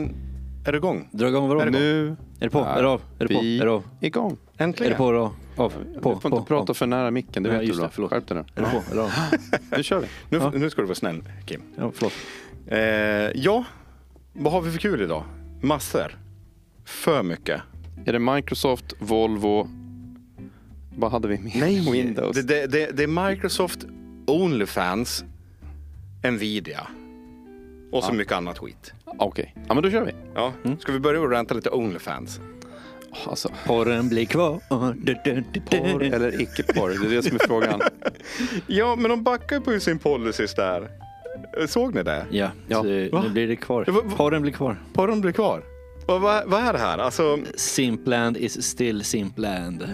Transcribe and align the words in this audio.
Men 0.00 0.14
är 0.64 0.72
det 0.72 0.78
igång? 0.78 1.08
Dra 1.12 1.28
igång 1.28 1.48
vadå? 1.48 1.64
Nu 1.64 2.08
Är 2.08 2.16
det 2.40 2.50
på? 2.50 2.58
Är 2.58 2.82
det 2.82 2.88
av? 2.88 3.02
Är 3.18 3.26
det 3.28 3.34
på? 3.34 3.40
Är 3.44 3.64
det 3.64 3.70
av? 3.72 3.84
igång. 4.00 4.36
Är 4.56 4.64
Äntligen? 4.64 4.90
det 4.92 4.96
på? 4.96 5.08
Är 5.08 5.12
det 5.12 5.20
av? 5.20 5.34
Av? 5.56 5.70
På? 5.70 5.78
Du 5.94 6.00
får 6.00 6.30
på, 6.30 6.36
inte 6.36 6.48
prata 6.48 6.72
av. 6.72 6.74
för 6.74 6.86
nära 6.86 7.10
micken, 7.10 7.42
det 7.42 7.48
Ja, 7.48 7.52
vet 7.52 7.60
du 7.60 7.66
just 7.66 7.78
bra. 7.80 7.86
det, 7.88 7.92
förlåt. 7.94 8.10
Skärp 8.10 8.26
dig 8.28 8.36
nu. 8.36 8.44
Är 8.54 8.62
det 8.62 8.70
på? 8.70 8.92
Är 8.92 8.96
det 8.96 9.02
av? 9.02 9.10
Nu 9.76 9.82
kör 9.82 10.00
vi. 10.00 10.06
Nu, 10.30 10.38
Ja. 10.38 10.50
nu 10.54 10.70
ska 10.70 10.80
du 10.80 10.86
vara 10.86 10.94
snäll, 10.94 11.22
Kim. 11.46 11.60
Ja, 11.78 11.90
förlåt. 11.94 12.12
Eh, 12.66 12.78
ja, 13.44 13.64
vad 14.32 14.52
har 14.52 14.60
vi 14.60 14.70
för 14.70 14.78
kul 14.78 15.02
idag? 15.02 15.24
Massor. 15.60 16.18
För 16.84 17.22
mycket. 17.22 17.60
Är 18.06 18.12
det 18.12 18.18
Microsoft, 18.18 18.94
Volvo, 18.98 19.68
vad 20.96 21.10
hade 21.12 21.28
vi 21.28 21.38
mer? 21.38 21.92
Windows. 21.92 22.36
Det, 22.36 22.42
det, 22.42 22.66
det, 22.66 22.96
det 22.96 23.02
är 23.02 23.28
Microsoft, 23.30 23.86
Onlyfans, 24.26 25.24
Nvidia 26.32 26.86
och 27.92 28.04
så 28.04 28.12
mycket 28.12 28.32
annat 28.32 28.58
skit. 28.58 28.92
Okej, 29.18 29.54
ja 29.68 29.74
men 29.74 29.82
då 29.82 29.90
kör 29.90 30.04
vi. 30.04 30.12
Ja. 30.34 30.52
Ska 30.80 30.92
vi 30.92 31.00
börja 31.00 31.20
med 31.20 31.26
att 31.26 31.32
ranta 31.32 31.54
lite 31.54 31.70
Onlyfans? 31.70 32.40
Alltså, 33.26 33.50
Porren 33.66 34.08
blir 34.08 34.24
kvar. 34.24 34.60
Du, 34.96 35.16
du, 35.24 35.44
du, 35.52 35.60
porr 35.60 36.02
eller 36.02 36.40
icke 36.40 36.62
porr, 36.62 36.88
det 36.90 37.06
är 37.06 37.10
det 37.16 37.22
som 37.22 37.34
är 37.36 37.46
frågan. 37.46 37.80
Ja, 38.66 38.96
men 38.96 39.10
de 39.10 39.22
backar 39.22 39.60
på 39.60 39.80
sin 39.80 39.98
policies 39.98 40.54
där. 40.54 40.88
Såg 41.66 41.94
ni 41.94 42.02
det? 42.02 42.26
Ja, 42.30 42.50
Ja. 42.68 42.82
så 42.82 43.08
Va? 43.12 43.22
nu 43.22 43.30
blir 43.30 43.48
det 43.48 43.56
kvar. 43.56 43.84
Ja, 43.86 43.92
va- 43.92 44.00
va- 44.04 44.16
Porren 44.16 44.42
blir 44.42 44.52
kvar. 44.52 44.76
Porren 44.92 45.20
blir 45.20 45.32
kvar. 45.32 45.62
Och 46.06 46.20
vad, 46.20 46.46
vad 46.46 46.60
är 46.60 46.72
det 46.72 46.78
här? 46.78 46.98
Alltså, 46.98 47.38
Simpland 47.56 48.36
is 48.36 48.62
still 48.62 49.04
Simpland. 49.04 49.82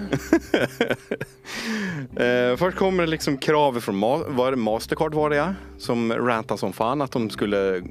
eh, 2.17 2.57
först 2.57 2.77
kommer 2.79 3.03
det 3.03 3.11
liksom 3.11 3.37
krav 3.39 3.81
från 3.81 4.05
Ma- 4.05 4.25
var 4.37 4.51
det 4.51 4.57
Mastercard 4.57 5.15
var 5.15 5.31
det 5.31 5.37
ja, 5.37 5.55
som 5.79 6.13
rantade 6.13 6.59
som 6.59 6.73
fan 6.73 7.03
att 7.03 7.13
de 7.13 7.31
skulle 7.31 7.83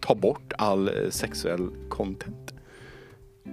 ta 0.00 0.14
bort 0.14 0.52
all 0.58 0.88
eh, 0.88 1.10
sexuell 1.10 1.70
content. 1.88 2.54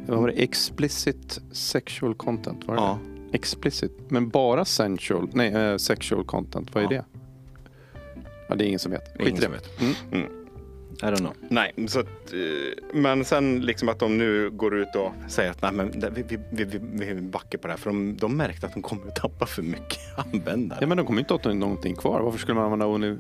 Vad 0.07 0.19
var 0.19 0.27
det? 0.27 0.33
Explicit 0.43 1.39
sexual 1.51 2.15
content, 2.15 2.67
var 2.67 2.75
det 2.75 2.81
Ja. 2.81 2.99
det? 3.31 3.35
Explicit, 3.37 3.91
men 4.07 4.29
bara 4.29 4.65
sensual, 4.65 5.29
nej, 5.33 5.53
eh, 5.53 5.77
sexual 5.77 6.25
content, 6.25 6.75
vad 6.75 6.83
är 6.83 6.93
Ja. 6.95 7.01
det? 7.01 7.05
Ja, 8.49 8.55
det 8.55 8.63
är 8.65 8.67
ingen 8.67 8.79
som 8.79 8.91
vet. 8.91 9.17
Skit 9.17 9.27
Ingen 9.27 9.37
i 9.37 9.41
som 9.41 9.51
det. 9.51 9.57
vet. 9.57 10.11
Mm. 10.11 10.25
I 11.01 11.05
don't 11.05 11.17
know. 11.17 11.33
Nej, 11.49 11.73
så 11.87 11.99
att, 11.99 12.33
eh, 12.33 12.83
men 12.93 13.25
sen 13.25 13.59
liksom 13.61 13.89
att 13.89 13.99
de 13.99 14.17
nu 14.17 14.49
går 14.49 14.75
ut 14.77 14.95
och 14.95 15.11
säger 15.31 15.51
att 15.51 15.61
nej, 15.61 15.71
men 15.71 15.91
vi, 16.15 16.37
vi, 16.51 16.63
vi, 16.63 16.79
vi 17.13 17.21
backar 17.21 17.57
på 17.59 17.67
det 17.67 17.73
här 17.73 17.77
för 17.77 17.89
de, 17.89 18.17
de 18.17 18.37
märkte 18.37 18.65
att 18.67 18.73
de 18.73 18.81
kommer 18.81 19.07
att 19.07 19.15
tappa 19.15 19.45
för 19.45 19.61
mycket 19.61 19.99
användare. 20.33 20.77
Ja, 20.81 20.87
men 20.87 20.97
de 20.97 21.05
kommer 21.05 21.19
inte 21.19 21.33
att 21.35 21.45
ha 21.45 21.53
någonting 21.53 21.95
kvar. 21.95 22.21
Varför 22.21 22.39
skulle 22.39 22.55
man 22.55 22.63
använda 22.63 22.87
only, 22.87 23.15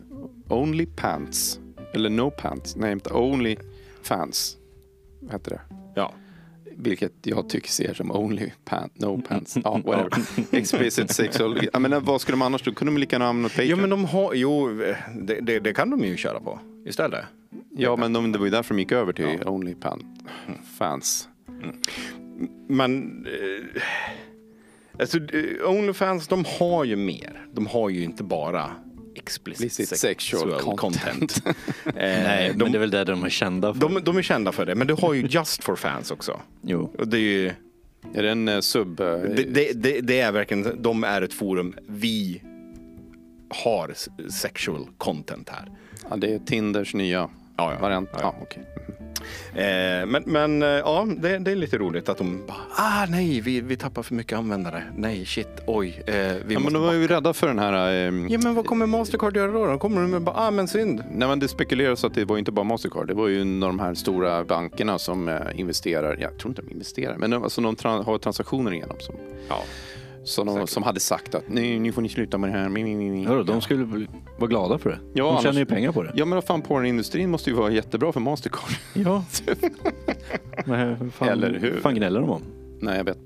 only 0.47 0.85
pants? 0.85 1.59
Eller 1.97 2.09
no 2.09 2.31
pants? 2.31 2.75
Inte 2.75 3.13
only 3.13 3.57
fans. 4.03 4.57
Heter 5.31 5.51
det? 5.51 5.61
Ja. 5.95 6.13
Vilket 6.75 7.13
jag 7.23 7.49
tycker 7.49 7.69
ser 7.69 7.93
som 7.93 8.11
only 8.11 8.51
pants, 8.65 8.95
no 8.99 9.21
pants. 9.27 9.57
Ja, 9.63 9.81
whatever. 9.85 10.11
Explicit 10.51 11.11
sexual. 11.11 11.59
Jag 11.73 11.81
menar, 11.81 11.99
vad 11.99 12.21
skulle 12.21 12.33
de 12.33 12.41
annars 12.41 12.63
då? 12.63 12.73
Kunde 12.73 12.93
de 12.93 12.99
lika 12.99 13.15
gärna 13.15 13.27
använda 13.27 13.49
Patreon? 13.49 13.69
ja, 13.69 13.75
men 13.75 13.89
de 13.89 14.05
har, 14.05 14.33
jo, 14.33 14.67
det, 15.15 15.39
det, 15.41 15.59
det 15.59 15.73
kan 15.73 15.89
de 15.89 16.05
ju 16.05 16.17
köra 16.17 16.39
på 16.39 16.59
istället. 16.85 17.25
Ja, 17.77 17.95
men 17.95 18.13
de, 18.13 18.31
det 18.31 18.39
var 18.39 18.45
ju 18.45 18.51
därför 18.51 18.73
de 18.73 18.79
gick 18.79 18.91
över 18.91 19.13
till 19.13 19.47
only 19.47 19.75
pan, 19.75 20.17
fans. 20.77 21.29
Men 22.67 23.25
eh, 23.25 23.81
alltså, 24.99 25.17
eh, 25.17 25.69
Onlyfans, 25.69 26.27
de 26.27 26.45
har 26.59 26.83
ju 26.83 26.95
mer. 26.95 27.47
De 27.53 27.67
har 27.67 27.89
ju 27.89 28.03
inte 28.03 28.23
bara 28.23 28.71
explicit, 29.17 29.87
sexual, 29.97 30.51
sexual 30.51 30.77
content. 30.77 31.41
eh, 31.85 31.93
Nej, 31.95 32.53
de, 32.55 32.63
men 32.63 32.71
det 32.71 32.77
är 32.77 32.79
väl 32.79 32.91
det 32.91 33.03
de 33.03 33.23
är 33.23 33.29
kända 33.29 33.73
för. 33.73 33.81
de, 33.81 34.03
de 34.03 34.17
är 34.17 34.21
kända 34.21 34.51
för 34.51 34.65
det, 34.65 34.75
men 34.75 34.87
du 34.87 34.93
har 34.93 35.13
ju 35.13 35.21
Just 35.27 35.63
for 35.63 35.75
fans 35.75 36.11
också. 36.11 36.39
Jo. 36.61 36.93
Och 36.97 37.07
det 37.07 37.17
är 37.17 37.21
ju... 37.21 37.51
Är 38.13 38.23
det 38.23 38.29
en 38.31 38.47
eh, 38.47 38.59
sub? 38.59 38.99
eh, 38.99 39.05
Det, 39.05 39.43
det, 39.43 39.71
det, 39.73 40.01
det 40.01 40.19
är 40.19 40.31
verkligen, 40.31 40.81
de 40.81 41.03
är 41.03 41.21
ett 41.21 41.33
forum. 41.33 41.75
Vi 41.87 42.41
har 43.49 43.93
sexual 44.29 44.87
content 44.97 45.49
här. 45.49 45.71
Ja, 46.09 46.15
det 46.15 46.33
är 46.33 46.39
Tinders 46.39 46.93
nya 46.93 47.29
Ja, 47.57 47.73
ja. 47.73 47.79
variant. 47.79 48.09
Ja, 48.13 48.19
Ja, 48.21 48.35
ja. 48.39 48.43
okej. 48.43 48.63
Eh, 49.55 50.05
men 50.07 50.23
men 50.25 50.61
eh, 50.63 50.67
ja, 50.69 51.07
det, 51.17 51.37
det 51.37 51.51
är 51.51 51.55
lite 51.55 51.77
roligt 51.77 52.09
att 52.09 52.17
de 52.17 52.45
bara, 52.47 52.57
ah 52.75 53.05
nej, 53.09 53.41
vi, 53.41 53.61
vi 53.61 53.77
tappar 53.77 54.03
för 54.03 54.13
mycket 54.15 54.37
användare. 54.37 54.83
Nej, 54.95 55.25
shit, 55.25 55.47
oj. 55.67 56.03
Eh, 56.07 56.13
vi 56.45 56.53
Ja, 56.53 56.59
men 56.59 56.73
de 56.73 56.81
var 56.81 56.93
ju 56.93 57.07
rädda 57.07 57.33
för 57.33 57.47
den 57.47 57.59
här... 57.59 57.73
Eh, 58.07 58.13
Ja 58.29 58.39
men 58.43 58.55
vad 58.55 58.65
kommer 58.65 58.85
Mastercard 58.85 59.37
göra 59.37 59.51
då? 59.51 59.65
De 59.65 59.79
kommer 59.79 60.01
de 60.01 60.11
med 60.11 60.21
bara, 60.21 60.35
ah 60.47 60.51
men 60.51 60.67
synd. 60.67 61.03
Nej, 61.11 61.27
men 61.27 61.39
det 61.39 61.47
spekuleras 61.47 62.03
att 62.03 62.13
det 62.13 62.25
var 62.25 62.37
inte 62.37 62.51
bara 62.51 62.63
Mastercard. 62.63 63.07
Det 63.07 63.13
var 63.13 63.27
ju 63.27 63.41
en 63.41 63.63
av 63.63 63.69
de 63.69 63.79
här 63.79 63.93
stora 63.93 64.43
bankerna 64.43 64.99
som 64.99 65.27
eh, 65.29 65.35
investerar. 65.55 66.17
Jag 66.21 66.37
tror 66.37 66.51
inte 66.51 66.61
de 66.61 66.71
investerar, 66.71 67.17
men 67.17 67.29
de, 67.29 67.43
alltså, 67.43 67.61
de 67.61 67.75
tran- 67.75 68.03
har 68.05 68.17
transaktioner 68.17 68.73
igenom. 68.73 68.97
Som, 68.99 69.15
Ja. 69.49 69.63
Som, 70.27 70.47
de, 70.47 70.67
som 70.67 70.83
hade 70.83 70.99
sagt 70.99 71.35
att 71.35 71.49
nu, 71.49 71.79
nu 71.79 71.91
får 71.91 72.01
ni 72.01 72.09
sluta 72.09 72.37
med 72.37 72.49
det 72.49 72.57
här. 72.59 72.69
Mi, 72.69 72.83
mi, 72.83 72.95
mi, 72.95 73.09
mi. 73.09 73.25
Hörru, 73.25 73.43
de 73.43 73.61
skulle 73.61 73.85
bli- 73.85 74.07
vara 74.37 74.49
glada 74.49 74.77
för 74.77 74.89
det. 74.89 74.99
Ja, 75.13 75.23
de 75.23 75.29
annars- 75.29 75.43
tjänar 75.43 75.59
ju 75.59 75.65
pengar 75.65 75.91
på 75.91 76.03
det. 76.03 76.11
Ja, 76.15 76.25
men 76.25 76.35
vad 76.35 76.43
fan, 76.43 76.61
porrindustrin 76.61 77.29
måste 77.31 77.49
ju 77.49 77.55
vara 77.55 77.69
jättebra 77.71 78.11
för 78.11 78.19
Mastercard. 78.19 78.69
Ja. 78.93 79.25
men 80.65 81.11
fan, 81.11 81.29
Eller 81.29 81.59
hur? 81.59 81.79
fan 81.81 81.95
gnäller 81.95 82.19
de 82.21 82.29
om? 82.29 82.41
Nej, 82.81 82.97
jag 82.97 83.03
vet. 83.03 83.17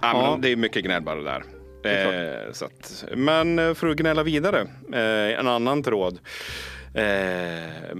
Ja, 0.00 0.12
men 0.12 0.22
Ja. 0.22 0.38
det 0.42 0.48
är 0.52 0.56
mycket 0.56 0.84
gnäll 0.84 1.02
bara 1.02 1.20
där. 1.22 1.44
är 1.84 2.46
Eh, 2.46 2.52
så 2.52 2.64
att, 2.64 3.04
men 3.16 3.58
eh, 3.58 3.74
för 3.74 3.86
att 3.86 3.96
gnälla 3.96 4.22
vidare, 4.22 4.60
eh, 4.92 5.38
en 5.40 5.48
annan 5.48 5.82
tråd. 5.82 6.18
Eh, 6.94 7.96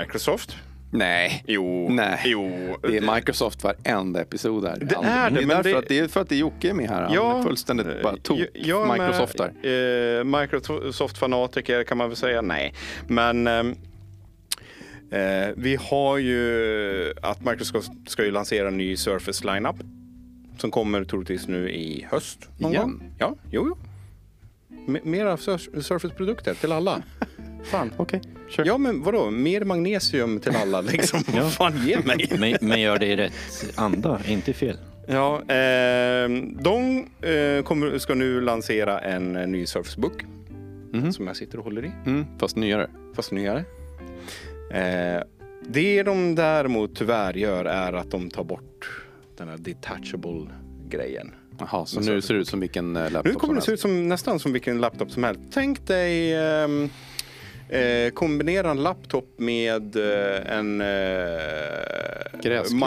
Microsoft. 0.00 0.56
Nej. 0.92 1.44
Jo, 1.46 1.88
Nej. 1.90 2.20
jo. 2.24 2.50
Det 2.82 2.96
är 2.96 3.14
Microsoft 3.14 3.64
varenda 3.64 4.20
episod 4.20 4.64
här. 4.66 4.76
Det 4.80 4.84
är 4.94 5.30
det, 5.30 5.34
det 5.36 5.42
är 5.42 5.46
men 5.46 5.48
därför 5.48 5.70
det- 5.70 5.78
att 5.78 5.88
det 5.88 5.98
är 5.98 6.08
för 6.08 6.20
att 6.20 6.28
det 6.28 6.34
är 6.34 6.38
Jocke 6.38 6.74
med 6.74 6.88
här. 6.88 7.02
Han 7.02 7.38
är 7.38 7.42
fullständigt 7.42 8.02
bara 8.02 8.16
tok 8.16 8.40
jag 8.54 8.88
med, 8.88 8.98
Microsoft 9.00 9.38
där. 9.38 10.18
Eh, 10.18 10.24
Microsoft-fanatiker 10.24 11.84
kan 11.84 11.98
man 11.98 12.08
väl 12.08 12.16
säga, 12.16 12.42
nej. 12.42 12.74
Men 13.08 13.46
ehm, 13.46 13.74
eh, 15.10 15.48
vi 15.56 15.78
har 15.80 16.18
ju 16.18 17.12
att 17.22 17.44
Microsoft 17.44 17.90
ska 18.06 18.24
ju 18.24 18.30
lansera 18.30 18.68
en 18.68 18.76
ny 18.76 18.96
Surface 18.96 19.44
lineup 19.54 19.76
som 20.58 20.70
kommer 20.70 21.04
troligtvis 21.04 21.48
nu 21.48 21.70
i 21.70 22.06
höst. 22.10 22.48
någon 22.58 22.72
Igen? 22.72 22.82
gång. 22.82 23.12
Ja, 23.18 23.34
jo, 23.50 23.66
jo. 23.68 23.76
M- 24.88 24.98
Mera 25.04 25.36
Sur- 25.36 25.80
Surface-produkter 25.80 26.54
till 26.54 26.72
alla. 26.72 27.02
Fan. 27.64 27.92
Okej, 27.96 28.20
kör. 28.50 28.64
Ja, 28.66 28.78
men 28.78 29.02
vadå? 29.02 29.30
Mer 29.30 29.64
magnesium 29.64 30.40
till 30.40 30.56
alla 30.56 30.80
liksom. 30.92 31.22
Vad 31.34 31.52
fan, 31.52 31.86
ge 31.86 31.98
mig. 32.04 32.28
Men, 32.38 32.56
men 32.60 32.80
gör 32.80 32.98
det 32.98 33.06
i 33.06 33.16
rätt 33.16 33.32
anda, 33.74 34.20
inte 34.28 34.52
fel. 34.52 34.76
Ja, 35.06 35.36
eh, 35.40 36.28
de 36.60 37.06
eh, 37.22 37.62
kommer, 37.64 37.98
ska 37.98 38.14
nu 38.14 38.40
lansera 38.40 38.98
en 39.00 39.36
eh, 39.36 39.46
ny 39.46 39.66
Surface 39.66 40.00
Book 40.00 40.24
Mhm. 40.92 41.12
som 41.12 41.26
jag 41.26 41.36
sitter 41.36 41.58
och 41.58 41.64
håller 41.64 41.84
i, 41.84 41.90
Mm, 42.06 42.24
fast 42.38 42.56
nyare. 42.56 42.90
fast 43.16 43.32
nyare. 43.32 43.64
Eh, 44.72 45.22
det 45.68 46.02
de 46.02 46.34
däremot 46.34 46.96
tyvärr 46.96 47.34
gör 47.34 47.64
är 47.64 47.92
att 47.92 48.10
de 48.10 48.30
tar 48.30 48.44
bort 48.44 48.90
den 49.38 49.48
här 49.48 49.58
detachable 49.58 50.46
grejen. 50.88 51.30
Jaha, 51.58 51.86
så 51.86 52.00
nu 52.00 52.20
ser 52.20 52.34
det 52.34 52.40
ut 52.40 52.48
som 52.48 52.60
vilken 52.60 52.96
eh, 52.96 53.02
laptop 53.10 53.24
Nu 53.24 53.34
kommer 53.34 53.54
det 53.54 53.60
som 53.60 53.66
se 53.66 53.72
ut 53.72 53.80
som, 53.80 54.08
nästan 54.08 54.38
som 54.38 54.52
vilken 54.52 54.78
laptop 54.80 55.10
som 55.10 55.24
helst. 55.24 55.40
Tänk 55.52 55.86
dig 55.86 56.34
ehm, 56.36 56.88
eh, 57.70 58.10
kombinera 58.10 58.70
en 58.70 58.82
laptop 58.82 59.34
med 59.36 59.96
eh, 59.96 60.56
en 60.56 60.80
eh? 60.80 60.88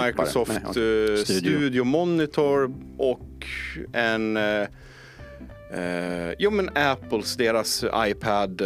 Microsoft 0.06 0.52
Nej, 0.52 0.64
eh, 0.66 1.16
Studio. 1.24 1.58
Studio 1.58 1.84
Monitor 1.84 2.74
och 2.98 3.46
en 3.94 4.38
eh, 4.38 6.34
jo 6.40 6.52
men 6.52 6.70
Apples, 6.76 7.36
deras 7.36 7.86
iPad 8.08 8.62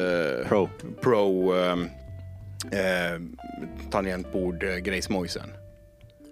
Pro. 0.47 0.69
Pro 1.01 1.53
ehm, 1.53 1.89
eh, 2.72 3.22
tangentbord 3.91 4.63
eh, 4.63 4.75
grejsmojsen. 4.75 5.50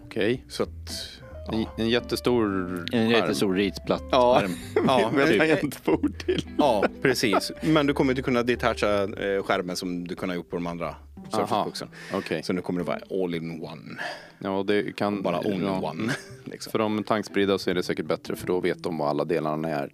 Okej. 0.05 0.43
Så 0.49 0.63
att 0.63 1.19
En, 1.53 1.65
en 1.77 1.89
jättestor 1.89 2.45
En 2.79 2.85
skärm. 2.91 3.09
jättestor 3.09 3.53
ritplatt 3.55 4.03
Ja. 4.11 4.37
skärm. 4.41 4.51
Ja, 4.87 5.11
med 5.15 5.27
men- 5.27 5.37
tangentbord 5.39 6.17
till. 6.25 6.47
Ja, 6.57 6.83
precis. 7.01 7.51
Men 7.61 7.87
du 7.87 7.93
kommer 7.93 8.11
inte 8.11 8.21
kunna 8.21 8.43
detacha 8.43 9.03
eh, 9.03 9.43
skärmen 9.43 9.75
som 9.75 10.07
du 10.07 10.15
kunde 10.15 10.33
ha 10.33 10.37
gjort 10.37 10.49
på 10.49 10.55
de 10.55 10.67
andra 10.67 10.95
Surface-boxen. 11.31 11.87
Okej. 12.13 12.43
Så 12.43 12.53
nu 12.53 12.61
kommer 12.61 12.79
det 12.79 12.85
vara 12.85 13.23
all 13.23 13.35
in 13.35 13.51
one. 13.63 14.01
Ja, 14.39 14.63
det 14.67 14.95
kan... 14.95 15.21
Bara 15.21 15.39
only 15.39 15.65
ja. 15.65 15.79
one. 15.91 16.13
Liksom. 16.45 16.71
För 16.71 16.79
de 16.79 17.03
tankspridda 17.03 17.57
så 17.57 17.69
är 17.69 17.73
det 17.73 17.83
säkert 17.83 18.05
bättre 18.05 18.35
för 18.35 18.47
då 18.47 18.59
vet 18.59 18.83
de 18.83 18.97
vad 18.97 19.09
alla 19.09 19.25
delarna 19.25 19.69
är 19.69 19.89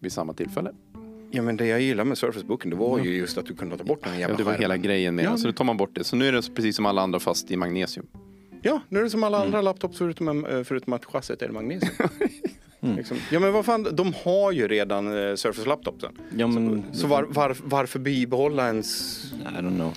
vid 0.00 0.12
samma 0.12 0.32
tillfälle. 0.32 0.70
Ja, 1.30 1.42
men 1.42 1.56
det 1.56 1.66
jag 1.66 1.80
gillar 1.80 2.04
med 2.04 2.18
Surface-boken 2.18 2.70
det 2.70 2.76
var 2.76 2.98
ju 2.98 3.16
just 3.16 3.38
att 3.38 3.46
du 3.46 3.54
kunde 3.54 3.76
ta 3.78 3.84
bort 3.84 4.02
den 4.02 4.12
här 4.12 4.16
Ja, 4.16 4.20
jävla 4.20 4.36
det 4.36 4.42
var 4.44 4.52
skärmen. 4.52 4.62
hela 4.62 4.76
grejen 4.76 5.14
med 5.14 5.24
Ja, 5.24 5.28
den. 5.28 5.38
Så 5.38 5.46
nu 5.46 5.52
tar 5.52 5.64
man 5.64 5.76
bort 5.76 5.90
det. 5.94 6.04
Så 6.04 6.16
nu 6.16 6.28
är 6.28 6.32
det 6.32 6.54
precis 6.54 6.76
som 6.76 6.86
alla 6.86 7.02
andra 7.02 7.20
fast 7.20 7.50
i 7.50 7.56
magnesium. 7.56 8.06
Ja, 8.62 8.80
nu 8.88 8.98
är 8.98 9.04
det 9.04 9.10
som 9.10 9.22
alla 9.24 9.36
Mm. 9.36 9.46
andra 9.46 9.62
laptops 9.62 9.98
förutom, 9.98 10.44
eh, 10.44 10.62
förutom 10.62 10.92
att 10.92 11.04
chassit 11.04 11.42
är 11.42 11.48
magnesium. 11.48 11.92
liksom. 12.96 13.16
Ja, 13.30 13.40
men 13.40 13.52
vad 13.52 13.64
fan, 13.64 13.88
de 13.92 14.14
har 14.24 14.52
ju 14.52 14.68
redan 14.68 15.06
eh, 15.06 15.34
Surface-laptopsen. 15.34 16.12
Ja, 16.36 16.46
men... 16.46 16.84
Så 16.92 17.06
var, 17.06 17.22
var, 17.22 17.56
varför 17.64 17.98
bibehålla 17.98 18.66
ens... 18.66 19.16
I 19.32 19.60
don't 19.62 19.74
know. 19.76 19.94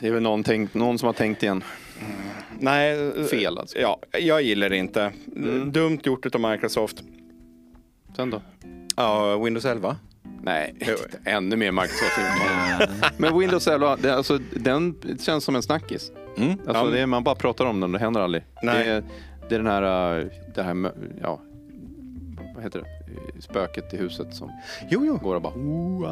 Det 0.00 0.06
är 0.06 0.12
väl 0.12 0.22
någon, 0.22 0.44
tänkt, 0.44 0.74
någon 0.74 0.98
som 0.98 1.06
har 1.06 1.12
tänkt 1.12 1.42
igen. 1.42 1.64
Nej, 2.58 3.12
eh, 3.18 3.24
Fel 3.24 3.58
alltså. 3.58 3.78
Ja, 3.78 4.00
jag 4.18 4.42
gillar 4.42 4.68
det 4.68 4.76
inte. 4.76 5.12
Mm. 5.36 5.72
Dumt 5.72 5.98
gjort 6.04 6.34
av 6.34 6.40
Microsoft. 6.50 7.02
Sen 8.16 8.30
då? 8.30 8.42
Ja, 8.96 9.36
Windows 9.38 9.64
11. 9.64 9.96
Nej, 10.42 10.74
ännu 11.24 11.56
mer 11.56 11.72
Microsoft. 11.72 12.18
Men 13.16 13.38
Windows 13.38 13.66
11, 13.68 13.96
det, 13.96 14.14
alltså, 14.14 14.38
den 14.56 14.94
känns 15.20 15.44
som 15.44 15.56
en 15.56 15.62
snackis. 15.62 16.12
Mm. 16.36 16.50
Alltså, 16.50 16.84
Ja. 16.84 16.90
det 16.90 17.00
är, 17.00 17.06
man 17.06 17.24
bara 17.24 17.34
pratar 17.34 17.64
om 17.66 17.80
den, 17.80 17.92
det 17.92 17.98
händer 17.98 18.20
aldrig. 18.20 18.44
Nej. 18.62 18.84
Det, 18.84 18.90
är, 18.90 19.02
det 19.48 19.54
är 19.54 19.58
den 19.58 19.66
här, 19.66 20.18
äh, 20.20 20.26
det 20.54 20.62
här, 20.62 20.92
ja, 21.22 21.40
vad 22.54 22.64
heter 22.64 22.78
det? 22.80 22.86
Spöket 23.42 23.94
i 23.94 23.96
huset 23.96 24.34
som 24.34 24.50
Jo, 24.90 25.04
jo. 25.06 25.16
går 25.22 25.34
och 25.34 25.42
bara... 25.42 25.54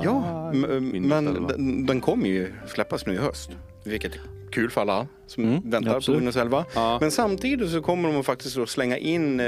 Ja, 0.04 0.52
men 0.52 1.12
11. 1.12 1.48
den, 1.48 1.86
den 1.86 2.00
kommer 2.00 2.26
ju 2.28 2.52
släppas 2.66 3.06
nu 3.06 3.14
i 3.14 3.16
höst. 3.16 3.50
Vilket 3.84 4.14
är 4.14 4.20
kul 4.52 4.70
för 4.70 4.80
alla 4.80 5.06
som 5.26 5.44
Mm, 5.44 5.70
väntar 5.70 5.90
på 5.90 5.96
absolut. 5.96 6.18
Windows 6.20 6.36
11. 6.36 6.64
Ja. 6.74 6.98
Men 7.00 7.10
samtidigt 7.10 7.70
så 7.70 7.82
kommer 7.82 8.12
de 8.12 8.24
faktiskt 8.24 8.58
att 8.58 8.68
slänga 8.68 8.96
in 8.98 9.40
eh, 9.40 9.46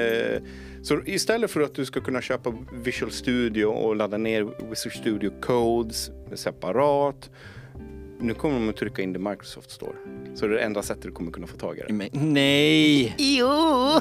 så 0.83 1.01
istället 1.07 1.51
för 1.51 1.61
att 1.61 1.75
du 1.75 1.85
ska 1.85 2.01
kunna 2.01 2.21
köpa 2.21 2.53
Visual 2.85 3.11
Studio 3.13 3.65
och 3.67 3.97
ladda 3.97 4.17
ner 4.17 4.49
Visual 4.71 4.93
Studio 4.93 5.31
Codes 5.41 6.11
separat. 6.35 7.31
Nu 8.23 8.35
kommer 8.35 8.55
de 8.55 8.69
att 8.69 8.77
trycka 8.77 9.03
in 9.03 9.13
det 9.13 9.19
Microsoft 9.19 9.71
Store. 9.71 9.93
Så 10.35 10.47
det 10.47 10.55
är 10.55 10.57
det 10.59 10.65
enda 10.65 10.83
sättet 10.83 11.03
du 11.03 11.11
kommer 11.13 11.31
kunna 11.31 11.47
få 11.47 11.57
tag 11.57 11.79
i 11.79 11.83
det. 11.89 11.93
Men, 11.93 12.09
nej! 12.35 13.15
Jo! 13.19 13.49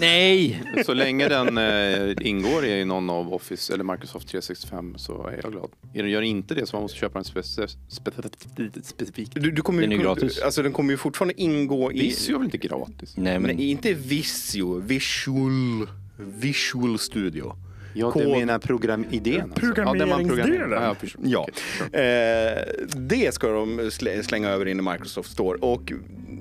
Nej! 0.01 0.63
Så 0.85 0.93
länge 0.93 1.27
den 1.27 1.57
eh, 1.57 2.27
ingår 2.27 2.65
i 2.65 2.85
någon 2.85 3.09
av 3.09 3.33
Office 3.33 3.73
eller 3.73 3.83
Microsoft 3.83 4.27
365 4.27 4.97
så 4.97 5.27
är 5.27 5.39
jag 5.43 5.51
glad. 5.51 5.69
Gör 6.09 6.21
inte 6.21 6.55
det 6.55 6.65
så 6.65 6.75
man 6.75 6.81
måste 6.81 6.97
köpa 6.97 7.19
en 7.19 7.25
speci- 7.25 7.77
speci- 7.89 8.81
specifik. 8.83 9.29
Du, 9.33 9.51
du 9.51 9.61
kommer 9.61 9.81
Den 9.81 9.91
är 9.91 9.95
ju, 9.95 10.01
gratis. 10.01 10.39
Alltså 10.41 10.61
den 10.63 10.73
kommer 10.73 10.91
ju 10.91 10.97
fortfarande 10.97 11.41
ingå 11.41 11.91
i... 11.91 11.99
Visio 11.99 12.33
är 12.33 12.37
väl 12.37 12.45
inte 12.45 12.57
gratis? 12.57 13.17
Nej, 13.17 13.39
men 13.39 13.55
Nej, 13.55 13.69
inte 13.71 13.93
Visio, 13.93 14.79
Visual, 14.79 15.87
Visual 16.17 16.99
Studio. 16.99 17.55
Ja, 17.93 18.11
Kod- 18.11 18.21
du 18.23 18.27
menar 18.29 18.59
programidén? 18.59 19.41
Alltså. 19.41 19.65
Ja, 19.65 20.17
programmerar. 20.27 20.69
Ja, 20.81 20.83
jag 20.83 20.97
förstår. 20.97 21.21
Ja. 21.25 21.47
Sure. 21.91 22.57
Eh, 22.57 22.63
det 22.95 23.33
ska 23.33 23.47
de 23.47 23.79
slä- 23.79 24.21
slänga 24.23 24.49
över 24.49 24.65
in 24.67 24.79
i 24.79 24.81
Microsoft 24.81 25.31
Store. 25.31 25.57
Och 25.61 25.91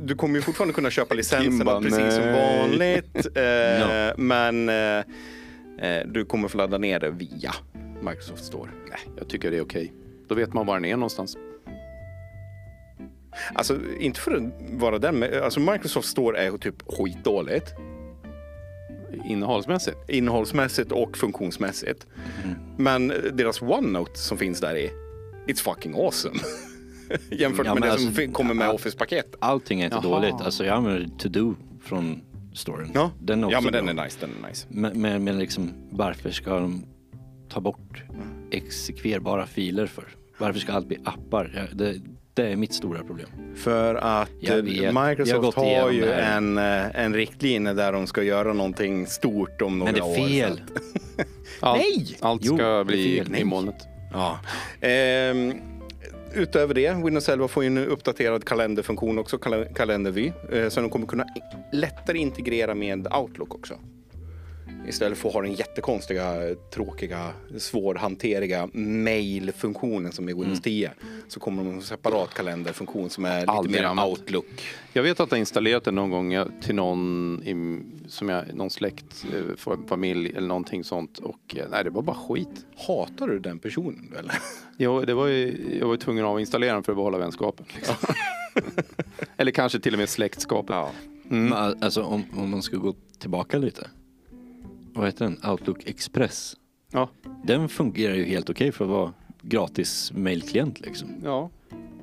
du 0.02 0.14
kommer 0.14 0.34
ju 0.36 0.42
fortfarande 0.42 0.74
kunna 0.74 0.90
köpa 0.90 1.14
licenserna 1.14 1.80
precis 1.80 2.14
som 2.14 2.24
nej. 2.24 2.58
vanligt. 2.60 3.26
Eh, 3.36 3.42
Ja. 3.42 4.12
Men 4.16 4.68
eh, 4.68 4.98
eh, 5.88 6.06
du 6.06 6.24
kommer 6.24 6.48
få 6.48 6.58
ladda 6.58 6.78
ner 6.78 7.00
det 7.00 7.10
via 7.10 7.54
Microsoft 8.02 8.44
Store. 8.44 8.70
Nej, 8.90 8.98
jag 9.18 9.28
tycker 9.28 9.50
det 9.50 9.56
är 9.56 9.62
okej. 9.62 9.92
Då 10.28 10.34
vet 10.34 10.52
man 10.52 10.66
var 10.66 10.74
den 10.74 10.84
är 10.84 10.96
någonstans. 10.96 11.36
Alltså 13.54 13.78
inte 14.00 14.20
för 14.20 14.36
att 14.36 14.42
vara 14.72 14.98
den, 14.98 15.18
men 15.18 15.42
alltså 15.42 15.60
Microsoft 15.60 16.08
Store 16.08 16.38
är 16.38 16.58
typ 16.58 16.74
skitdåligt. 16.86 17.74
Innehållsmässigt. 19.24 19.96
Innehållsmässigt 20.10 20.92
och 20.92 21.16
funktionsmässigt. 21.16 22.06
Men 22.76 23.08
deras 23.32 23.62
OneNote 23.62 24.18
som 24.18 24.38
finns 24.38 24.60
där 24.60 24.76
i, 24.76 24.90
it's 25.46 25.62
fucking 25.62 25.94
awesome. 25.94 26.34
Jämfört 27.30 27.66
Ja, 27.66 27.74
med 27.74 27.80
men 27.80 27.90
det 27.92 27.98
som 27.98 28.08
alltså, 28.08 28.32
kommer 28.32 28.54
med. 28.54 28.70
Office-paket. 28.70 29.34
allting 29.38 29.80
är 29.80 29.84
inte 29.84 29.96
Jaha. 30.02 30.20
dåligt. 30.20 30.34
Alltså 30.40 30.64
jag 30.64 30.76
använder 30.76 31.08
To-Do 31.18 31.54
från 31.82 32.20
storen. 32.54 32.90
Ja. 32.94 33.10
Den 33.20 33.44
är 33.44 33.50
ja, 33.50 33.60
men 33.60 33.72
den 33.72 33.84
bra. 33.84 33.94
är 33.94 34.04
nice. 34.04 34.16
Den 34.20 34.30
är 34.44 34.48
nice. 34.48 34.66
Men, 34.70 35.00
men, 35.00 35.24
men 35.24 35.38
liksom, 35.38 35.72
varför 35.90 36.30
ska 36.30 36.60
de 36.60 36.84
ta 37.48 37.60
bort 37.60 38.02
exekverbara 38.50 39.46
filer 39.46 39.86
för? 39.86 40.04
Varför 40.38 40.60
ska 40.60 40.72
allt 40.72 40.86
bli 40.88 40.98
appar? 41.04 41.52
Ja, 41.56 41.76
det, 41.76 41.94
det 42.42 42.48
är 42.52 42.56
mitt 42.56 42.74
stora 42.74 43.02
problem. 43.04 43.28
För 43.56 43.94
att 43.94 44.30
Jag 44.40 44.58
eh, 44.58 44.64
vet. 44.64 44.94
Har 44.94 45.08
Microsoft 45.08 45.56
har 45.56 45.90
ju 45.90 46.10
en, 46.10 46.58
eh, 46.58 47.04
en 47.04 47.14
riktlinje 47.14 47.72
där 47.72 47.92
de 47.92 48.06
ska 48.06 48.22
göra 48.22 48.52
någonting 48.52 49.06
stort 49.06 49.62
om 49.62 49.78
några 49.78 49.92
Men 49.92 50.00
det 50.00 50.06
är 50.06 50.10
år. 50.22 50.28
fel. 50.28 50.52
att- 50.52 50.82
Allt, 51.60 51.78
Nej! 51.80 52.16
Allt 52.20 52.44
ska 52.46 52.84
bli 52.86 53.22
i 53.36 53.44
molnet. 53.44 53.76
Ja. 54.12 54.38
Ehm, 54.80 55.52
utöver 56.34 56.74
det, 56.74 56.94
Windows 57.04 57.28
11 57.28 57.48
får 57.48 57.62
ju 57.62 57.66
en 57.66 57.78
uppdaterad 57.78 58.44
kalenderfunktion 58.44 59.18
också, 59.18 59.36
kal- 59.38 59.74
kalendervy. 59.74 60.32
Eh, 60.52 60.68
så 60.68 60.80
de 60.80 60.90
kommer 60.90 61.06
kunna 61.06 61.24
lättare 61.72 62.18
integrera 62.18 62.74
med 62.74 63.08
Outlook 63.16 63.54
också. 63.54 63.74
Istället 64.88 65.18
för 65.18 65.28
att 65.28 65.34
ha 65.34 65.42
den 65.42 65.52
jättekonstiga, 65.54 66.54
tråkiga, 66.74 67.32
svårhanteriga 67.58 68.68
mailfunktionen 68.72 70.12
som 70.12 70.28
är 70.28 70.32
Mm. 70.32 70.40
Windows 70.40 70.62
10. 70.62 70.90
Så 71.28 71.40
kommer 71.40 71.62
de 71.62 71.68
med 71.68 71.76
en 71.76 71.82
separat 71.82 72.34
kalenderfunktion 72.34 73.10
som 73.10 73.24
är 73.24 73.40
lite 73.40 73.52
Aldrig 73.52 73.76
mer 73.80 73.84
använt. 73.88 74.08
Outlook. 74.08 74.46
Jag 74.92 75.02
vet 75.02 75.20
att 75.20 75.30
jag 75.30 75.36
har 75.36 75.40
installerat 75.40 75.84
den 75.84 75.94
någon 75.94 76.10
gång 76.10 76.44
till 76.62 76.74
någon 76.74 77.42
i, 77.44 77.78
som 78.08 78.28
jag, 78.28 78.54
någon 78.54 78.70
släkt, 78.70 79.24
eh, 79.34 79.54
fa- 79.56 79.88
familj 79.88 80.32
eller 80.36 80.48
någonting 80.48 80.84
sånt. 80.84 81.18
Och 81.18 81.56
eh, 81.56 81.64
nej, 81.70 81.84
det 81.84 81.90
var 81.90 82.02
bara 82.02 82.16
skit. 82.16 82.66
Hatar 82.86 83.26
du 83.28 83.38
den 83.38 83.58
personen 83.58 84.14
eller? 84.18 84.34
Jo, 84.80 85.00
det 85.04 85.14
var 85.14 85.26
ju, 85.26 85.76
jag 85.80 85.86
var 85.86 85.94
ju 85.94 85.98
tvungen 85.98 86.24
att 86.24 86.40
installera 86.40 86.74
den 86.74 86.82
för 86.82 86.92
att 86.92 86.96
behålla 86.98 87.18
vänskapen. 87.18 87.66
Liksom. 87.76 87.94
eller 89.36 89.50
kanske 89.52 89.80
till 89.80 89.92
och 89.94 89.98
med 89.98 90.08
släktskapet. 90.08 90.76
Ja. 90.76 90.90
Men, 91.24 91.52
al- 91.52 91.76
alltså 91.80 92.02
om, 92.02 92.24
om 92.36 92.50
man 92.50 92.62
ska 92.62 92.76
gå 92.76 92.94
tillbaka 93.18 93.58
lite. 93.58 93.90
Vad 94.98 95.06
heter 95.06 95.24
den? 95.24 95.50
Outlook 95.50 95.78
Express. 95.86 96.56
Ja. 96.92 97.08
Den 97.44 97.68
fungerar 97.68 98.14
ju 98.14 98.24
helt 98.24 98.50
okej 98.50 98.72
för 98.72 98.84
att 98.84 98.90
vara 98.90 99.12
gratis 99.42 100.12
mailklient 100.14 100.80
liksom. 100.80 101.08
ja. 101.24 101.50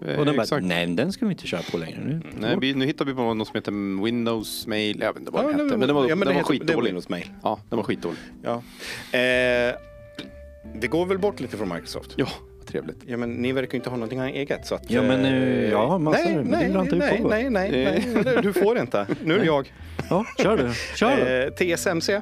Eh, 0.08 0.20
Och 0.20 0.26
den 0.26 0.36
bara, 0.36 0.60
nej 0.60 0.88
den 0.88 1.12
ska 1.12 1.26
vi 1.26 1.32
inte 1.32 1.48
köra 1.48 1.62
på 1.72 1.78
längre 1.78 2.00
nu. 2.06 2.22
Nej, 2.40 2.58
vi, 2.62 2.74
nu 2.74 2.86
hittar 2.86 3.06
vi 3.06 3.14
på 3.14 3.34
något 3.34 3.48
som 3.48 3.56
heter 3.56 4.04
Windows 4.04 4.68
Mail. 4.68 5.00
Jag 5.00 5.14
vet 5.14 5.20
inte 5.20 5.32
vad 5.32 5.44
Ja, 5.44 5.48
den 5.48 5.60
hette. 5.60 5.78
Men 5.78 5.88
den 5.88 5.96
var, 5.96 6.10
ja, 6.10 6.16
men 6.16 6.28
den 6.28 6.38
det 6.38 6.42
var 6.44 6.50
skitdålig. 6.50 6.86
Windows 6.88 7.10
Mail. 7.10 7.30
Ja, 7.44 7.60
den 7.70 7.78
var 7.78 7.84
skitdålig. 7.84 8.20
Ja. 8.44 8.54
Eh, 9.20 9.76
det 10.76 10.88
går 10.90 11.06
väl 11.06 11.20
bort 11.20 11.40
lite 11.40 11.58
från 11.58 11.70
Microsoft? 11.70 12.14
Ja, 12.16 12.28
vad 12.58 12.68
trevligt. 12.68 12.98
Ja, 13.06 13.18
men 13.18 13.34
ni 13.34 13.52
verkar 13.52 13.74
ju 13.74 13.78
inte 13.78 13.90
ha 13.90 13.98
någonting 13.98 14.20
eget 14.20 14.66
så 14.68 14.76
att... 14.76 14.92
Ja, 14.92 15.02
men, 15.02 15.26
eh, 15.26 15.34
eh, 15.34 15.70
ja, 15.72 15.98
massor, 15.98 16.30
nej, 16.30 16.44
nej, 16.44 16.70
nej, 16.74 17.20
nej, 17.24 17.50
nej, 17.50 17.72
nej, 17.72 18.24
nej, 18.26 18.38
du 18.42 18.54
får 18.54 18.78
inte. 18.80 19.08
Nu 19.24 19.34
är 19.36 19.40
det 19.40 19.46
jag. 19.46 19.74
Ja, 20.10 20.26
kör 20.38 20.58
du. 20.58 20.74
Kör 20.96 21.16
du. 21.18 21.66
Eh, 21.72 21.76
TSMC. 21.76 22.22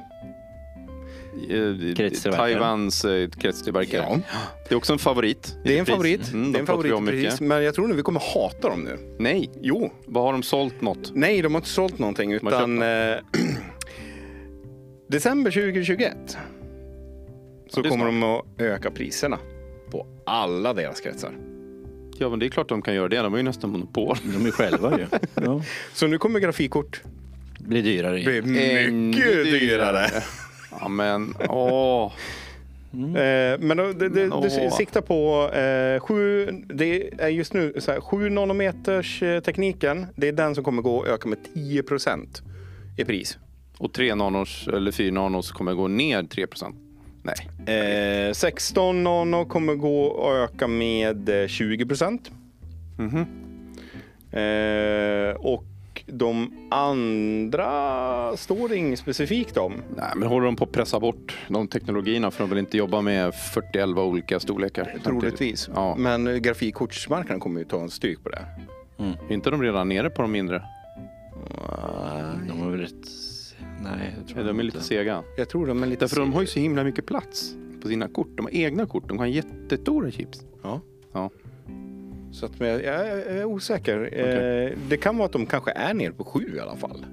Eh. 1.49 2.31
Taiwans 2.35 3.05
eh, 3.05 3.29
kretstillverkare. 3.29 4.05
Ja. 4.09 4.19
Det 4.69 4.73
är 4.73 4.77
också 4.77 4.93
en 4.93 4.99
favorit. 4.99 5.55
Det 5.63 5.75
är 5.75 5.79
en 5.79 5.85
favorit. 5.85 6.33
Mm, 6.33 6.51
det 6.51 6.57
är 6.57 6.59
en 6.59 6.65
favorit 6.67 7.05
precis. 7.05 7.41
Men 7.41 7.63
jag 7.63 7.75
tror 7.75 7.87
nu 7.87 7.95
vi 7.95 8.01
kommer 8.01 8.19
hata 8.33 8.69
dem 8.69 8.83
nu. 8.83 9.15
Nej, 9.19 9.49
Jo. 9.61 9.93
vad 10.05 10.23
har 10.23 10.31
de 10.31 10.43
sålt 10.43 10.81
något? 10.81 11.11
Nej, 11.15 11.41
de 11.41 11.53
har 11.53 11.59
inte 11.59 11.69
sålt 11.69 11.99
någonting 11.99 12.33
utan... 12.33 12.81
Eh, 12.81 12.87
december 15.09 15.51
2021 15.51 16.37
så 17.69 17.79
är 17.79 17.89
kommer 17.89 18.05
de 18.05 18.23
att 18.23 18.45
öka 18.57 18.91
priserna 18.91 19.37
på 19.91 20.07
alla 20.25 20.73
deras 20.73 21.01
kretsar. 21.01 21.31
Ja, 22.17 22.29
men 22.29 22.39
det 22.39 22.45
är 22.45 22.49
klart 22.49 22.69
de 22.69 22.81
kan 22.81 22.95
göra 22.95 23.09
det. 23.09 23.17
De 23.17 23.33
har 23.33 23.37
ju 23.37 23.43
nästan 23.43 23.69
monopol. 23.69 24.17
De 24.23 24.45
är 24.45 24.51
själva 24.51 24.99
ju. 24.99 25.05
Ja. 25.35 25.61
Så 25.93 26.07
nu 26.07 26.17
kommer 26.17 26.39
grafikkort 26.39 27.01
Blir 27.59 27.83
dyrare. 27.83 28.41
bli 28.41 28.83
Ännu 28.85 28.91
mycket 28.91 29.43
dyrare. 29.43 30.07
Ja, 30.79 30.87
men 30.87 31.33
åh. 31.49 32.11
Eh, 32.93 33.59
men 33.59 33.77
det, 33.77 33.93
det, 33.93 34.09
det 34.09 34.29
Åh. 34.31 34.69
siktar 34.77 35.01
på 35.01 35.49
eh, 35.53 35.99
sju, 35.99 36.45
det 36.73 37.21
är 37.23 37.27
just 37.27 37.53
nu 37.53 37.73
så 37.79 37.91
här, 37.91 38.01
7 38.01 38.29
nanometers 38.29 39.23
eh, 39.23 39.39
tekniken. 39.39 40.05
Det 40.15 40.27
är 40.27 40.31
den 40.31 40.55
som 40.55 40.63
kommer 40.63 40.81
gå 40.81 40.95
och 40.95 41.07
öka 41.07 41.29
med 41.29 41.37
10% 41.55 42.41
i 42.97 43.05
pris. 43.05 43.37
Och 43.77 43.93
3 43.93 44.15
nanos 44.15 44.67
eller 44.67 44.91
4 44.91 45.11
nanos 45.11 45.51
kommer 45.51 45.73
gå 45.73 45.87
ner 45.87 46.23
3 46.23 46.45
Nej. 47.23 48.27
Eh, 48.27 48.33
16 48.33 49.03
nano 49.03 49.45
kommer 49.45 49.75
gå 49.75 50.03
och 50.03 50.35
öka 50.35 50.67
med 50.67 51.41
eh, 51.41 51.47
20 51.47 51.85
Mhm. 52.97 53.25
eh, 54.31 55.35
Och 55.35 55.63
de 56.05 56.51
andra 56.71 58.37
står 58.37 58.69
det 58.69 58.77
inget 58.77 58.99
specifikt 58.99 59.57
om. 59.57 59.73
Nej, 59.95 60.11
men 60.15 60.27
håller 60.27 60.45
de 60.45 60.55
på 60.55 60.63
att 60.63 60.71
pressa 60.71 60.99
bort 60.99 61.37
de 61.47 61.67
teknologierna 61.67 62.31
för 62.31 62.43
de 62.43 62.49
vill 62.49 62.59
inte 62.59 62.77
jobba 62.77 63.01
med 63.01 63.35
41 63.53 63.87
olika 63.87 64.39
storlekar? 64.39 64.95
Troligtvis. 65.03 65.69
Ja. 65.75 65.95
Men 65.95 66.41
grafikkortsmarknaden 66.41 67.39
kommer 67.39 67.59
ju 67.59 67.65
ta 67.65 67.81
en 67.81 67.89
stryk 67.89 68.23
på 68.23 68.29
det. 68.29 68.45
Är 69.29 69.33
inte 69.33 69.49
de 69.49 69.61
redan 69.61 69.89
nere 69.89 70.09
på 70.09 70.21
de 70.21 70.31
mindre? 70.31 70.63
De 72.47 72.59
har 72.59 72.69
väl 72.69 72.79
rätt... 72.79 72.93
Nej, 73.83 74.15
jag 74.17 74.27
tror 74.27 74.37
De 74.37 74.47
är 74.49 74.49
inte. 74.51 74.63
lite 74.63 74.81
sega. 74.81 75.23
Jag 75.37 75.49
tror 75.49 75.67
de 75.67 75.83
är 75.83 75.87
lite... 75.87 75.99
Därför 75.99 76.19
de 76.19 76.33
har 76.33 76.41
ju 76.41 76.47
så 76.47 76.59
himla 76.59 76.83
mycket 76.83 77.05
plats 77.05 77.55
på 77.81 77.87
sina 77.87 78.07
kort. 78.07 78.27
De 78.37 78.45
har 78.45 78.53
egna 78.53 78.85
kort. 78.85 79.07
De 79.09 79.19
har 79.19 79.25
jättestora 79.25 80.11
chips. 80.11 80.45
Ja. 80.63 80.81
Ja. 81.13 81.29
Så 82.33 82.45
att, 82.45 82.59
men 82.59 82.69
jag, 82.69 82.83
jag 82.83 83.07
är 83.07 83.45
osäker. 83.45 84.09
Eh, 84.13 84.77
det 84.89 84.97
kan 84.97 85.17
vara 85.17 85.25
att 85.25 85.31
de 85.31 85.45
kanske 85.45 85.71
är 85.71 85.93
nere 85.93 86.11
på 86.11 86.23
sju 86.23 86.53
i 86.55 86.59
alla 86.59 86.75
fall. 86.75 87.05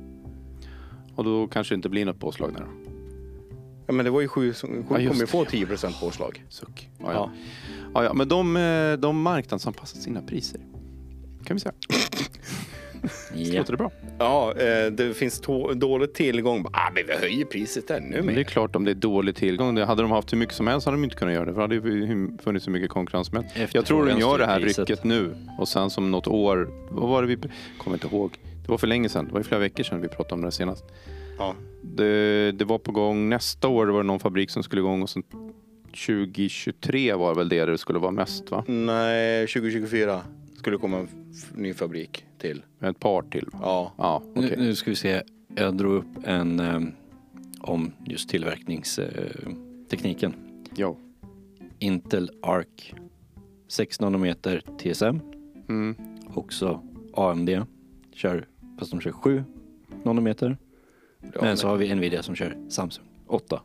Och 1.14 1.24
då 1.24 1.46
kanske 1.48 1.74
det 1.74 1.76
inte 1.76 1.88
blir 1.88 2.04
något 2.04 2.18
påslag 2.20 2.52
där. 2.52 2.60
då. 2.60 2.66
Ja, 3.86 3.92
men 3.92 4.04
det 4.04 4.10
var 4.10 4.20
ju 4.20 4.28
sju 4.28 4.52
som 4.52 4.68
sju 4.70 4.76
Ja, 4.88 5.08
kommer 5.10 5.20
ju 5.20 5.26
få 5.26 5.44
det. 5.44 5.50
10 5.50 5.66
påslag. 6.00 6.44
Suck. 6.48 6.88
Ja, 6.98 7.12
ja. 7.12 7.30
Ja, 7.94 8.04
ja, 8.04 8.14
men 8.14 8.28
de, 8.28 8.56
eh, 8.56 8.92
de 8.92 9.22
marknadsanpassar 9.22 10.00
sina 10.00 10.22
priser. 10.22 10.60
kan 11.44 11.56
vi 11.56 11.60
säga. 11.60 11.72
Ja. 13.34 13.58
Låter 13.58 13.72
det 13.72 13.76
bra? 13.76 13.90
Ja, 14.18 14.54
eh, 14.56 14.92
det 14.92 15.14
finns 15.16 15.40
dålig 15.74 16.14
tillgång. 16.14 16.66
Ah, 16.72 16.90
men 16.94 17.02
vi 17.06 17.12
höjer 17.14 17.44
priset 17.44 17.90
ännu 17.90 18.16
Men 18.16 18.26
det 18.26 18.32
är 18.32 18.36
mer. 18.36 18.44
klart 18.44 18.76
om 18.76 18.84
det 18.84 18.90
är 18.90 18.94
dålig 18.94 19.36
tillgång. 19.36 19.74
Det 19.74 19.84
hade 19.84 20.02
de 20.02 20.10
haft 20.10 20.32
hur 20.32 20.38
mycket 20.38 20.54
som 20.54 20.66
helst 20.66 20.86
hade 20.86 20.96
de 20.96 21.04
inte 21.04 21.16
kunnat 21.16 21.34
göra 21.34 21.44
det. 21.44 21.54
För 21.54 21.68
det 21.68 21.76
hade 21.76 22.42
funnits 22.42 22.64
så 22.64 22.70
mycket 22.70 22.90
konkurrens 22.90 23.32
med. 23.32 23.68
Jag 23.72 23.86
tror 23.86 24.06
de 24.06 24.18
gör 24.20 24.38
det 24.38 24.46
här 24.46 24.60
priset. 24.60 24.90
rycket 24.90 25.04
nu 25.04 25.34
och 25.58 25.68
sen 25.68 25.90
som 25.90 26.10
något 26.10 26.26
år. 26.26 26.68
Vad 26.90 27.08
var 27.08 27.22
det 27.22 27.28
vi... 27.28 27.38
Kommer 27.78 27.96
inte 27.96 28.06
ihåg. 28.16 28.38
Det 28.62 28.70
var 28.70 28.78
för 28.78 28.86
länge 28.86 29.08
sedan. 29.08 29.24
Det 29.26 29.32
var 29.32 29.40
ju 29.40 29.44
flera 29.44 29.60
veckor 29.60 29.84
sedan 29.84 30.00
vi 30.00 30.08
pratade 30.08 30.34
om 30.34 30.42
det 30.42 30.52
senast. 30.52 30.84
Ja. 31.38 31.54
Det, 31.82 32.52
det 32.52 32.64
var 32.64 32.78
på 32.78 32.92
gång 32.92 33.28
nästa 33.28 33.68
år. 33.68 33.86
Det 33.86 33.92
var 33.92 34.02
någon 34.02 34.20
fabrik 34.20 34.50
som 34.50 34.62
skulle 34.62 34.80
igång 34.80 35.02
och 35.02 35.10
sen 35.10 35.22
2023 36.06 37.14
var 37.14 37.34
väl 37.34 37.48
det 37.48 37.64
det 37.64 37.78
skulle 37.78 37.98
vara 37.98 38.10
mest 38.12 38.50
va? 38.50 38.64
Nej, 38.66 39.46
2024 39.46 40.20
skulle 40.58 40.76
komma 40.76 40.98
en 40.98 41.08
ny 41.54 41.74
fabrik 41.74 42.24
till. 42.40 42.62
Ett 42.80 43.00
par 43.00 43.22
till 43.22 43.48
va? 43.52 43.58
Ja. 43.62 43.92
Ja, 43.98 44.22
okej. 44.34 44.54
Nu, 44.58 44.64
nu 44.64 44.74
ska 44.74 44.90
vi 44.90 44.96
se. 44.96 45.22
Jag 45.54 45.76
drog 45.76 45.94
upp 45.94 46.06
en 46.24 46.60
ehm, 46.60 46.92
om 47.60 47.92
just 48.04 48.28
tillverkningstekniken. 48.28 50.34
Jo. 50.76 50.98
Intel 51.78 52.30
Arc 52.42 52.92
6 53.68 54.00
nanometer 54.00 54.62
TSM. 54.78 55.18
Mm. 55.68 55.94
Också 56.34 56.82
AMD. 57.14 57.50
Kör, 58.14 58.48
fast 58.78 58.90
de 58.90 59.00
kör 59.00 59.12
7 59.12 59.44
nanometer. 60.02 60.58
Men 61.40 61.56
så 61.56 61.68
har 61.68 61.76
vi 61.76 61.94
Nvidia 61.94 62.22
som 62.22 62.34
kör 62.34 62.56
Samsung 62.68 63.04
8. 63.26 63.60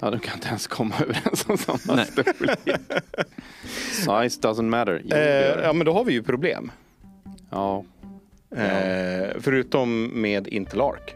Ja, 0.00 0.10
de 0.10 0.20
kan 0.20 0.34
inte 0.34 0.48
ens 0.48 0.66
komma 0.66 0.94
överens 1.02 1.46
om 1.48 1.58
samma 1.58 1.94
Nej. 1.96 2.06
storlek. 2.06 2.58
Size 3.92 4.40
doesn't 4.48 4.62
matter. 4.62 5.00
Jo, 5.04 5.08
det 5.08 5.40
Eh, 5.40 5.48
gör 5.48 5.56
det. 5.56 5.62
ja, 5.64 5.72
men 5.72 5.86
då 5.86 5.92
har 5.92 6.04
vi 6.04 6.12
ju 6.12 6.22
problem. 6.22 6.70
Ja. 7.50 7.84
Eh, 8.56 9.30
förutom 9.40 10.04
med 10.06 10.46
Intel 10.48 10.80
Arc. 10.80 11.14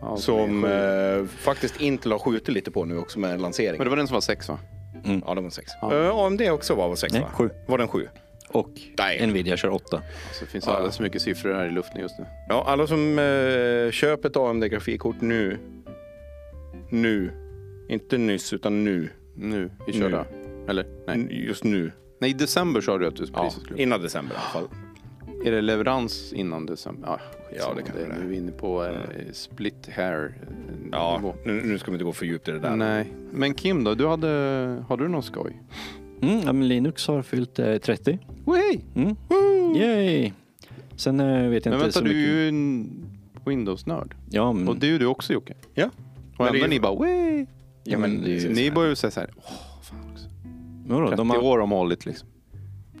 ja, 0.00 0.16
som 0.16 0.64
eh, 0.64 1.24
faktiskt 1.38 1.80
Intel 1.80 2.12
har 2.12 2.18
skjutit 2.18 2.48
lite 2.48 2.70
på 2.70 2.84
nu 2.84 2.98
också 2.98 3.18
med 3.18 3.40
lansering. 3.40 3.78
Men 3.78 3.84
det 3.84 3.90
var 3.90 3.96
den 3.96 4.06
som 4.06 4.14
var 4.14 4.20
sex 4.20 4.48
va? 4.48 4.58
Mm. 5.04 5.22
Ja, 5.26 5.34
det 5.34 5.40
var 5.40 5.50
sex. 5.50 5.72
Ja. 5.80 6.04
Eh, 6.04 6.10
AMD 6.16 6.40
också 6.50 6.74
var 6.74 6.88
väl 6.88 6.96
sex 6.96 7.12
Nej, 7.12 7.22
va? 7.22 7.28
sju. 7.34 7.50
Var 7.66 7.78
den 7.78 7.88
sju? 7.88 8.08
Och 8.48 8.70
Nej. 8.98 9.26
Nvidia 9.26 9.56
kör 9.56 9.68
8. 9.70 10.02
Så 10.32 10.44
det 10.44 10.50
finns 10.50 10.66
Ja. 10.66 10.72
alldeles 10.72 10.96
för 10.96 11.04
mycket 11.04 11.22
siffror 11.22 11.54
här 11.54 11.66
i 11.66 11.70
luften 11.70 12.00
just 12.00 12.18
nu. 12.18 12.24
Ja, 12.48 12.64
alla 12.66 12.86
som 12.86 13.18
eh, 13.18 13.90
köper 13.90 14.28
ett 14.28 14.36
AMD-grafikkort 14.36 15.16
nu. 15.20 15.58
Nu. 16.90 17.30
Inte 17.88 18.18
nyss, 18.18 18.52
utan 18.52 18.84
nu. 18.84 19.08
Nu, 19.34 19.70
vi 19.86 19.92
kör 19.92 20.08
Nu. 20.08 20.16
då. 20.16 20.24
Eller? 20.70 20.86
Nej. 21.06 21.14
N- 21.16 21.28
Just 21.30 21.64
nu. 21.64 21.92
Nej, 22.20 22.30
i 22.30 22.34
december 22.34 22.80
sa 22.80 22.98
du 22.98 23.06
att 23.06 23.16
du 23.16 23.24
Ja, 23.34 23.42
priset 23.42 23.62
skulle 23.62 23.82
innan 23.82 24.02
december 24.02 24.34
i 24.34 24.38
alla 24.38 24.48
fall. 24.68 24.76
Är 25.44 25.50
det 25.52 25.60
leverans 25.60 26.32
innan 26.32 26.66
december? 26.66 27.08
Ja, 27.08 27.20
Ja, 27.58 27.74
det 27.76 27.82
kan 27.82 27.96
det. 27.96 28.02
det. 28.02 28.14
Nu 28.18 28.24
är 28.24 28.28
vi 28.28 28.36
inne 28.36 28.52
på 28.52 28.84
eh, 28.84 28.92
split 29.32 29.88
hair 29.96 30.34
eh, 30.42 30.48
Ja, 30.92 31.34
nu, 31.44 31.62
nu 31.64 31.78
ska 31.78 31.90
vi 31.90 31.94
inte 31.94 32.04
gå 32.04 32.12
för 32.12 32.26
djupt 32.26 32.48
i 32.48 32.50
det 32.50 32.58
där. 32.58 32.76
Nej. 32.76 33.12
Men 33.32 33.54
Kim 33.54 33.84
då, 33.84 33.94
du 33.94 34.06
hade, 34.06 34.28
hade 34.88 35.02
du 35.04 35.08
någon 35.08 35.22
skoj? 35.22 35.62
Mm, 36.22 36.40
ja, 36.40 36.52
men 36.52 36.68
Linux 36.68 37.06
har 37.08 37.22
fyllt 37.22 37.58
eh, 37.58 37.76
30. 37.78 38.18
Way! 38.44 38.80
Mm. 38.94 39.16
Yay! 39.76 40.32
Sen 40.96 41.20
eh, 41.20 41.48
vet 41.48 41.64
jag 41.66 41.72
Men 41.72 41.86
inte 41.86 41.86
vänta, 41.86 41.90
så 41.90 42.00
du 42.00 42.10
är 42.10 42.14
mycket. 42.14 42.32
ju 42.34 42.48
en 42.48 42.90
Windows-nörd. 43.46 44.14
Ja, 44.30 44.52
men, 44.52 44.68
Och 44.68 44.76
det 44.76 44.86
är 44.86 44.90
ju 44.90 44.98
du 44.98 45.06
också 45.06 45.32
Jocke. 45.32 45.54
Ja. 45.74 45.86
Och 45.86 46.44
Men 46.44 46.46
ändå 46.48 46.64
är- 46.64 46.68
ni 46.68 46.80
bara 46.80 46.94
way! 46.94 47.46
ja, 47.84 47.98
men, 47.98 48.24
är 48.24 48.28
ju- 48.28 48.48
Ni 48.54 48.70
börjar 48.70 48.88
ju 48.90 48.96
säga 48.96 49.10
så 49.10 49.20
här, 49.20 49.30
åh 49.36 49.82
fan 49.82 50.10
också. 50.12 50.28
men 50.86 50.96
vadå, 50.96 51.06
30 51.08 51.16
de 51.16 51.30
har, 51.30 51.42
år 51.44 51.58
om 51.58 51.70
hållit 51.70 52.06
liksom. 52.06 52.28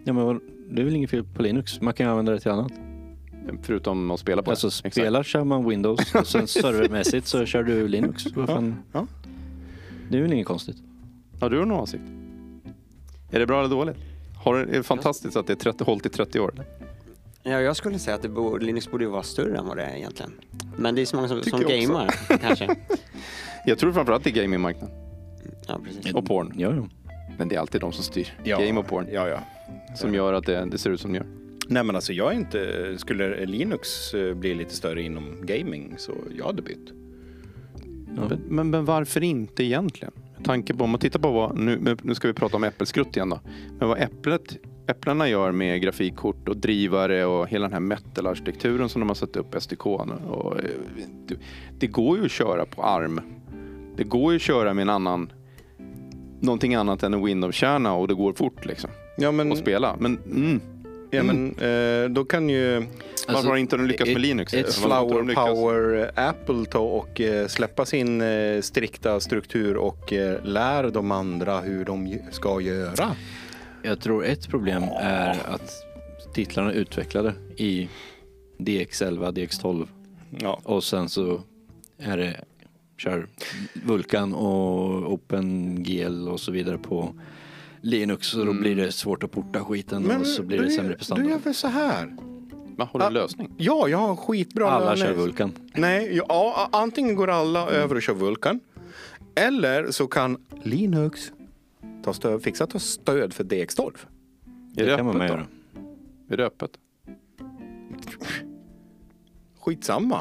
ja, 0.04 0.12
men, 0.12 0.40
det 0.70 0.80
är 0.82 0.84
väl 0.84 0.96
inget 0.96 1.10
fel 1.10 1.24
på 1.24 1.42
Linux. 1.42 1.80
Man 1.80 1.94
kan 1.94 2.06
ju 2.06 2.10
använda 2.10 2.32
det 2.32 2.40
till 2.40 2.50
annat. 2.50 2.72
Förutom 3.62 4.10
att 4.10 4.20
spela 4.20 4.42
på 4.42 4.50
Alltså 4.50 4.66
det. 4.66 4.72
Exakt. 4.72 4.94
spelar 4.94 5.22
kör 5.22 5.44
man 5.44 5.68
Windows 5.68 6.14
och 6.14 6.26
sen 6.26 6.46
servermässigt 6.48 7.26
så 7.26 7.44
kör 7.46 7.62
du 7.62 7.88
Linux. 7.88 8.26
Vad 8.34 8.46
fan? 8.46 8.82
Ja. 8.92 9.06
Det 10.10 10.18
är 10.18 10.22
väl 10.22 10.32
inget 10.32 10.46
konstigt. 10.46 10.76
Har 11.40 11.50
du 11.50 11.64
någon 11.64 11.80
åsikt? 11.80 12.02
Är 13.30 13.38
det 13.38 13.46
bra 13.46 13.58
eller 13.60 13.70
dåligt? 13.70 13.96
Har 14.44 14.54
du, 14.54 14.60
är 14.60 14.66
det 14.66 14.82
fantastiskt 14.82 15.36
att 15.36 15.46
det 15.46 15.52
är 15.52 15.56
30, 15.56 15.84
hållit 15.84 16.06
i 16.06 16.08
30 16.08 16.40
år? 16.40 16.54
Ja, 17.42 17.60
jag 17.60 17.76
skulle 17.76 17.98
säga 17.98 18.16
att 18.16 18.22
det 18.22 18.28
borde, 18.28 18.64
Linux 18.64 18.90
borde 18.90 19.04
ju 19.04 19.10
vara 19.10 19.22
större 19.22 19.58
än 19.58 19.66
vad 19.66 19.76
det 19.76 19.82
är 19.82 19.96
egentligen. 19.96 20.32
Men 20.76 20.94
det 20.94 21.00
är 21.00 21.06
så 21.06 21.16
många 21.16 21.28
som, 21.28 21.42
som 21.42 21.60
gamer 21.60 22.14
kanske. 22.40 22.76
Jag 23.66 23.78
tror 23.78 23.92
framförallt 23.92 24.24
det 24.24 24.30
är 24.30 24.34
gamingmarknaden. 24.34 24.96
Ja, 25.68 25.80
precis. 25.84 26.14
Och 26.14 26.26
porn. 26.26 26.52
Ja, 26.56 26.74
ja. 26.74 26.88
Men 27.38 27.48
det 27.48 27.54
är 27.54 27.60
alltid 27.60 27.80
de 27.80 27.92
som 27.92 28.04
styr. 28.04 28.28
Ja. 28.44 28.60
Game 28.60 28.80
och 28.80 28.86
porn. 28.86 29.06
Ja, 29.12 29.28
ja. 29.28 29.38
Som 29.94 30.14
gör 30.14 30.32
att 30.32 30.46
det, 30.46 30.68
det 30.70 30.78
ser 30.78 30.90
ut 30.90 31.00
som 31.00 31.12
det 31.12 31.18
gör. 31.18 31.26
Nej 31.68 31.84
men 31.84 31.96
alltså 31.96 32.12
jag 32.12 32.32
är 32.32 32.36
inte, 32.36 32.94
skulle 32.98 33.46
Linux 33.46 34.14
eh, 34.14 34.34
bli 34.34 34.54
lite 34.54 34.74
större 34.74 35.02
inom 35.02 35.36
gaming 35.42 35.94
så 35.98 36.12
jag 36.38 36.46
hade 36.46 36.62
bytt. 36.62 36.92
Ja. 38.16 38.22
Men, 38.28 38.40
men, 38.48 38.70
men 38.70 38.84
varför 38.84 39.22
inte 39.22 39.64
egentligen? 39.64 40.12
Med 40.36 40.44
tanke 40.44 40.74
på, 40.74 40.84
om 40.84 40.90
man 40.90 41.00
tittar 41.00 41.20
på 41.20 41.30
vad, 41.30 41.58
nu, 41.58 41.96
nu 42.02 42.14
ska 42.14 42.28
vi 42.28 42.34
prata 42.34 42.56
om 42.56 42.64
äppelskrutt 42.64 43.16
igen 43.16 43.30
då. 43.30 43.40
Men 43.78 43.88
vad 43.88 43.98
äpplet, 43.98 44.56
äpplena 44.86 45.28
gör 45.28 45.52
med 45.52 45.82
grafikkort 45.82 46.48
och 46.48 46.56
drivare 46.56 47.24
och 47.24 47.48
hela 47.48 47.64
den 47.64 47.72
här 47.72 47.80
metal-arkitekturen 47.80 48.88
som 48.88 49.00
de 49.00 49.08
har 49.08 49.14
satt 49.14 49.36
upp, 49.36 49.54
SDK. 49.62 49.86
Och, 49.86 50.56
det, 51.26 51.34
det 51.78 51.86
går 51.86 52.18
ju 52.18 52.24
att 52.24 52.30
köra 52.30 52.66
på 52.66 52.82
ARM. 52.82 53.20
Det 53.96 54.04
går 54.04 54.32
ju 54.32 54.36
att 54.36 54.42
köra 54.42 54.74
med 54.74 54.82
en 54.82 54.90
annan, 54.90 55.32
någonting 56.40 56.74
annat 56.74 57.02
än 57.02 57.14
en 57.14 57.24
Windows-kärna 57.24 57.94
och 57.94 58.08
det 58.08 58.14
går 58.14 58.32
fort 58.32 58.66
liksom 58.66 58.90
Ja 59.16 59.32
men, 59.32 59.52
att 59.52 59.58
spela. 59.58 59.96
Men 59.98 60.18
mm, 60.26 60.60
ja, 61.10 61.22
men 61.22 61.58
eh, 61.58 62.10
då 62.10 62.24
kan 62.24 62.48
ju 62.48 62.86
varför 63.28 63.48
har 63.48 63.56
inte 63.56 63.76
de 63.76 63.86
lyckats 63.86 64.10
med 64.10 64.20
Linux? 64.20 64.54
ett 64.54 64.74
Flower 64.74 65.22
lyckats? 65.22 65.50
Power 65.50 66.10
Apple 66.16 66.64
ta 66.64 66.78
och 66.78 67.20
eh, 67.20 67.46
släppa 67.46 67.84
sin 67.84 68.20
eh, 68.20 68.60
strikta 68.60 69.20
struktur 69.20 69.76
och 69.76 70.12
eh, 70.12 70.44
lär 70.44 70.90
de 70.90 71.10
andra 71.10 71.60
hur 71.60 71.84
de 71.84 72.18
ska 72.30 72.60
göra. 72.60 73.16
Jag 73.82 74.00
tror 74.00 74.24
ett 74.24 74.48
problem 74.48 74.82
är 75.00 75.38
att 75.48 75.72
titlarna 76.34 76.72
är 76.72 76.74
utvecklade 76.74 77.34
i 77.56 77.88
DX11, 78.58 79.32
DX12 79.32 79.86
Ja. 80.30 80.60
och 80.64 80.84
sen 80.84 81.08
så 81.08 81.40
är 81.98 82.16
det 82.16 82.40
kör 82.98 83.26
Vulkan 83.84 84.34
och 84.34 85.12
OpenGL 85.12 86.28
och 86.28 86.40
så 86.40 86.52
vidare 86.52 86.78
på 86.78 87.14
Linux 87.86 88.34
och 88.34 88.44
då 88.44 88.50
Mm. 88.50 88.62
blir 88.62 88.76
det 88.76 88.92
svårt 88.92 89.22
att 89.22 89.30
porta 89.32 89.64
skiten 89.64 90.10
och 90.20 90.26
så 90.26 90.42
blir 90.42 90.62
det 90.62 90.70
sämre 90.70 90.92
Då 90.92 90.98
prestanda. 90.98 91.30
gör 91.30 91.38
vi 91.44 91.54
så 91.54 91.68
här. 91.68 92.16
Va, 92.76 92.88
har 92.92 93.00
du 93.00 93.06
en 93.06 93.12
lösning? 93.14 93.54
Ja, 93.56 93.88
jag 93.88 93.98
har 93.98 94.10
en 94.10 94.16
skitbra 94.16 94.70
Alla 94.70 94.90
lösning. 94.90 95.08
kör 95.08 95.14
Vulkan. 95.14 95.52
Nej, 95.74 96.16
ja, 96.28 96.68
antingen 96.72 97.14
går 97.16 97.30
alla 97.30 97.68
över 97.68 97.94
och 97.94 98.02
kör 98.02 98.14
Vulkan. 98.14 98.60
Eller 99.34 99.90
så 99.90 100.06
kan 100.06 100.36
Linux 100.62 101.32
ta 102.04 102.12
stöd, 102.12 102.42
fixa 102.42 102.66
ta 102.66 102.78
stöd 102.78 103.32
för 103.32 103.44
DX12. 103.44 103.90
Är 103.90 103.96
Det 104.72 104.84
det 104.90 104.96
kan 104.96 105.06
man 105.06 105.16
öppet 105.16 105.30
med 105.30 105.38
göra. 105.38 105.46
Är 106.30 106.36
det 106.36 106.46
öppet? 106.46 106.70
Skitsamma. 109.60 110.20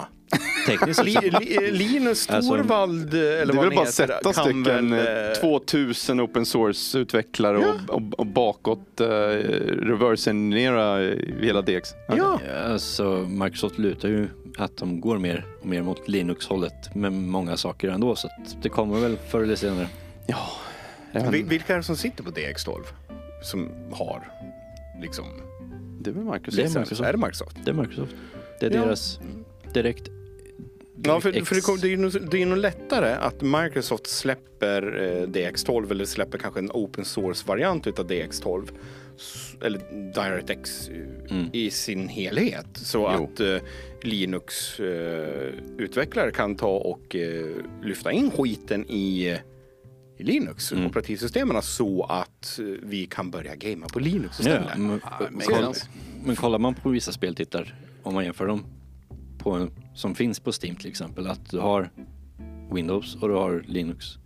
Tekniskt 0.68 1.04
Li, 1.04 1.18
li, 1.40 1.72
Linus 1.72 2.30
Alltså, 2.30 2.52
Torvald, 2.52 3.14
eller 3.14 3.20
Det 3.20 3.42
är 3.42 3.46
vad 3.46 3.66
väl 3.66 3.76
bara 3.76 3.86
heter, 3.86 3.92
sätta 3.92 4.34
stycken 4.34 4.64
väl, 4.64 4.94
eh, 4.94 5.28
eh, 5.28 5.34
2000 5.34 6.22
open 6.22 6.46
source-utvecklare 6.46 7.58
och, 7.58 7.90
och, 7.96 8.02
och 8.20 8.26
bakåt 8.26 9.02
uh, 9.02 9.08
reverse-engineera 9.08 11.04
eh, 11.04 11.18
hela 11.42 11.62
DX. 11.62 11.90
Ja, 12.08 12.40
Alltså, 12.66 13.26
Microsoft 13.30 13.78
lutar 13.78 14.10
ju 14.10 14.28
att 14.58 14.78
de 14.78 15.02
går 15.02 15.18
mer 15.18 15.46
och 15.62 15.66
mer 15.66 15.82
mot 15.82 16.08
Linux-hållet 16.08 16.96
med 16.96 17.14
många 17.14 17.58
saker 17.58 17.90
ändå 17.90 18.16
så 18.16 18.28
att 18.28 18.58
det 18.62 18.70
kommer 18.70 19.00
väl 19.00 19.18
förr 19.18 19.42
eller 19.42 19.56
senare. 19.56 19.88
ja. 20.28 20.48
inte. 21.16 21.30
vilka 21.30 21.74
är 21.74 21.78
det 21.78 21.84
som 21.84 21.98
sitter 21.98 22.24
på 22.24 22.32
DX12? 22.32 22.80
Som 23.44 23.70
har 23.92 24.32
liksom... 25.02 25.26
Det 26.00 26.10
är 26.10 26.14
väl 26.14 26.24
Microsoft. 26.24 26.58
Det 26.58 26.64
är? 26.64 26.80
Microsoft. 26.80 27.02
Är 27.02 27.12
det 27.12 27.18
Microsoft? 27.18 27.58
Det 27.66 27.72
är 27.72 27.74
Microsoft. 27.76 28.16
Det 28.60 28.66
är 28.66 28.72
Ja. 28.72 28.82
deras 28.86 29.20
direkt... 29.74 30.10
Ja, 31.04 31.22
för, 31.22 31.46
för 31.46 31.56
det, 31.56 31.62
kom, 31.62 31.78
det, 31.82 31.94
är 31.94 31.98
nog, 31.98 32.30
det 32.32 32.42
är 32.42 32.46
nog 32.46 32.58
lättare 32.58 33.12
att 33.14 33.42
Microsoft 33.42 34.08
släpper 34.08 35.04
eh, 35.04 35.28
DX12 35.28 35.92
eller 35.92 36.06
släpper 36.06 36.38
kanske 36.38 36.60
en 36.60 36.72
open 36.72 37.06
source-variant 37.06 37.88
utav 37.88 38.08
DX12 38.08 38.70
s- 39.18 39.56
eller 39.62 39.80
DirectX 40.14 40.90
eh, 40.90 40.96
Mm. 41.32 41.46
i 41.54 41.72
sin 41.72 42.08
helhet 42.08 42.66
så 42.74 43.12
Jo. 43.18 43.24
att 43.34 43.40
eh, 43.40 43.58
Linux-utvecklare 44.04 46.32
kan 46.32 46.56
ta 46.56 46.78
och 46.78 47.16
eh, 47.16 47.46
lyfta 47.84 48.12
in 48.12 48.32
skiten 48.32 48.86
i, 48.90 49.28
eh, 49.32 49.38
Linux, 50.26 50.72
Mm. 50.72 50.86
operativsystemen, 50.86 51.62
så 51.62 52.04
att 52.04 52.60
eh, 52.60 52.66
vi 52.84 53.06
kan 53.06 53.32
börja 53.32 53.56
gamea 53.56 53.88
på 53.88 54.00
Linux 54.00 54.40
Ja, 54.40 54.46
istället. 54.46 54.78
men, 54.78 54.88
makes 55.32 55.48
kolla, 55.48 55.74
sense. 55.74 55.88
men 56.26 56.36
kollar 56.36 56.60
man 56.60 56.76
på 56.76 56.90
vissa 56.90 57.12
speltitlar, 57.12 57.76
om 58.04 58.14
man 58.14 58.26
jämför 58.26 58.48
dem 58.48 58.66
på 59.46 59.68
som 59.94 60.16
finns 60.16 60.40
på 60.40 60.52
Steam 60.62 60.76
till 60.76 60.90
exempel, 60.90 61.28
att 61.28 61.50
du 61.50 61.60
har 61.60 61.90
Windows 62.72 63.16
och 63.16 63.28
du 63.28 63.34
har 63.34 63.64
Linux 63.68 64.18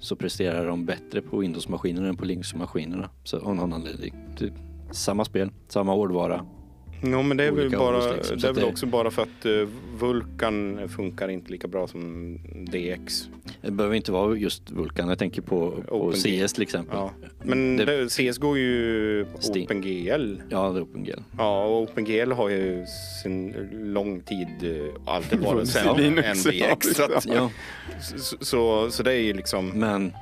så 0.00 0.16
presterar 0.16 0.66
de 0.66 0.86
bättre 0.86 1.20
på 1.20 1.38
Windows-maskinerna 1.38 2.08
än 2.08 2.16
på 2.16 2.24
Linux-maskinerna. 2.24 3.10
Så 3.24 3.38
av 3.38 3.54
någon 3.54 3.72
anledning. 3.72 4.14
Typ, 4.36 4.52
samma 4.90 5.24
spel, 5.24 5.50
samma 5.68 5.92
hårdvara, 5.92 6.46
Ja, 7.02 7.22
men 7.22 7.36
det 7.36 7.44
är 7.44 7.52
väl, 7.52 7.70
bara, 7.70 8.12
liksom, 8.12 8.38
det 8.38 8.48
är 8.48 8.52
väl 8.52 8.64
också 8.64 8.86
bara 8.86 9.10
för 9.10 9.22
att 9.22 9.46
uh, 9.46 9.68
Vulkan 9.98 10.88
funkar 10.88 11.28
inte 11.28 11.52
lika 11.52 11.68
bra 11.68 11.86
som 11.88 12.38
DX. 12.72 13.28
Det 13.62 13.70
behöver 13.70 13.96
inte 13.96 14.12
vara 14.12 14.36
just 14.36 14.70
Vulkan. 14.70 15.08
Jag 15.08 15.18
tänker 15.18 15.42
på, 15.42 15.70
på. 15.88 16.12
CS 16.12 16.52
till 16.52 16.62
exempel. 16.62 16.96
Ja. 16.96 17.10
Men 17.42 17.76
Det- 17.76 17.84
det, 17.84 18.08
CS 18.32 18.38
går 18.38 18.58
ju 18.58 19.24
Steam. 19.24 19.64
OpenGL. 19.64 20.36
Ja, 20.48 20.70
det 20.70 20.78
är 20.78 20.82
OpenGL. 20.82 21.20
Ja, 21.38 21.64
och 21.64 21.82
OpenGL 21.82 22.32
har 22.32 22.48
ju 22.48 22.84
sin 23.22 23.54
lång 23.72 24.20
tid 24.20 24.48
eh, 24.62 25.12
alltid 25.14 25.38
varit 25.38 25.68
sämre 25.68 26.22
än 26.22 26.36
DX. 26.36 26.86
Så, 26.96 27.02
att, 27.02 27.26
Ja, 27.26 27.50
så, 28.00 28.36
så, 28.40 28.90
så 28.90 29.02
det 29.02 29.12
är 29.12 29.20
ju 29.20 29.32
liksom... 29.32 29.68
men 29.68 30.12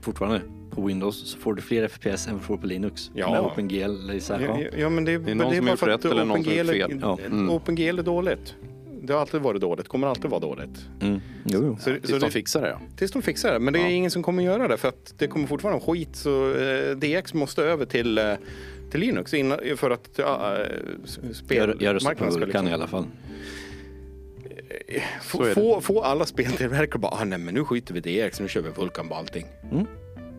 fortfarande 0.00 0.40
på 0.74 0.82
Windows 0.82 1.30
så 1.30 1.38
får 1.38 1.54
du 1.54 1.62
fler 1.62 1.88
FPS 1.88 2.26
än 2.26 2.32
vad 2.32 2.42
du 2.42 2.46
får 2.46 2.56
på 2.56 2.66
Linux. 2.66 3.10
Ja. 3.14 3.30
Med 3.30 3.40
OpenGL 3.40 3.74
eller 3.82 4.14
Ja, 4.14 4.40
ja. 4.40 4.60
ja, 4.60 4.68
ja, 4.78 4.88
men 4.88 5.04
det, 5.04 5.18
Det 5.18 5.30
är 5.30 5.34
någon 5.34 5.50
det 5.50 5.56
är 5.56 5.56
som 5.56 5.64
bara 5.64 5.70
gjort 5.70 5.78
för 5.78 5.88
att 5.88 6.04
rätt 6.04 6.10
eller 6.10 6.24
någon 6.24 6.44
som 6.44 6.52
OpenGL 6.52 6.76
gjort 6.80 6.90
fel. 6.90 6.98
Ja. 7.02 7.18
Mm. 7.26 7.50
OpenGL 7.50 7.98
är 7.98 8.02
dåligt. 8.02 8.54
Det 9.02 9.12
har 9.12 9.20
alltid 9.20 9.40
varit 9.40 9.60
dåligt, 9.60 9.88
kommer 9.88 10.06
alltid 10.06 10.30
vara 10.30 10.40
dåligt. 10.40 10.86
Mm. 11.02 11.20
Jo, 11.44 11.60
jo. 11.64 11.76
Så, 11.80 11.84
Tills 11.94 12.06
så 12.10 12.12
de 12.18 12.24
det, 12.26 12.30
fixar 12.30 12.62
det 12.62 12.68
ja. 12.68 12.80
tills 12.96 13.10
de 13.12 13.22
fixar 13.22 13.52
det. 13.52 13.58
Men 13.58 13.72
det 13.72 13.78
är 13.78 13.84
Ja. 13.84 13.88
ingen 13.90 14.10
som 14.10 14.22
kommer 14.22 14.42
göra 14.42 14.68
det 14.68 14.76
för 14.76 14.88
att 14.88 15.14
det 15.18 15.26
kommer 15.26 15.46
fortfarande 15.46 15.84
vara 15.86 15.94
skit. 15.96 16.16
Så 16.16 16.54
eh, 16.54 16.96
DX 16.96 17.34
måste 17.34 17.62
över 17.62 17.86
till, 17.86 18.18
eh, 18.18 18.32
till 18.90 19.00
Linux 19.00 19.34
innan, 19.34 19.58
för 19.76 19.90
att 19.90 20.10
ja, 20.16 20.56
eh, 20.56 20.66
spelmarknaden 21.32 22.00
ska 22.00 22.14
Vulkan 22.14 22.46
liksom, 22.46 22.68
i 22.68 22.72
alla 22.72 22.86
fall. 22.86 23.06
Så 25.22 25.38
få, 25.38 25.44
det. 25.44 25.54
få, 25.54 25.80
få 25.80 26.02
alla 26.02 26.26
speltillverkare 26.26 26.98
bara, 26.98 27.12
ah, 27.20 27.24
nej 27.24 27.38
men 27.38 27.54
nu 27.54 27.64
skiter 27.64 27.94
vi 27.94 28.10
i 28.10 28.26
DX, 28.28 28.40
nu 28.40 28.48
kör 28.48 28.60
vi 28.62 28.70
Vulkan 28.70 29.08
på 29.08 29.14
allting. 29.14 29.46
Mm. 29.72 29.86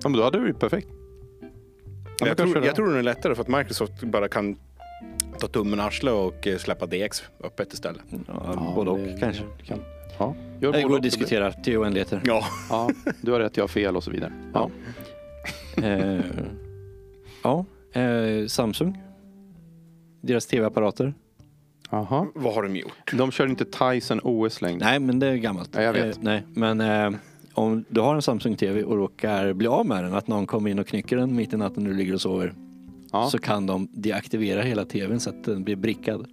Ja 0.03 0.09
men 0.09 0.13
då 0.13 0.23
hade 0.23 0.37
det 0.37 0.41
blivit 0.41 0.59
perfekt. 0.59 0.87
Ja, 2.19 2.27
jag, 2.27 2.37
tror, 2.37 2.55
det. 2.61 2.65
jag 2.65 2.75
tror 2.75 2.93
det 2.93 2.99
är 2.99 3.03
lättare 3.03 3.35
för 3.35 3.41
att 3.41 3.47
Microsoft 3.47 4.03
bara 4.03 4.27
kan 4.27 4.55
ta 5.39 5.47
tummen 5.47 5.79
i 5.79 5.81
arslet 5.81 6.13
och 6.13 6.47
eh, 6.47 6.57
släppa 6.57 6.85
DX 6.85 7.23
öppet 7.43 7.73
istället. 7.73 8.01
Ja, 8.27 8.73
både 8.75 8.89
och 8.91 8.97
det- 8.97 9.17
kanske. 9.19 9.43
Kan. 9.63 9.79
Ja, 10.19 10.35
gör 10.61 10.71
Det 10.71 10.81
går 10.81 10.89
och. 10.89 10.95
att 10.95 11.03
diskutera 11.03 11.51
till 11.51 11.77
oändligheter. 11.77 12.21
Ja, 12.25 12.43
Ja, 12.69 12.89
du 13.21 13.31
har 13.31 13.39
rätt, 13.39 13.57
jag 13.57 13.63
har 13.63 13.67
fel 13.67 13.95
och 13.95 14.03
så 14.03 14.11
vidare. 14.11 14.33
Ja. 14.53 14.69
Eh, 15.83 16.19
ja, 17.43 17.65
eh, 17.93 18.47
Samsung. 18.47 18.97
Deras 20.21 20.45
tv-apparater. 20.45 21.13
Aha. 21.89 22.27
vad 22.35 22.53
har 22.53 22.63
de 22.63 22.75
gjort? 22.75 23.11
De 23.13 23.31
kör 23.31 23.47
inte 23.47 23.65
Tyson 23.65 24.19
OS 24.23 24.61
längre. 24.61 24.79
Nej, 24.85 24.99
men 24.99 25.19
det 25.19 25.27
är 25.27 25.35
gammalt. 25.35 25.69
Ja, 25.73 25.81
jag 25.81 25.93
vet. 25.93 26.05
Eh, 26.17 26.23
nej, 26.23 26.43
men 26.53 26.81
eh, 26.81 27.11
om 27.55 27.85
du 27.89 28.01
har 28.01 28.15
en 28.15 28.21
Samsung 28.21 28.55
TV 28.55 28.83
och 28.83 28.97
råkar 28.97 29.53
bli 29.53 29.67
av 29.67 29.85
med 29.85 30.03
den, 30.03 30.13
att 30.13 30.27
någon 30.27 30.47
kommer 30.47 30.69
in 30.69 30.79
och 30.79 30.87
knycker 30.87 31.17
den 31.17 31.35
mitt 31.35 31.53
i 31.53 31.57
natten 31.57 31.83
när 31.83 31.89
du 31.91 31.97
ligger 31.97 32.13
och 32.13 32.21
sover, 32.21 32.53
Ja. 33.11 33.29
så 33.29 33.37
kan 33.37 33.65
de 33.65 33.87
deaktivera 33.91 34.61
hela 34.61 34.85
TVn 34.85 35.19
så 35.19 35.29
att 35.29 35.43
den 35.43 35.63
blir 35.63 35.75
brickad. 35.75 36.27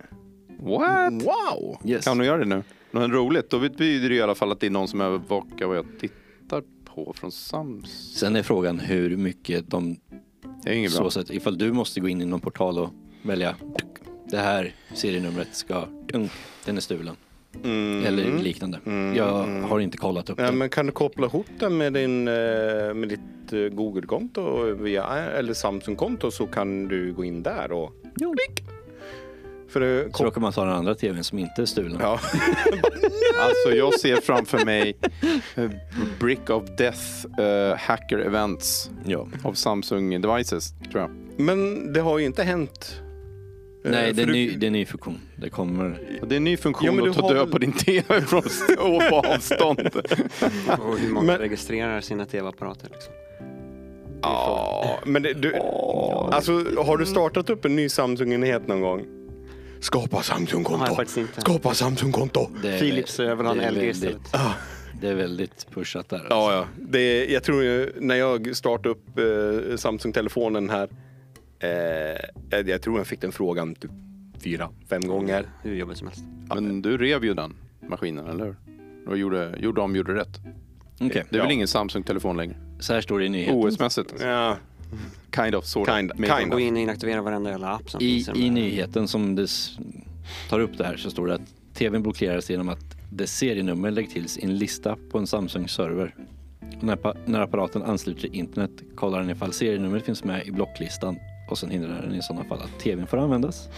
What? 0.58 1.12
Wow! 1.12 1.76
Yes. 1.84 2.04
Kan 2.04 2.18
de 2.18 2.24
göra 2.24 2.38
det 2.38 2.44
nu? 2.44 2.62
Något 2.90 3.10
roligt? 3.10 3.50
Då 3.50 3.58
betyder 3.58 4.08
det 4.08 4.14
i 4.14 4.22
alla 4.22 4.34
fall 4.34 4.52
att 4.52 4.60
det 4.60 4.66
är 4.66 4.70
någon 4.70 4.88
som 4.88 5.00
övervakar 5.00 5.66
vad 5.66 5.76
jag 5.76 5.86
tittar 6.00 6.62
på 6.84 7.12
från 7.16 7.32
Sams. 7.32 7.90
Sen 8.18 8.36
är 8.36 8.42
frågan 8.42 8.78
hur 8.80 9.16
mycket 9.16 9.70
de 9.70 9.96
Det 10.64 10.70
är 10.70 10.74
inget 10.74 10.96
bra. 10.96 11.04
så 11.04 11.10
sätt, 11.10 11.30
ifall 11.30 11.58
du 11.58 11.72
måste 11.72 12.00
gå 12.00 12.08
in 12.08 12.20
i 12.20 12.24
någon 12.24 12.40
portal 12.40 12.78
och 12.78 12.90
välja 13.22 13.56
det 14.30 14.38
här 14.38 14.74
serienumret 14.94 15.48
ska, 15.52 15.84
den 16.64 16.76
är 16.76 16.80
stulen. 16.80 17.16
Mm. 17.64 18.06
Eller 18.06 18.38
liknande. 18.38 18.78
Mm. 18.86 19.16
Jag 19.16 19.44
har 19.68 19.80
inte 19.80 19.96
kollat 19.98 20.30
upp 20.30 20.38
Ja, 20.40 20.46
det. 20.46 20.52
men 20.52 20.68
kan 20.68 20.86
du 20.86 20.92
koppla 20.92 21.26
ihop 21.26 21.46
den 21.58 21.76
med, 21.78 21.92
din, 21.92 22.28
eh, 22.28 22.34
med 22.94 23.08
ditt 23.08 23.52
eh, 23.52 23.58
Google-konto 23.58 24.66
eller 25.38 25.54
Samsung-konto 25.54 26.30
så 26.30 26.46
kan 26.46 26.88
du 26.88 27.12
gå 27.12 27.24
in 27.24 27.42
där 27.42 27.72
och 27.72 27.92
klick. 28.16 28.64
För 29.68 29.80
det, 29.80 30.16
Så 30.16 30.24
då 30.24 30.30
kan 30.30 30.42
man 30.42 30.52
ta 30.52 30.64
den 30.64 30.74
andra 30.74 30.94
tvn 30.94 31.24
som 31.24 31.38
inte 31.38 31.62
är 31.62 31.66
stulen. 31.66 31.98
ja. 32.00 32.20
Alltså 33.42 33.76
jag 33.76 33.94
ser 34.00 34.16
framför 34.16 34.64
mig 34.64 34.96
eh, 35.56 35.70
Brick 36.20 36.50
of 36.50 36.62
Death 36.78 37.00
eh, 37.40 37.76
Hacker 37.78 38.18
Events 38.18 38.90
Ja. 39.04 39.28
av 39.44 39.52
Samsung 39.52 40.20
Devices, 40.20 40.74
tror 40.92 41.00
jag. 41.02 41.10
Men 41.36 41.92
det 41.92 42.00
har 42.00 42.18
ju 42.18 42.26
inte 42.26 42.42
hänt. 42.42 43.02
Eh, 43.84 43.90
Nej, 43.90 44.12
det 44.12 44.22
är, 44.22 44.26
du- 44.26 44.32
ny, 44.32 44.50
det 44.50 44.66
är 44.66 44.70
ny 44.70 44.86
funktion. 44.86 45.18
Det 45.36 45.50
kommer... 45.50 45.98
Det 46.26 46.34
är 46.34 46.36
en 46.36 46.44
ny 46.44 46.56
funktion 46.56 46.86
Ja, 46.86 46.92
men 46.92 47.00
att 47.10 47.14
du 47.16 47.20
ta 47.20 47.26
har 47.26 47.34
död 47.34 47.42
väl- 47.44 47.52
på 47.52 47.58
din 47.58 47.72
TV 47.72 48.20
från 48.20 48.38
och 48.78 49.02
på 49.10 49.16
avstånd. 49.34 49.80
Och 50.78 50.98
hur 50.98 51.08
många 51.12 51.26
Men- 51.26 51.38
registrerar 51.38 52.00
sina 52.00 52.26
tv-apparater. 52.26 52.88
Liksom. 52.92 53.12
Ja, 54.22 54.98
men 55.06 55.22
det, 55.22 55.32
du, 55.34 55.54
alltså 55.56 56.52
har 56.82 56.96
du 56.96 57.06
startat 57.06 57.50
upp 57.50 57.64
en 57.64 57.76
ny 57.76 57.88
Samsung-enhet 57.88 58.68
någon 58.68 58.80
gång? 58.80 59.02
Skapa 59.80 60.22
Samsung-konto! 60.22 60.96
Skapa 61.38 61.74
Samsung-konto! 61.74 62.40
Är, 62.64 62.78
Philips 62.78 63.18
vill 63.20 63.28
ha 63.28 63.50
en 63.50 63.58
det 63.58 63.64
är 63.64 63.70
LG 63.70 63.76
väldigt- 63.76 63.96
istället. 63.96 64.22
Det 65.00 65.08
är 65.08 65.14
väldigt 65.14 65.66
pushat 65.74 66.08
där. 66.08 66.16
alltså. 66.16 66.34
Ja, 66.34 66.52
ja. 66.52 66.66
Det, 66.76 67.26
jag 67.26 67.42
tror 67.42 67.62
ju, 67.62 67.92
när 68.00 68.14
jag 68.14 68.56
startade 68.56 68.88
upp 68.88 69.18
eh, 69.18 69.76
Samsung-telefonen 69.76 70.70
här, 70.70 70.88
eh, 71.62 72.60
jag, 72.66 72.82
tror 72.82 72.98
jag 72.98 73.06
fick 73.06 73.20
den 73.20 73.32
frågan 73.32 73.74
typ 73.74 73.90
fyra, 74.42 74.68
fem 74.88 75.00
gånger. 75.02 75.46
Hur 75.62 75.74
jobbigt 75.74 75.98
som 75.98 76.06
helst. 76.06 76.24
Men 76.54 76.82
du 76.82 76.98
rev 76.98 77.24
ju 77.24 77.34
den 77.34 77.54
maskinen, 77.88 78.26
eller 78.26 78.44
hur? 78.44 78.56
Och 79.06 79.18
gjorde, 79.18 79.54
gjorde 79.60 79.80
om, 79.80 79.96
gjorde 79.96 80.14
rätt. 80.14 80.40
Okej, 81.00 81.08
Det 81.30 81.36
är 81.36 81.40
väl 81.40 81.48
Ja. 81.48 81.52
ingen 81.52 81.68
Samsung-telefon 81.68 82.36
längre? 82.36 82.54
så 82.80 82.92
här 82.94 83.00
står 83.00 83.18
det 83.18 83.24
i 83.24 83.28
nyheten. 83.28 83.56
OS-mässigt. 83.56 84.14
Ja, 84.20 84.56
Kind 85.36 85.54
of, 85.54 85.64
sort 85.64 85.88
of. 85.88 85.94
Kind- 85.94 86.12
maybe. 86.16 86.38
kind 86.38 86.50
Gå 86.52 86.60
in 86.60 86.74
och 86.74 86.80
inaktivera 86.80 87.22
varenda 87.22 87.50
jävla 87.50 87.68
app 87.74 87.90
som 87.90 88.00
I, 88.02 88.24
finns. 88.24 88.38
I 88.38 88.50
nyheten 88.50 89.08
som 89.08 89.34
det 89.34 89.48
tar 90.50 90.60
upp 90.60 90.78
det 90.78 90.84
här 90.84 90.96
så 90.96 91.10
står 91.10 91.26
det 91.26 91.34
att 91.34 91.54
tvn 91.74 92.02
blockeras 92.02 92.50
genom 92.50 92.68
att 92.68 92.96
dess 93.12 93.38
serienummer 93.38 93.90
läggs 93.90 94.12
till 94.12 94.24
i 94.38 94.44
en 94.44 94.58
lista 94.58 94.96
på 95.10 95.18
en 95.18 95.26
Samsung-server. 95.26 96.14
När, 96.80 97.28
när 97.28 97.40
apparaten 97.40 97.82
ansluter 97.82 98.20
till 98.20 98.34
internet 98.34 98.70
kollar 98.94 99.20
den 99.20 99.30
ifall 99.30 99.52
serienumret 99.52 100.04
finns 100.04 100.24
med 100.24 100.46
i 100.46 100.50
blocklistan 100.50 101.16
och 101.52 101.58
sen 101.58 101.70
hindrar 101.70 102.02
den 102.02 102.14
i 102.14 102.22
sådana 102.22 102.44
fall 102.44 102.58
att 102.58 102.80
tvn 102.80 103.06
får 103.06 103.18
användas. 103.18 103.68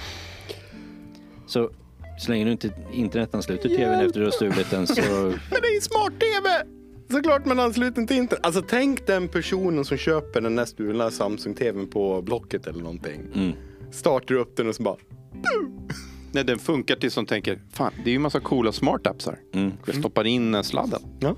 Så 1.46 1.70
så 2.18 2.30
länge 2.30 2.44
du 2.44 2.52
inte 2.52 2.70
internetansluter 2.92 3.68
tvn 3.68 4.06
efter 4.06 4.20
du 4.20 4.26
har 4.26 4.32
stulit 4.32 4.70
den 4.70 4.86
så... 4.86 5.00
Men 5.50 5.60
det 5.62 5.68
är 5.68 5.74
ju 5.74 5.80
smart-tv! 5.80 6.64
Såklart 7.10 7.46
man 7.46 7.60
ansluter 7.60 8.00
inte 8.00 8.14
internet. 8.14 8.46
Alltså 8.46 8.62
tänk 8.68 9.06
den 9.06 9.28
personen 9.28 9.84
som 9.84 9.96
köper 9.96 10.40
den 10.40 10.56
där 10.56 10.64
stulna 10.64 11.10
Samsung-tvn 11.10 11.86
på 11.86 12.22
Blocket 12.22 12.66
eller 12.66 12.82
någonting. 12.82 13.20
Mm. 13.34 13.52
Startar 13.90 14.34
upp 14.34 14.56
den 14.56 14.68
och 14.68 14.74
så 14.74 14.82
bara... 14.82 14.96
Nej, 16.32 16.44
den 16.44 16.58
funkar 16.58 16.96
till 16.96 17.10
som 17.10 17.26
tänker, 17.26 17.62
fan, 17.72 17.92
det 18.04 18.10
är 18.10 18.12
ju 18.12 18.16
en 18.16 18.22
massa 18.22 18.40
coola 18.40 18.72
smart 18.72 19.06
apps 19.06 19.26
här. 19.26 19.38
Mm. 19.54 19.72
Jag 19.86 19.94
stoppar 19.96 20.24
in 20.24 20.64
sladden. 20.64 21.00
Ja. 21.20 21.36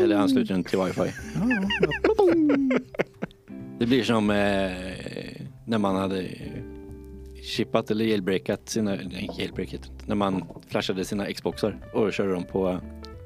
Eller 0.00 0.16
ansluter 0.16 0.54
den 0.54 0.64
till 0.64 0.78
wifi. 0.78 1.12
Det 3.78 3.86
blir 3.86 4.02
som 4.02 4.30
eh, 4.30 4.36
när 5.64 5.78
man 5.78 5.96
hade 5.96 6.28
chippat 7.42 7.90
eller 7.90 8.04
jailbreakat 8.04 8.68
sina, 8.68 8.90
nej 8.90 9.30
jailbreakat, 9.38 9.90
när 10.06 10.14
man 10.14 10.44
flashade 10.68 11.04
sina 11.04 11.32
Xboxar 11.32 11.76
och 11.92 12.12
körde 12.12 12.32
dem 12.32 12.44
på, 12.44 12.80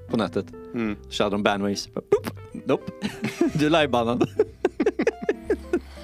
på 0.08 0.16
nätet. 0.16 0.46
Mm. 0.74 0.96
Så 1.10 1.24
hade 1.24 1.34
de 1.34 1.42
bandways. 1.42 1.88
Boop, 1.94 2.30
Nope. 2.66 2.92
Du 3.54 3.66
är 3.66 3.70
livebannad. 3.70 4.28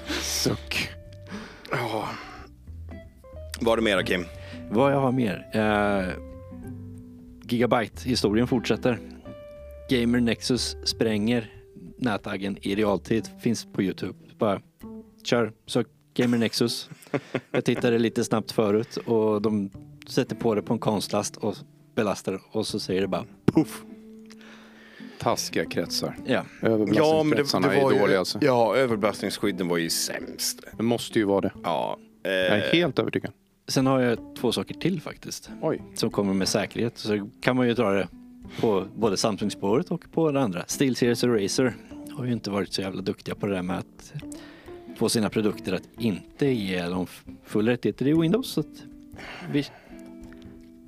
Suck. 0.21 0.89
Ja. 1.71 2.07
Vad 3.59 3.67
har 3.67 3.77
du 3.77 3.83
mera 3.83 4.03
Kim? 4.03 4.25
Vad 4.69 4.91
jag 4.93 4.99
har 4.99 5.11
mer? 5.11 5.47
Eh, 5.53 6.13
Gigabyte-historien 7.43 8.47
fortsätter. 8.47 8.99
Gamer 9.89 10.19
Nexus 10.19 10.77
spränger 10.83 11.51
nätaggen 11.97 12.57
i 12.61 12.75
realtid. 12.75 13.29
Finns 13.39 13.65
på 13.73 13.81
Youtube. 13.83 14.13
Bara 14.37 14.61
kör, 15.23 15.53
sök 15.65 15.87
Gamer 16.15 16.37
Nexus. 16.37 16.89
Jag 17.51 17.65
tittade 17.65 17.97
lite 17.99 18.23
snabbt 18.23 18.51
förut 18.51 18.97
och 18.97 19.41
de 19.41 19.69
sätter 20.07 20.35
på 20.35 20.55
det 20.55 20.61
på 20.61 20.73
en 20.73 20.79
konstlast 20.79 21.37
och 21.37 21.55
belastar 21.95 22.41
och 22.51 22.67
så 22.67 22.79
säger 22.79 23.01
det 23.01 23.07
bara 23.07 23.25
puff. 23.45 23.83
Taskiga 25.19 25.65
kretsar. 25.65 26.17
Ja, 26.25 26.45
Överbelastningskretsarna 26.61 27.73
är 27.75 27.81
dåliga 27.81 28.19
alltså. 28.19 28.39
Ja, 28.41 28.75
överbelastningsskydden 28.75 29.67
var 29.67 29.77
ju 29.77 29.89
sämst. 29.89 30.63
Det 30.77 30.83
måste 30.83 31.19
ju 31.19 31.25
vara 31.25 31.41
det. 31.41 31.51
Ja. 31.63 31.97
Eh, 32.23 32.31
Jag 32.31 32.57
är 32.57 32.73
helt 32.73 32.99
övertygad. 32.99 33.31
sen 33.67 33.85
har 33.87 33.99
jag 33.99 34.35
två 34.39 34.51
saker 34.51 34.73
till 34.75 35.01
faktiskt. 35.01 35.49
Oj. 35.61 35.81
som 35.95 36.11
kommer 36.11 36.33
med 36.33 36.47
säkerhet. 36.47 36.97
Så 36.97 37.29
kan 37.41 37.55
man 37.55 37.67
ju 37.67 37.73
dra 37.73 37.91
det 37.91 38.07
på 38.61 38.85
både 38.95 39.17
Samsung-spåret 39.17 39.91
och 39.91 40.11
på 40.11 40.31
det 40.31 40.41
andra. 40.41 40.63
SteelSeries 40.67 41.23
och 41.23 41.29
Razer 41.41 41.75
har 42.17 42.25
ju 42.25 42.31
inte 42.33 42.49
varit 42.49 42.73
så 42.73 42.81
jävla 42.81 43.01
duktiga 43.01 43.35
på 43.35 43.47
det 43.47 43.53
där 43.55 43.61
med 43.61 43.77
att 43.77 44.13
få 44.95 45.09
sina 45.09 45.29
produkter 45.29 45.73
att 45.73 45.89
inte 45.97 46.45
ge 46.47 46.81
dem 46.81 47.07
full 47.43 47.67
rättigheter 47.67 48.07
i 48.07 48.13
Windows. 48.13 48.47
Så 48.47 48.59
att 48.59 48.83
vi 49.51 49.65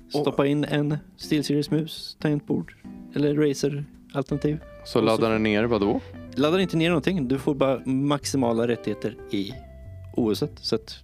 stoppar 0.08 0.44
in 0.44 0.64
en 0.64 0.98
SteelSeries-mus, 1.16 2.16
tangentbord 2.20 2.74
eller 3.14 3.34
Razer-alternativ. 3.34 4.60
Så 4.84 5.00
laddar 5.00 5.30
den 5.30 5.42
ner 5.42 5.64
vadå? 5.64 6.00
Laddar 6.34 6.58
inte 6.58 6.76
ner 6.76 6.88
någonting. 6.88 7.28
Du 7.28 7.38
får 7.38 7.54
bara 7.54 7.80
maximala 7.84 8.68
rättigheter 8.68 9.16
i 9.30 9.54
OS. 10.14 10.42
Så 10.60 10.74
att 10.74 10.98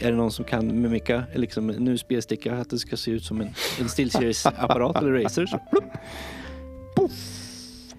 Är 0.00 0.10
det 0.10 0.16
någon 0.16 0.30
som 0.30 0.44
kan 0.44 0.80
mimika 0.80 1.24
liksom 1.34 1.70
en 1.70 1.88
USB-sticka 1.88 2.54
att 2.56 2.70
det 2.70 2.78
ska 2.78 2.96
se 2.96 3.10
ut 3.10 3.24
som 3.24 3.40
en, 3.40 3.48
en 3.80 3.88
SteelSeries-apparat 3.88 4.98
eller 4.98 5.12
Razer? 5.12 5.46
Så, 5.46 5.58
plupp, 5.70 5.84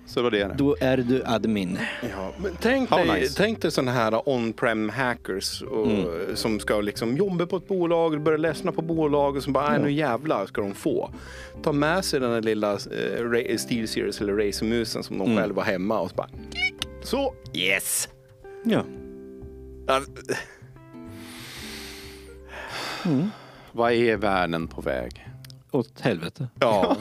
Så 0.08 0.20
det 0.20 0.24
var 0.24 0.32
det. 0.32 0.56
då 0.58 0.76
är 0.80 0.98
du 0.98 1.24
admin. 1.26 1.80
Ja, 2.02 2.32
men 2.38 2.58
tänk, 2.62 2.90
How 2.90 2.98
dig, 3.06 3.20
nice. 3.22 3.38
tänk 3.38 3.62
dig 3.62 3.72
sådana 3.72 3.92
här 3.92 4.30
on-prem 4.30 4.90
hackers 4.90 5.62
och, 5.62 5.88
Mm. 5.88 6.36
som 6.36 6.60
ska 6.60 6.82
liksom 6.82 7.18
jobba 7.18 7.46
på 7.46 7.58
ett 7.58 7.68
bolag, 7.68 8.22
börja 8.22 8.38
ledsna 8.38 8.72
på 8.72 8.82
bolag 8.82 9.36
och 9.36 9.44
så 9.44 9.52
bara, 9.52 9.70
nej 9.70 9.80
nu 9.82 9.92
jävlar 9.92 10.46
ska 10.46 10.62
de 10.62 10.74
få. 10.74 11.14
Ta 11.64 11.72
med 11.72 12.06
sig 12.06 12.20
den 12.20 12.32
där 12.32 12.42
lilla 12.42 12.74
eh, 12.74 12.78
Ra- 13.24 13.58
SteelSeries 13.58 14.22
eller 14.22 14.34
Razer-musen 14.34 15.04
som 15.04 15.18
de 15.18 15.24
Mm. 15.32 15.38
själva 15.38 15.62
har 15.64 15.72
hemma 15.72 16.00
och 16.00 16.10
så 16.10 16.16
bara, 16.16 16.28
klick, 16.52 16.90
så, 17.04 17.34
yes! 17.54 18.10
Ja. 18.64 18.84
Alltså, 19.88 20.12
Vad 23.72 23.92
är 23.92 24.18
världen 24.18 24.68
på 24.68 24.82
väg? 24.82 25.27
Åt 25.78 26.02
helvete. 26.02 26.48
Ja. 26.60 26.98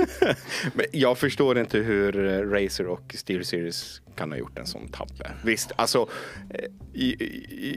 Men 0.74 0.86
jag 0.92 1.18
förstår 1.18 1.58
inte 1.58 1.78
hur 1.78 2.28
eh, 2.28 2.50
Razer 2.50 2.86
och 2.86 3.14
SteelSeries 3.18 4.02
kan 4.16 4.30
ha 4.30 4.38
gjort 4.38 4.58
en 4.58 4.66
sån 4.66 4.88
tabbe. 4.88 5.30
Visst, 5.44 5.72
alltså 5.76 6.08
eh, 6.50 7.12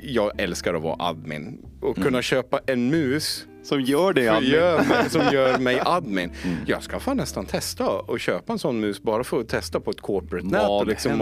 jag 0.04 0.40
älskar 0.42 0.74
att 0.74 0.82
vara 0.82 0.96
admin 1.00 1.66
och 1.82 1.96
kunna 1.96 2.22
köpa 2.22 2.60
en 2.66 2.90
mus 2.90 3.48
Som 3.64 3.82
gör 3.82 4.14
det, 4.14 4.28
admin. 4.28 4.50
gör, 4.52 4.78
mig, 4.78 5.10
som 5.10 5.22
gör 5.34 5.58
mig 5.60 5.80
admin. 5.86 6.32
Jag 6.66 6.84
ska 6.84 7.00
fan 7.00 7.18
nästan 7.18 7.46
testa 7.46 7.90
och 7.90 8.20
köpa 8.20 8.54
en 8.54 8.60
sån 8.60 8.80
mus 8.80 9.02
bara 9.02 9.24
för 9.24 9.40
att 9.40 9.50
testa 9.50 9.80
på 9.80 9.92
ett 9.92 10.02
corporate 10.02 10.48
nät 10.48 10.62
Vad 10.62 10.82
och, 10.82 10.88
liksom 10.88 11.22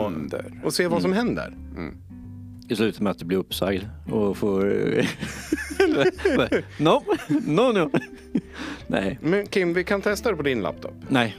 och, 0.64 0.74
se 0.74 0.88
vad 0.88 1.02
som 1.02 1.14
händer. 1.14 1.54
Det 2.72 2.76
slutar 2.76 3.04
med 3.04 3.12
att 3.12 3.20
du 3.20 3.26
blir 3.26 3.38
uppsagd 3.38 3.84
och 4.12 4.38
får... 4.38 4.62
no, 6.84 7.02
no, 7.46 7.72
no. 7.80 7.92
Nej, 8.88 9.20
Men 9.22 9.48
Kim, 9.48 9.74
vi 9.74 9.84
kan 9.84 10.02
testa 10.02 10.30
det 10.32 10.36
på 10.36 10.44
din 10.44 10.62
laptop 10.62 10.94
nej. 11.10 11.38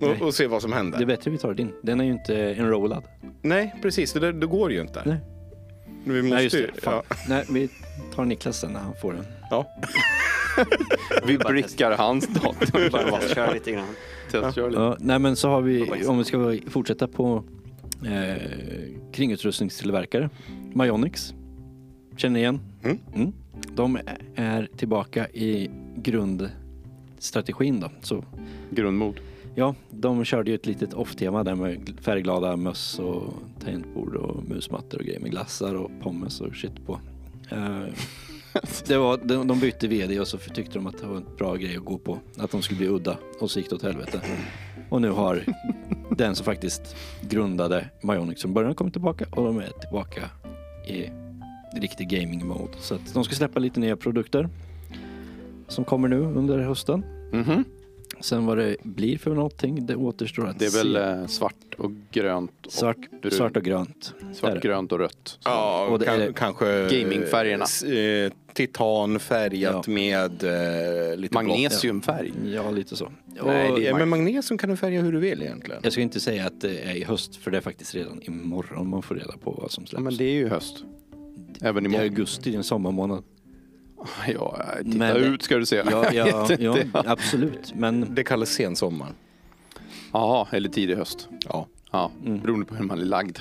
Och, 0.00 0.22
och 0.26 0.34
se 0.34 0.46
vad 0.46 0.62
som 0.62 0.72
händer. 0.72 0.98
Det 0.98 1.04
är 1.04 1.06
bättre 1.06 1.30
vi 1.30 1.38
tar 1.38 1.54
din. 1.54 1.72
Den 1.82 2.00
är 2.00 2.04
ju 2.04 2.12
inte 2.12 2.36
enrollad. 2.54 3.04
Nej, 3.42 3.74
precis. 3.82 4.12
Det, 4.12 4.20
där- 4.20 4.32
det 4.32 4.46
går 4.46 4.72
ju 4.72 4.80
inte. 4.80 5.02
Nej. 5.04 5.16
Vi 6.04 6.22
måste 6.22 6.34
Nej, 6.34 6.44
just 6.44 6.56
ju- 6.56 6.70
det. 6.74 6.80
Fan. 6.80 7.02
Nej, 7.28 7.44
vi 7.50 7.68
tar 8.14 8.24
Niklas 8.24 8.60
sen 8.60 8.72
när 8.72 8.80
han 8.80 8.92
får 9.02 9.12
den. 9.12 9.24
Ja. 9.50 9.66
Vi 11.26 11.38
brickar 11.38 11.90
hans 11.90 12.26
dator. 12.26 12.90
Bara 12.90 13.20
köra 13.34 13.52
lite 13.52 13.72
grann. 13.72 13.86
Lite. 14.32 14.52
Ja, 14.74 14.96
nej 15.00 15.18
men 15.18 15.36
så 15.36 15.48
har 15.48 15.60
vi, 15.60 16.04
om 16.06 16.18
vi 16.18 16.24
ska 16.24 16.56
fortsätta 16.70 17.08
på 17.08 17.44
eh, 18.06 18.36
kringutrustningstillverkare, 19.12 20.30
Myonix. 20.74 21.34
Känner 22.16 22.40
igen? 22.40 22.60
Mm. 23.14 23.32
De 23.74 23.98
är 24.34 24.68
tillbaka 24.76 25.28
i 25.28 25.70
grundstrategin 25.96 27.80
då. 27.80 27.90
Så 28.02 28.24
Grundmod. 28.70 29.20
ja, 29.54 29.74
de 29.90 30.24
körde 30.24 30.50
ju 30.50 30.54
ett 30.54 30.66
litet 30.66 30.94
off-tema 30.94 31.44
där 31.44 31.54
med 31.54 31.92
färgglada 32.00 32.56
möss 32.56 32.98
och 32.98 33.34
tangentbord 33.64 34.14
och 34.14 34.44
musmattor 34.48 34.98
och 34.98 35.04
grejer 35.04 35.20
med 35.20 35.30
glassar 35.30 35.74
och 35.74 35.90
pommes 36.02 36.40
och 36.40 36.56
shit 36.56 36.86
på. 36.86 37.00
Eh, 37.50 37.84
det 38.86 38.96
var, 38.96 39.20
de, 39.24 39.46
de 39.46 39.60
bytte 39.60 39.88
vd 39.88 40.20
och 40.20 40.28
så 40.28 40.38
tyckte 40.38 40.74
de 40.74 40.86
att 40.86 40.98
det 40.98 41.06
var 41.06 41.16
en 41.16 41.26
bra 41.38 41.54
grej 41.54 41.76
att 41.76 41.84
gå 41.84 41.98
på. 41.98 42.18
Att 42.38 42.50
de 42.50 42.62
skulle 42.62 42.78
bli 42.78 42.88
udda 42.88 43.18
och 43.40 43.50
så 43.50 43.58
gick 43.58 43.70
det 43.70 43.76
åt 43.76 43.82
helvete. 43.82 44.20
Och 44.90 45.02
nu 45.02 45.10
har 45.10 45.44
den 46.16 46.34
som 46.34 46.44
faktiskt 46.44 46.96
grundade 47.20 47.88
Myonix 48.02 48.42
från 48.42 48.54
början 48.54 48.74
kommit 48.74 48.94
tillbaka 48.94 49.26
och 49.30 49.44
de 49.44 49.58
är 49.58 49.68
tillbaka 49.80 50.30
i 50.88 51.10
riktig 51.80 52.08
gaming 52.08 52.46
mode. 52.46 52.72
Så 52.78 52.94
att 52.94 53.14
de 53.14 53.24
ska 53.24 53.34
släppa 53.34 53.60
lite 53.60 53.80
nya 53.80 53.96
produkter 53.96 54.48
som 55.68 55.84
kommer 55.84 56.08
nu 56.08 56.20
under 56.20 56.58
hösten. 56.58 57.04
Mhm. 57.32 57.64
Sen 58.20 58.46
vad 58.46 58.58
det 58.58 58.76
blir 58.82 59.18
för 59.18 59.34
någonting, 59.34 59.86
det 59.86 59.96
återstår 59.96 60.46
att 60.46 60.58
Det 60.58 60.66
är 60.66 60.84
väl 60.84 60.94
se. 60.94 61.00
eh, 61.20 61.26
svart 61.26 61.54
och 61.78 61.90
grönt. 62.12 62.66
Och 62.66 62.72
Svart, 62.72 62.96
brun. 63.22 63.32
svart 63.32 63.56
och 63.56 63.62
grönt. 63.62 64.14
Svart, 64.34 64.62
grönt 64.62 64.92
och 64.92 64.98
rött. 64.98 65.38
Ja, 65.44 65.86
Och 65.90 65.98
det 65.98 66.04
kan, 66.04 66.20
är- 66.20 66.32
kanske 66.32 66.88
Gamingfärgerna. 66.90 67.64
s- 67.64 67.82
Eh, 67.82 68.32
titanfärgat 68.54 69.86
Ja. 69.86 69.92
med 69.92 70.44
eh, 70.44 71.16
lite 71.16 71.34
Magnesiumfärg. 71.34 72.32
Ja, 72.54 72.70
lite 72.70 72.96
så. 72.96 73.12
Nej, 73.46 73.70
och 73.70 73.78
det. 73.80 73.84
Ja, 73.84 73.96
men 73.98 74.08
magnesium 74.08 74.58
kan 74.58 74.70
du 74.70 74.76
färga 74.76 75.00
hur 75.02 75.12
du 75.12 75.18
vill 75.18 75.42
egentligen. 75.42 75.80
jag 75.82 75.92
ska 75.92 76.02
inte 76.02 76.20
säga 76.20 76.46
att 76.46 76.60
det 76.60 76.78
är 76.78 76.96
i 76.96 77.04
höst, 77.04 77.36
för 77.36 77.50
det 77.50 77.56
är 77.56 77.60
faktiskt 77.60 77.94
redan 77.94 78.22
imorgon 78.22 78.88
man 78.88 79.02
får 79.02 79.14
reda 79.14 79.32
på 79.44 79.50
vad 79.62 79.70
som 79.70 79.84
Ja, 79.84 79.88
släpps. 79.88 80.02
men 80.04 80.16
det 80.16 80.24
är 80.24 80.34
ju 80.34 80.48
höst. 80.48 80.84
Även 81.60 81.74
det 81.84 81.88
är 81.88 81.90
imorgon. 81.90 82.02
augusti, 82.08 82.50
det 82.50 82.56
är 82.56 82.58
en 82.58 82.64
sommarmånad. 82.64 83.22
Ja, 84.34 84.62
titta 84.84 84.98
Men- 84.98 85.16
ut 85.16 85.42
ska 85.42 85.56
du 85.58 85.66
se. 85.66 85.76
Ja, 85.90 86.12
ja, 86.12 86.46
ja 86.58 86.76
absolut. 86.92 87.74
Men 87.74 88.14
Det 88.14 88.24
kallas 88.24 88.48
sensommar. 88.50 89.08
Jaha, 90.12 90.46
eller 90.50 90.68
tidig 90.68 90.96
höst. 90.96 91.28
Ja. 91.48 91.66
Ja, 91.92 92.10
Mm. 92.26 92.40
beroende 92.40 92.66
på 92.66 92.74
hur 92.74 92.84
man 92.84 92.98
är 93.00 93.04
lagd. 93.04 93.38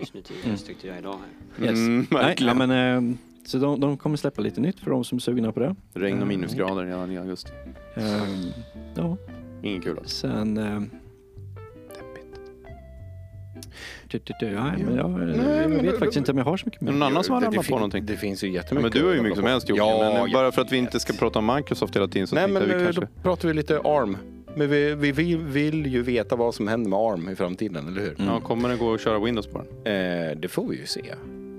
Just 0.00 0.14
nu 0.14 0.22
tidigast 0.22 0.66
tyckte 0.66 0.86
jag 0.86 0.98
idag 0.98 1.18
här. 1.58 1.64
yes. 1.66 1.78
Mm, 1.78 2.06
Nej, 2.10 2.22
verkligen. 2.24 2.60
ja, 2.60 2.66
men, 2.66 3.10
eh, 3.10 3.16
så 3.46 3.58
de, 3.58 3.80
de 3.80 3.96
kommer 3.96 4.16
släppa 4.16 4.42
lite 4.42 4.60
nytt 4.60 4.80
för 4.80 4.90
de 4.90 5.04
som 5.04 5.16
är 5.16 5.20
sugna 5.20 5.52
på 5.52 5.60
det. 5.60 5.76
Regn 5.94 6.16
och 6.16 6.22
Mm. 6.22 6.28
minusgrader 6.28 6.84
redan 6.84 7.12
i 7.12 7.18
augusti. 7.18 7.50
Ehm, 7.96 8.46
ja, 8.94 9.16
Ingen 9.62 9.82
kul 9.82 9.98
alltså. 9.98 10.16
sen... 10.28 10.58
Eh, 10.58 10.82
tu, 14.18 14.32
tu, 14.32 14.32
tu, 14.40 14.46
ja, 14.52 14.72
men 14.86 14.96
jag, 14.96 15.10
Nej, 15.10 15.36
jag 15.36 15.70
men 15.70 15.70
vet 15.70 15.82
det- 15.92 15.98
faktiskt 15.98 16.16
inte 16.16 16.32
om 16.32 16.38
jag 16.38 16.44
har 16.44 16.56
så 16.56 16.66
mycket 16.66 16.80
det 16.80 16.86
någon 16.86 16.98
mer. 16.98 17.06
annan 17.06 17.24
som 17.24 17.34
har 17.34 17.40
Det- 17.40 17.46
ramlat 17.46 17.52
det 17.52 17.56
på 17.58 17.62
fin- 17.62 17.74
någonting? 17.76 18.06
Det 18.06 18.16
finns 18.16 18.44
ju 18.44 18.48
Ja, 18.48 18.54
jättemycket. 18.54 18.92
men 18.94 19.02
du 19.02 19.08
har 19.08 19.14
ju 19.14 19.22
mycket 19.22 19.38
som 19.38 19.46
helst. 19.46 19.68
Jocke. 19.68 19.82
Ja, 19.82 20.26
bara 20.32 20.52
för 20.52 20.62
att 20.62 20.72
vi 20.72 20.76
inte 20.76 21.00
ska 21.00 21.12
prata 21.12 21.38
om 21.38 21.52
Microsoft 21.56 21.96
hela 21.96 22.08
tiden 22.08 22.26
så 22.26 22.34
Nej, 22.34 22.48
men 22.48 22.62
vi 22.78 22.84
kanske... 22.84 23.00
då 23.00 23.06
pratar 23.22 23.48
vi 23.48 23.54
lite 23.54 23.78
ARM. 23.84 24.16
Men 24.56 24.70
vi, 24.70 24.94
vi, 24.94 25.12
vi 25.12 25.34
vill 25.36 25.86
ju 25.86 26.02
veta 26.02 26.36
vad 26.36 26.54
som 26.54 26.68
händer 26.68 26.90
med 26.90 26.98
ARM 26.98 27.28
i 27.28 27.36
framtiden, 27.36 27.88
eller 27.88 28.00
hur? 28.00 28.14
Mm. 28.18 28.26
Ja, 28.34 28.40
kommer 28.40 28.68
det 28.68 28.76
gå 28.76 28.94
att 28.94 29.00
köra 29.00 29.18
Windows 29.18 29.46
på 29.46 29.58
den? 29.84 29.92
Eh, 29.94 30.36
det 30.36 30.48
får 30.48 30.68
vi 30.68 30.76
ju 30.76 30.86
se. 30.86 31.02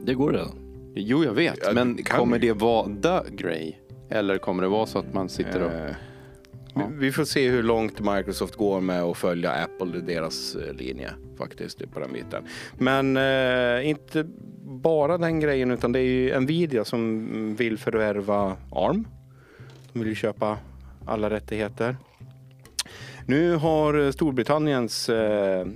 Det 0.04 0.14
går 0.14 0.32
redan. 0.32 0.52
Jo, 0.96 1.24
jag 1.24 1.34
vet. 1.34 1.60
Ja, 1.66 1.72
men 1.74 1.96
det 1.96 2.04
kommer 2.04 2.40
vi. 2.40 2.48
det 2.48 2.54
vara 2.54 2.86
the 2.86 3.36
grey? 3.36 3.74
Eller 4.10 4.38
kommer 4.38 4.64
det 4.64 4.70
vara 4.70 4.86
så 4.86 5.00
att 5.00 5.14
man 5.14 5.30
sitter 5.30 5.62
och... 5.64 5.72
Eh, 5.72 5.96
Ja. 6.76 6.90
vi, 6.92 7.12
får 7.12 7.26
se 7.26 7.50
hur 7.50 7.64
långt 7.64 8.00
Microsoft 8.00 8.56
går 8.56 8.82
med 8.82 9.04
att 9.04 9.18
följa 9.18 9.52
Apple 9.52 9.98
i 9.98 10.02
deras 10.02 10.56
eh, 10.56 10.74
linje 10.74 11.12
faktiskt 11.38 11.92
på 11.94 12.00
den 12.00 12.14
biten. 12.14 12.44
Men 12.78 13.18
eh, 13.18 13.90
inte 13.90 14.24
bara 14.62 15.18
den 15.18 15.40
grejen 15.40 15.72
utan 15.72 15.92
det 15.92 16.00
är 16.00 16.04
ju 16.04 16.40
Nvidia 16.40 16.86
som 16.86 17.56
vill 17.56 17.78
förvärva 17.78 18.58
ARM. 18.72 19.08
De 19.94 20.00
vill 20.00 20.08
ju 20.08 20.16
köpa 20.16 20.58
alla 21.06 21.30
rättigheter. 21.30 21.98
Nu 23.26 23.56
har 23.56 24.12
Storbritanniens 24.12 25.10
eh, 25.10 25.68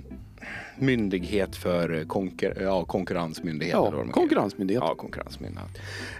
myndighet 0.78 1.56
för 1.56 1.88
konkur- 2.04 2.62
ja, 2.62 2.84
konkurrensmyndighet. 2.84 3.72
Ja, 3.74 4.04
konkurrensmyndighet. 4.12 4.82
Ja, 4.86 4.94
konkurrensmyndighet. 4.94 5.70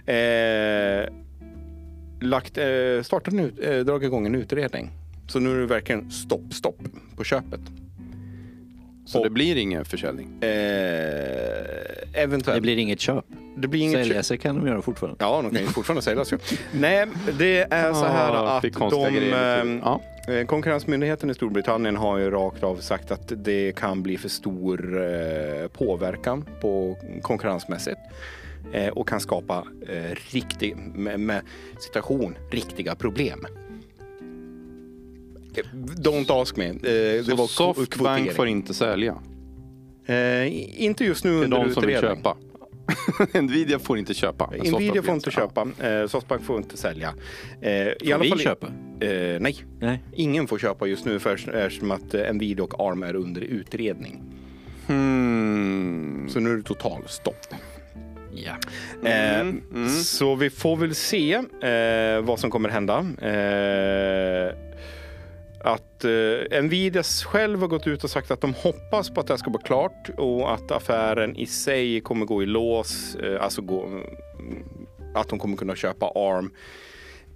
Eh, 0.05 1.13
lagt, 2.21 2.57
eh, 2.57 2.65
startat 3.03 3.33
en 3.33 3.39
ut, 3.39 3.53
eh, 3.63 3.77
dragit 3.79 4.07
igång 4.07 4.25
en 4.25 4.35
utredning. 4.35 4.89
Så 5.27 5.39
nu 5.39 5.55
är 5.55 5.59
det 5.59 5.65
verkligen 5.65 6.11
stopp, 6.11 6.53
stopp 6.53 6.79
på 7.17 7.23
köpet. 7.23 7.59
Så 9.05 9.17
Och- 9.17 9.23
det 9.23 9.29
blir 9.29 9.55
ingen 9.57 9.85
försäljning. 9.85 10.43
Eh, 10.43 10.53
eventuellt. 12.23 12.57
Det 12.57 12.61
blir 12.61 12.77
inget 12.77 12.99
köp. 12.99 13.25
det 13.57 13.67
blir 13.67 13.81
inget 13.81 14.05
Sälja 14.07 14.23
sig 14.23 14.37
kan 14.37 14.55
de 14.55 14.67
göra 14.67 14.81
fortfarande. 14.81 15.17
Ja, 15.23 15.41
de 15.41 15.51
kan 15.51 15.61
ju 15.61 15.67
fortfarande 15.67 16.01
säljas. 16.01 16.33
Nej, 16.71 17.07
det 17.39 17.61
är 17.73 17.93
så 17.93 18.05
här 18.05 18.29
Ah, 18.33 18.57
att 18.57 18.63
de... 18.91 19.13
grejer. 19.15 19.65
eh, 19.65 19.79
Ja. 19.83 20.01
Eh, 20.27 20.45
Konkurrensmyndigheten 20.45 21.29
i 21.29 21.33
Storbritannien 21.33 21.95
har 21.97 22.17
ju 22.17 22.29
rakt 22.31 22.63
av 22.63 22.75
sagt 22.75 23.11
att 23.11 23.31
det 23.35 23.75
kan 23.75 24.03
bli 24.03 24.17
för 24.17 24.29
stor 24.29 25.01
eh, 25.03 25.67
påverkan 25.67 26.45
på 26.61 26.97
konkurrensmässigt 27.21 27.97
och 28.93 29.07
kan 29.07 29.19
skapa 29.19 29.67
eh, 29.87 30.15
riktig, 30.31 30.75
med, 30.95 31.19
med 31.19 31.41
citation, 31.79 32.35
riktiga 32.51 32.95
problem. 32.95 33.45
Eh, 35.55 35.63
Don't 35.97 36.41
ask 36.41 36.55
me. 36.57 36.65
Eh, 36.67 36.75
det 36.81 37.23
Så 37.25 37.35
var 37.35 37.47
Softbank 37.47 37.89
kvotering. 37.89 38.31
får 38.31 38.47
inte 38.47 38.73
sälja. 38.73 39.15
Eh, 40.05 40.81
inte 40.83 41.05
just 41.05 41.23
nu 41.23 41.31
Det 41.31 41.37
är 41.37 41.43
under 41.43 41.57
de 41.65 41.73
som 41.73 41.81
vill 41.85 41.95
utredning. 41.95 42.17
köpa. 42.23 42.37
Nvidia 43.41 43.79
får 43.79 43.97
inte 43.97 44.13
köpa. 44.13 44.49
Nvidia 44.51 44.71
Softbank 44.71 45.05
får 45.05 45.13
inte 45.15 45.29
ja. 45.29 45.31
köpa, 45.31 45.87
eh, 45.89 46.07
Softbank 46.07 46.43
får 46.43 46.57
inte 46.57 46.77
sälja. 46.77 47.13
Eh, 47.61 47.71
i 47.71 47.95
Får 48.05 48.13
alla 48.13 48.23
vi 48.23 48.29
fall, 48.29 48.39
köpa? 48.39 48.67
Eh, 48.99 49.39
nej, 49.39 49.55
Nej. 49.79 50.03
ingen 50.13 50.47
får 50.47 50.57
köpa 50.57 50.87
just 50.87 51.05
nu 51.05 51.19
för, 51.19 51.33
eftersom 51.55 51.91
att 51.91 52.13
eh, 52.13 52.33
Nvidia 52.33 52.63
och 52.63 52.79
ARM 52.79 53.03
är 53.03 53.15
under 53.15 53.41
utredning. 53.41 54.21
Hmm. 54.87 56.29
Så 56.29 56.39
nu 56.39 56.51
är 56.53 56.57
det 56.57 56.63
total 56.63 57.01
stopp. 57.07 57.45
Ja. 58.33 58.55
Mm, 59.05 59.61
Eh, 59.71 59.87
Så 59.89 60.35
vi 60.35 60.49
får 60.49 60.77
väl 60.77 60.95
se 60.95 61.33
eh, 61.61 62.21
vad 62.21 62.39
som 62.39 62.51
kommer 62.51 62.69
hända. 62.69 62.97
Eh, 63.21 64.53
att 65.63 66.03
eh, 66.03 66.61
Nvidia 66.63 67.03
själv 67.03 67.59
har 67.59 67.67
gått 67.67 67.87
ut 67.87 68.03
och 68.03 68.09
sagt 68.09 68.31
att 68.31 68.41
de 68.41 68.53
hoppas 68.53 69.09
på 69.09 69.19
att 69.21 69.27
det 69.27 69.33
här 69.33 69.37
ska 69.37 69.49
bli 69.49 69.59
klart 69.63 70.09
och 70.17 70.53
att 70.53 70.71
affären 70.71 71.35
i 71.35 71.45
sig 71.45 72.01
kommer 72.01 72.25
gå 72.25 72.43
i 72.43 72.45
lås, 72.45 73.15
eh, 73.15 73.43
alltså 73.43 73.61
gå, 73.61 73.85
mm, 73.85 74.03
att 75.15 75.29
de 75.29 75.39
kommer 75.39 75.57
kunna 75.57 75.75
köpa 75.75 76.05
ARM 76.15 76.51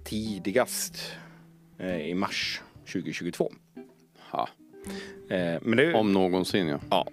tidigast 0.04 1.12
eh, 1.78 2.00
i 2.00 2.14
mars 2.14 2.60
2022. 2.92 3.52
Ja, 4.32 4.48
Eh, 5.30 5.58
men, 5.62 5.76
det, 5.76 5.94
om 5.94 6.12
någonsin 6.12 6.66
ja. 6.68 6.78
ja. 6.90 7.06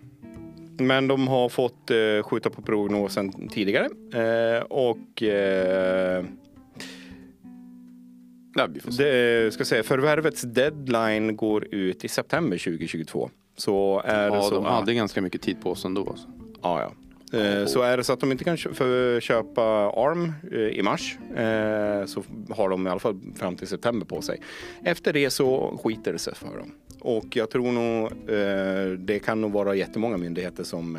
Men 0.88 1.08
de 1.08 1.28
har 1.28 1.50
fått 1.50 1.92
eh, 1.92 2.24
skjuta 2.24 2.50
på 2.50 2.62
prognosen 2.62 3.50
tidigare 3.50 3.90
eh, 4.14 4.64
och 4.64 5.24
eh, 5.24 6.26
ja 8.56 8.68
det, 8.68 9.54
ska 9.54 9.66
säga, 9.66 9.84
förvärvets 9.84 10.42
deadline 10.42 11.36
går 11.36 11.66
ut 11.74 12.06
i 12.06 12.08
september 12.08 12.58
2022. 12.58 13.30
Så 13.58 14.02
är 14.06 14.30
det 14.30 14.36
Ja, 14.36 14.42
så 14.42 14.56
de 14.56 14.66
hade 14.66 14.94
ganska 14.94 15.22
mycket 15.22 15.42
tid 15.42 15.62
på 15.62 15.76
sig 15.76 15.88
ändå. 15.88 16.10
Alltså. 16.10 16.28
Ja, 16.62 16.82
ja. 16.82 16.92
Eh, 17.34 17.66
Så 17.66 17.82
är 17.82 17.98
det 17.98 18.04
så 18.04 18.14
att 18.14 18.20
de 18.20 18.32
inte 18.32 18.44
kan 18.44 18.58
köpa 19.22 19.62
ARM 19.96 20.34
eh, 20.52 20.60
i 20.60 20.82
mars 20.84 21.18
eh, 21.36 22.06
så 22.06 22.24
har 22.50 22.70
de 22.70 22.88
i 22.88 22.90
alla 22.90 23.00
fall 23.00 23.20
fram 23.36 23.56
till 23.56 23.68
september 23.68 24.06
på 24.06 24.22
sig. 24.22 24.40
Efter 24.84 25.14
det 25.14 25.30
så 25.30 25.80
skiter 25.84 26.14
det 26.14 26.20
sig 26.20 26.36
för 26.36 26.58
dem. 26.58 26.72
Och 27.00 27.26
jag 27.36 27.50
tror 27.50 27.72
nog 27.72 28.12
det 29.00 29.20
kan 29.20 29.42
nog 29.42 29.52
vara 29.52 29.76
jättemånga 29.76 30.18
myndigheter 30.18 30.64
som 30.64 30.98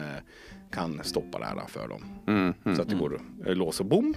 kan 0.70 1.00
stoppa 1.04 1.38
det 1.38 1.44
här 1.44 1.60
för 1.68 1.88
dem. 1.88 2.04
Mm, 2.26 2.54
mm. 2.64 2.76
Så 2.76 2.82
att 2.82 2.88
det 2.88 2.96
går 2.96 3.20
eh, 3.46 3.54
lås 3.54 3.80
och 3.80 3.86
bom. 3.86 4.14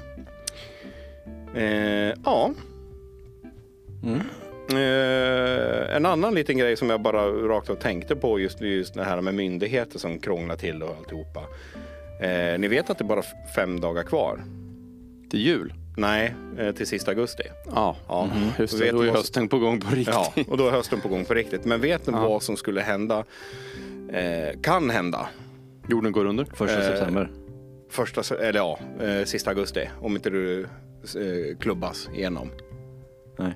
Ja. 2.26 2.54
Mm. 4.04 4.20
Eh, 4.70 5.96
en 5.96 6.06
annan 6.06 6.36
liten 6.36 6.58
grej 6.58 6.78
som 6.78 6.90
jag 6.90 7.02
bara 7.02 7.28
rakt 7.28 7.70
av 7.70 7.76
tänkte 7.76 8.16
på 8.16 8.40
just, 8.40 8.62
just 8.62 8.94
det 8.94 9.04
här 9.04 9.22
med 9.22 9.34
myndigheter 9.36 10.00
som 10.00 10.20
krånglar 10.20 10.56
till 10.56 10.84
och 10.84 10.96
alltihopa. 10.98 11.44
Eh, 12.22 12.60
ni 12.60 12.68
vet 12.68 12.90
att 12.90 12.98
det 12.98 13.04
är 13.04 13.08
bara 13.08 13.24
fem 13.56 13.80
dagar 13.80 14.04
kvar? 14.04 14.44
Till 15.30 15.40
jul? 15.40 15.74
Nej, 15.98 16.36
eh, 16.58 16.72
till 16.72 16.88
sista 16.88 17.12
augusti. 17.12 17.44
Ja, 17.76 17.96
Ja. 18.08 18.30
just 18.60 18.78
det. 18.80 18.84
Vet 18.86 18.94
Då 18.94 19.02
är 19.02 19.12
hösten 19.12 19.48
på 19.50 19.60
gång 19.60 19.80
på 19.80 19.96
riktigt. 19.96 20.16
Ja, 20.36 20.44
och 20.48 20.58
då 20.58 20.68
är 20.68 20.72
hösten 20.72 21.02
på 21.02 21.08
gång 21.10 21.26
på 21.26 21.34
riktigt. 21.34 21.66
Men 21.66 21.82
vet 21.82 22.08
ni 22.08 22.14
Ja. 22.14 22.30
vad 22.30 22.44
som 22.44 22.58
skulle 22.58 22.82
hända? 22.82 23.26
Eh, 24.12 24.60
kan 24.62 24.90
hända. 24.90 25.28
Jorden 25.90 26.12
går 26.12 26.26
under. 26.26 26.46
Första 26.54 26.82
Eh, 26.82 26.88
september. 26.88 27.32
Första, 27.90 28.36
eller 28.36 28.60
ja, 28.60 28.80
eh, 29.02 29.24
sista 29.26 29.50
augusti. 29.50 29.90
Om 30.02 30.16
inte 30.16 30.30
du 30.30 30.62
eh, 30.64 31.58
klubbas 31.60 32.10
igenom. 32.16 32.50
Nej. 33.40 33.54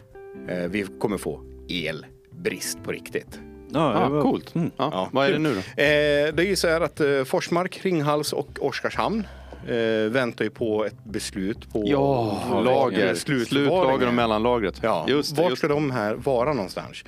Vi 0.70 0.86
kommer 1.00 1.18
få 1.18 1.42
elbrist 1.70 2.84
på 2.84 2.92
riktigt. 2.92 3.40
Ja, 3.74 3.94
Ah, 4.06 4.10
var- 4.10 4.22
coolt. 4.22 4.56
Mm. 4.56 4.72
Ja, 4.78 4.90
Ja, 4.94 5.10
vad 5.12 5.28
är 5.28 5.32
det 5.32 5.40
nu 5.40 5.50
då? 5.54 5.60
Eh, 5.60 6.34
det 6.36 6.44
är 6.44 6.48
ju 6.48 6.56
så 6.56 6.68
här 6.68 6.82
att 6.82 7.00
eh, 7.00 7.24
Forsmark, 7.24 7.80
Ringhals 7.84 8.34
och 8.34 8.48
Oskarshamn 8.62 9.28
eh, 9.68 10.12
väntar 10.12 10.46
ju 10.46 10.52
på 10.52 10.86
ett 10.86 11.04
beslut 11.04 11.72
på 11.74 11.80
lager. 11.84 13.16
slutförvaringen. 13.16 13.16
Slutlager 13.46 14.08
och 14.08 14.14
mellanlagret. 14.14 14.80
Ja, 14.84 15.06
Just 15.08 15.36
det, 15.36 15.42
vart 15.42 15.50
just 15.52 15.60
ska 15.60 15.68
de 15.68 15.92
här 15.92 16.14
vara 16.16 16.54
någonstans? 16.54 17.04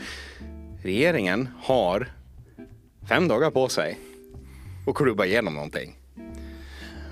Regeringen 0.83 1.49
har 1.63 2.07
fem 3.09 3.27
dagar 3.27 3.51
på 3.51 3.69
sig 3.69 3.99
att 4.87 4.95
klubba 4.95 5.25
igenom 5.25 5.53
någonting. 5.53 5.95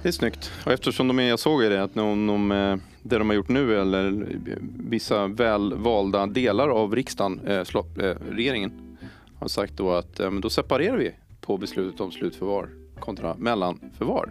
Det 0.03 0.07
är 0.07 0.11
snyggt. 0.11 0.51
Och 0.65 0.71
eftersom 0.71 1.07
de 1.07 1.19
är, 1.19 1.23
jag 1.29 1.39
såg 1.39 1.63
ju 1.63 1.69
det, 1.69 1.83
att 1.83 1.93
de, 1.93 2.27
de, 2.27 2.51
eh, 2.51 2.75
det 3.03 3.17
de 3.17 3.29
har 3.29 3.35
gjort 3.35 3.49
nu, 3.49 3.81
eller 3.81 4.27
vissa 4.89 5.27
väl 5.27 5.73
valda 5.73 6.25
delar 6.25 6.69
av 6.69 6.95
riksdagen, 6.95 7.39
eh, 7.47 7.63
slå, 7.63 7.79
eh, 7.79 8.15
regeringen, 8.31 8.90
har 9.41 9.47
sagt 9.47 9.73
då 9.77 9.91
att 9.91 10.19
eh, 10.19 10.31
men 10.31 10.41
då 10.41 10.49
separerar 10.49 10.97
vi 10.97 11.11
på 11.41 11.57
beslutet 11.57 11.99
om 12.01 12.11
slutförvar 12.11 12.69
kontra 12.99 13.35
mellanförvar. 13.37 14.29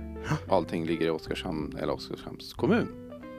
Allting 0.48 0.86
ligger 0.86 1.06
i 1.06 1.10
Oskarshamn 1.10 1.76
eller 1.82 1.92
Oskarshamns 1.92 2.52
kommun. 2.54 2.88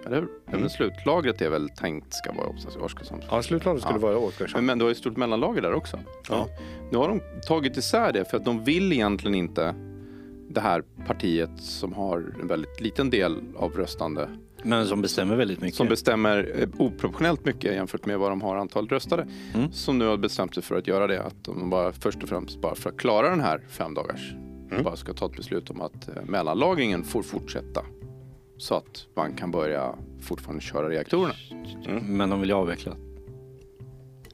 Eller 0.06 0.16
hur? 0.16 0.28
Även 0.48 0.70
slutlagret 0.70 1.42
är 1.42 1.50
väl 1.50 1.70
tänkt 1.70 2.14
ska 2.14 2.32
vara 2.34 2.48
i 2.50 2.78
Oskarshamns 2.82 3.26
Ja, 3.32 3.44
slutlagret 3.44 3.82
skulle 3.84 3.96
Ja. 4.00 4.02
vara 4.02 4.14
Men, 4.14 4.24
Oskarshamn. 4.24 4.66
men 4.66 4.78
du 4.78 4.84
har 4.86 4.90
ju 4.90 4.92
ett 4.92 4.98
stort 4.98 5.18
mellanlager 5.18 5.62
där 5.62 5.74
också. 5.74 6.00
Ja. 6.30 6.48
Nu 6.92 6.98
har 6.98 7.08
de 7.10 7.22
tagit 7.48 7.78
isär 7.78 8.14
det 8.14 8.26
för 8.26 8.38
att 8.38 8.46
de 8.46 8.64
vill 8.64 8.94
egentligen 8.94 9.36
inte 9.36 9.76
det 10.50 10.62
här 10.62 10.84
partiet 11.08 11.50
som 11.60 11.94
har 11.94 12.34
en 12.42 12.48
väldigt 12.48 12.82
liten 12.82 13.10
del 13.10 13.40
av 13.56 13.72
röstande 13.74 14.30
Men 14.64 14.86
som 14.88 15.02
bestämmer 15.02 15.36
väldigt 15.36 15.62
mycket. 15.62 15.76
som 15.76 15.88
bestämmer 15.88 16.52
eh, 16.56 16.68
oproportionellt 16.78 17.46
mycket 17.46 17.74
jämfört 17.74 18.06
med 18.06 18.20
vad 18.20 18.32
de 18.32 18.42
har 18.42 18.56
antal 18.56 18.88
röstade. 18.88 19.28
Mm. 19.54 19.72
Som 19.72 19.98
nu 19.98 20.06
har 20.06 20.18
bestämt 20.18 20.54
sig 20.54 20.64
för 20.64 20.76
att 20.76 20.88
göra 20.88 21.08
det. 21.08 21.24
Att 21.24 21.44
de 21.44 21.70
bara 21.70 21.92
först 21.92 22.24
och 22.24 22.30
främst 22.30 22.62
bara 22.62 22.76
för 22.76 22.90
att 22.90 22.98
klara 22.98 23.30
den 23.30 23.40
här 23.42 23.62
fem 23.70 23.94
dagars 23.94 24.34
Mm. 24.72 24.84
bara 24.84 24.96
ska 24.96 25.14
ta 25.14 25.26
ett 25.26 25.36
beslut 25.36 25.70
om 25.70 25.82
att 25.82 26.08
eh, 26.10 26.14
mellanlagringen 26.26 27.04
får 27.04 27.24
fortsätta. 27.24 27.82
Så 28.58 28.76
att 28.76 29.06
man 29.16 29.34
kan 29.34 29.52
börja 29.52 29.96
fortfarande 30.22 30.62
köra 30.64 30.90
reaktorerna. 30.90 31.34
Men 32.02 32.30
de 32.30 32.40
vill 32.42 32.50
ju 32.50 32.56
avveckla. 32.56 32.92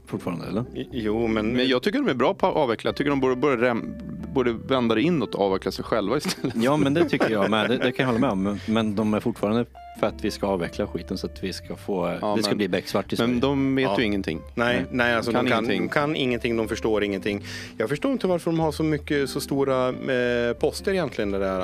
Fortfarande 0.06 0.46
eller? 0.48 0.64
Jo, 0.92 1.28
men, 1.28 1.48
Men 1.48 1.68
jag 1.68 1.84
tycker 1.84 2.00
de 2.00 2.10
är 2.10 2.14
bra 2.14 2.34
på 2.34 2.48
att 2.48 2.56
avveckla. 2.56 2.88
Jag 2.88 2.96
tycker 2.96 3.10
de 3.10 3.20
borde, 3.20 3.36
borde, 3.36 3.56
rem, 3.58 3.94
borde 4.34 4.54
vända 4.54 4.96
det 4.96 5.02
inåt 5.02 5.36
och 5.36 5.42
avveckla 5.46 5.72
sig 5.72 5.86
själva 5.86 6.18
istället. 6.18 6.56
Ja 6.56 6.78
men 6.78 6.94
det 6.94 7.10
tycker 7.10 7.30
jag 7.30 7.50
med. 7.50 7.70
Det, 7.70 7.78
det 7.78 7.92
kan 7.92 8.04
jag 8.04 8.14
hålla 8.14 8.20
med 8.20 8.30
om. 8.30 8.44
Men- 8.44 8.60
Men 8.68 8.96
de 8.96 9.14
är 9.14 9.20
fortfarande 9.20 9.66
för 10.00 10.08
att 10.08 10.24
vi 10.24 10.32
ska 10.32 10.48
avveckla 10.48 10.88
skiten 10.88 11.18
så 11.18 11.28
att 11.28 11.44
vi 11.44 11.54
ska 11.54 11.76
få, 11.76 12.18
Ja, 12.22 12.34
det 12.38 12.44
ska 12.44 12.52
men- 12.52 12.58
bli 12.58 12.68
becksvart 12.68 13.14
i 13.14 13.16
Sverige. 13.16 13.32
Men 13.32 13.40
de 13.40 13.76
vet 13.76 13.84
Ja. 13.84 14.00
ju 14.00 14.06
ingenting. 14.06 14.42
Nej, 14.56 14.86
nej 14.92 15.14
alltså 15.16 15.32
Kan 15.32 15.46
de, 15.46 15.52
kan, 15.52 15.64
ingenting. 15.66 15.88
de 15.88 15.94
kan 15.94 16.16
ingenting, 16.16 16.58
de 16.58 16.68
förstår 16.68 17.04
ingenting. 17.04 17.44
Jag 17.78 17.90
förstår 17.90 18.12
inte 18.12 18.28
varför 18.28 18.52
de 18.52 18.60
har 18.60 18.72
så 18.72 18.84
mycket, 18.84 19.30
så 19.30 19.42
stora 19.42 19.90
eh, 19.90 20.54
poster 20.54 20.92
egentligen, 20.94 21.32
det 21.32 21.40
där 21.40 21.62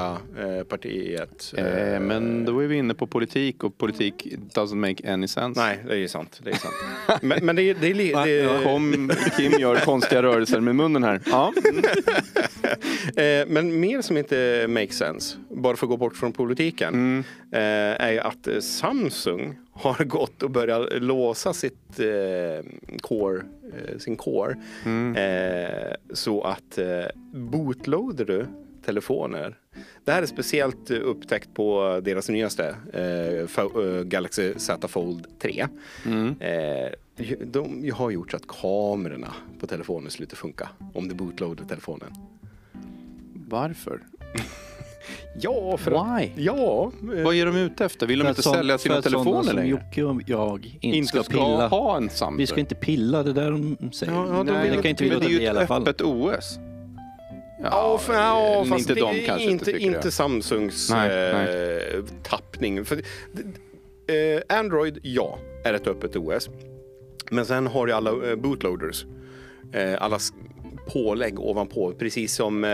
eh, 0.59 0.63
partiet. 0.63 1.53
Eh, 1.57 1.99
men 1.99 2.45
då 2.45 2.59
är 2.59 2.67
vi 2.67 2.75
inne 2.75 2.93
på 2.93 3.07
politik 3.07 3.63
och 3.63 3.77
politik 3.77 4.27
doesn't 4.53 4.75
make 4.75 5.13
any 5.13 5.27
sense. 5.27 5.61
Nej, 5.61 5.77
det 5.87 5.93
är 5.93 5.97
ju 5.97 6.07
sant. 6.07 6.39
Det 6.43 6.49
är 6.51 6.55
sant. 6.55 6.73
men, 7.21 7.45
men 7.45 7.55
det, 7.55 7.61
är- 7.61 7.75
det 7.81 7.87
är... 7.87 8.25
Det, 8.25 8.63
Kom, 8.63 9.11
Kim 9.37 9.51
gör 9.59 9.75
konstiga 9.75 10.23
rörelser 10.23 10.59
med 10.59 10.75
munnen 10.75 11.03
här. 11.03 11.21
Ja. 11.25 11.53
Eh, 13.15 13.45
men 13.47 13.79
mer 13.79 14.01
som 14.01 14.17
inte 14.17 14.65
makes 14.69 14.97
sense, 14.97 15.37
bara 15.49 15.75
för 15.75 15.85
att 15.85 15.89
gå 15.89 15.97
bort 15.97 16.15
från 16.17 16.31
politiken, 16.31 16.93
Mm. 16.93 17.23
eh, 17.51 18.05
är 18.07 18.11
ju 18.11 18.19
att 18.23 18.47
eh, 18.47 18.59
Samsung 18.59 19.57
har 19.71 20.03
gått 20.05 20.43
och 20.43 20.51
börjat 20.51 21.01
låsa 21.03 21.53
sitt 21.53 21.99
eh, 21.99 22.65
core, 23.01 23.43
eh, 23.73 23.97
sin 23.97 24.17
core. 24.17 24.55
Mm. 24.85 25.15
Eh, 25.15 25.93
så 26.13 26.41
att 26.41 26.77
eh, 26.77 27.05
bootloader 27.31 28.25
du 28.25 28.47
telefoner. 28.85 29.57
Det 30.03 30.11
här 30.11 30.21
är 30.21 30.25
speciellt 30.25 30.91
upptäckt 30.91 31.53
på 31.53 31.99
deras 32.03 32.29
nyaste 32.29 32.75
eh, 32.93 33.83
eh, 33.83 34.03
Galaxy 34.03 34.53
Z 34.57 34.87
Fold 34.87 35.27
3. 35.39 35.67
Mm. 36.05 36.35
De 37.45 37.91
har 37.91 38.11
gjort 38.11 38.31
så 38.31 38.37
att 38.37 38.47
kamerorna 38.47 39.33
på 39.59 39.67
telefonen 39.67 40.11
slutar 40.11 40.35
funka 40.35 40.69
om 40.93 41.07
du 41.07 41.15
bootloadar 41.15 41.65
telefonen. 41.65 42.13
Varför? 43.49 43.99
Ja, 45.41 45.77
för 45.77 45.91
att... 45.91 46.21
Why? 46.21 46.29
Ja. 46.35 46.91
eh, 47.15 47.23
Vad 47.23 47.35
är 47.35 47.45
de 47.45 47.55
ute 47.55 47.85
efter? 47.85 48.07
Vill 48.07 48.19
de 48.19 48.27
inte 48.27 48.39
att 48.39 48.43
sån- 48.43 48.53
sälja 48.55 48.77
sina 48.77 48.97
att 48.97 49.03
telefoner 49.03 49.43
som 49.43 49.55
längre? 49.55 49.69
Jocke 49.69 50.03
och 50.03 50.21
jag 50.27 50.65
inte, 50.65 50.87
Inte 50.97 51.07
ska 51.07 51.23
ska 51.23 51.31
pilla. 51.33 51.67
ha 51.67 51.97
en 51.97 52.09
Samsung? 52.09 52.37
Vi 52.37 52.47
ska 52.47 52.59
inte 52.59 52.75
pilla, 52.75 53.23
det 53.23 53.33
där 53.33 53.51
de 53.51 53.77
säger. 53.93 54.13
Ja, 54.13 54.25
ja, 54.29 54.43
de 54.43 54.51
Nej, 54.51 54.63
vill 54.63 54.75
det 54.75 54.81
kan 54.81 54.89
inte 54.89 55.03
vi 55.03 55.09
det 55.09 55.25
är 55.25 55.29
ju 55.29 55.47
ett 55.47 55.71
öppet 55.71 56.01
OS. 56.01 56.59
Ja, 57.63 57.97
för, 57.97 58.13
ja 58.13 58.53
eh, 58.61 58.65
fast 58.65 58.79
inte 58.79 58.93
det, 58.93 58.99
de 58.99 59.25
kanske 59.25 59.49
inte, 59.51 59.71
inte 59.71 59.99
det. 60.01 60.11
Samsungs 60.11 60.89
Nej, 60.91 61.09
eh, 61.09 62.03
tappning. 62.23 62.85
För, 62.85 62.95
eh, 62.97 64.57
Android, 64.59 64.99
ja, 65.03 65.37
är 65.65 65.73
ett 65.73 65.87
öppet 65.87 66.15
OS. 66.15 66.49
Men 67.31 67.45
sen 67.45 67.67
har 67.67 67.85
du 67.87 67.93
alla 67.93 68.29
eh, 68.29 68.35
bootloaders. 68.35 69.05
Eh, 69.73 69.93
alla 70.03 70.19
pålägg 70.93 71.39
ovanpå, 71.39 71.93
precis 71.99 72.33
som 72.33 72.63
eh, 72.63 72.71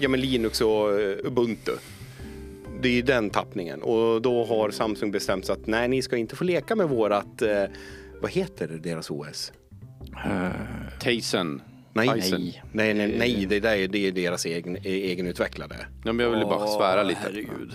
ja, 0.00 0.08
men 0.08 0.20
Linux 0.20 0.60
och 0.60 1.00
eh, 1.00 1.16
Ubuntu. 1.24 1.72
Det 2.82 2.88
är 2.88 2.92
ju 2.92 3.02
den 3.02 3.30
tappningen 3.30 3.82
och 3.82 4.22
då 4.22 4.44
har 4.44 4.70
Samsung 4.70 5.10
bestämt 5.10 5.46
sig 5.46 5.52
att 5.52 5.66
nej, 5.66 5.88
ni 5.88 6.02
ska 6.02 6.16
inte 6.16 6.36
få 6.36 6.44
leka 6.44 6.76
med 6.76 6.88
vårat, 6.88 7.42
eh, 7.42 7.64
vad 8.20 8.30
heter 8.30 8.68
deras 8.82 9.10
OS? 9.10 9.52
Eh, 10.24 10.50
Tizen. 11.00 11.62
Nej, 11.92 12.06
nej, 12.06 12.62
nej, 12.72 12.94
nej, 12.94 13.18
nej 13.18 13.46
det 13.48 13.60
där 13.60 13.76
är, 13.76 13.88
det 13.88 13.98
är 13.98 14.12
deras 14.12 14.46
egen, 14.46 14.76
egenutvecklade. 14.76 15.76
Ja, 16.04 16.12
men 16.12 16.26
jag 16.26 16.30
ville 16.30 16.44
bara 16.44 16.66
svära 16.66 17.02
lite. 17.02 17.20
Herregud. 17.22 17.72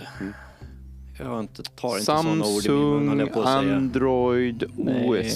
Jag 1.18 1.40
inte, 1.40 1.62
tar 1.62 1.88
inte 1.88 2.04
sådana 2.04 2.44
ord 2.44 2.66
i 2.66 2.70
min 2.70 3.06
mun, 3.06 3.08
Samsung 3.08 3.32
på 3.32 3.42
att 3.42 3.62
säga. 3.62 3.76
Android 3.76 4.64
Nej. 4.76 5.30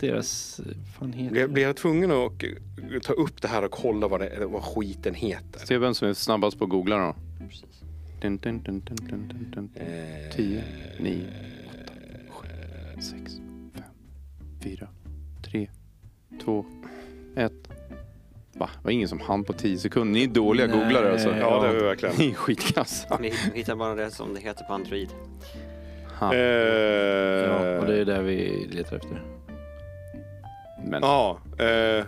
Deras, 0.00 0.60
fan 0.98 1.12
heter 1.12 1.48
Blir, 1.48 1.64
jag 1.64 1.76
tvungen 1.76 2.10
att 2.10 2.42
eh, 2.42 3.00
ta 3.02 3.12
upp 3.12 3.42
det 3.42 3.48
här 3.48 3.64
och 3.64 3.70
kolla 3.70 4.08
vad, 4.08 4.20
det, 4.20 4.46
vad 4.46 4.62
skiten 4.62 5.14
heter? 5.14 5.66
Se 5.66 5.78
vem 5.78 5.94
som 5.94 6.08
är 6.08 6.14
snabbast 6.14 6.58
på 6.58 6.64
att 6.64 6.70
googla 6.70 6.96
då. 6.98 7.14
Dun, 8.20 8.36
dun, 8.36 8.62
dun, 8.62 8.80
dun, 8.80 8.96
dun, 8.96 9.28
dun, 9.28 9.50
dun. 9.54 9.70
Eh, 9.74 10.34
10, 10.36 10.64
9, 11.00 11.26
8, 11.78 11.92
7, 12.28 12.48
6, 13.00 13.32
5, 13.74 13.82
4, 14.62 14.88
3, 15.50 15.68
2, 16.44 16.64
1. 17.36 17.52
Va? 18.52 18.70
Det 18.78 18.84
var 18.84 18.90
ingen 18.90 19.08
som 19.08 19.20
hann 19.20 19.44
på 19.44 19.52
10 19.52 19.78
sekunder. 19.78 20.12
Ni 20.12 20.24
är 20.24 20.28
dåliga 20.28 20.66
Nej. 20.66 20.76
googlare 20.78 21.12
alltså. 21.12 21.36
Ja, 21.36 21.62
det 21.62 21.68
är 21.68 21.74
vi 21.74 21.80
verkligen. 21.82 22.14
Ni 22.18 22.30
är 22.30 22.34
skitkassa. 22.34 23.18
Vi 23.22 23.32
hittar 23.54 23.76
bara 23.76 23.94
det 23.94 24.10
som 24.10 24.34
det 24.34 24.40
heter 24.40 24.64
på 24.64 24.72
Android. 24.72 25.08
Ha. 26.18 26.34
Eh, 26.34 26.40
Ja, 27.46 27.78
och 27.80 27.86
det 27.86 27.96
är 28.00 28.04
det 28.04 28.22
vi 28.22 28.66
letar 28.70 28.96
efter. 28.96 29.22
Men 30.84 31.02
Ja, 31.02 31.38
eh, 31.58 32.04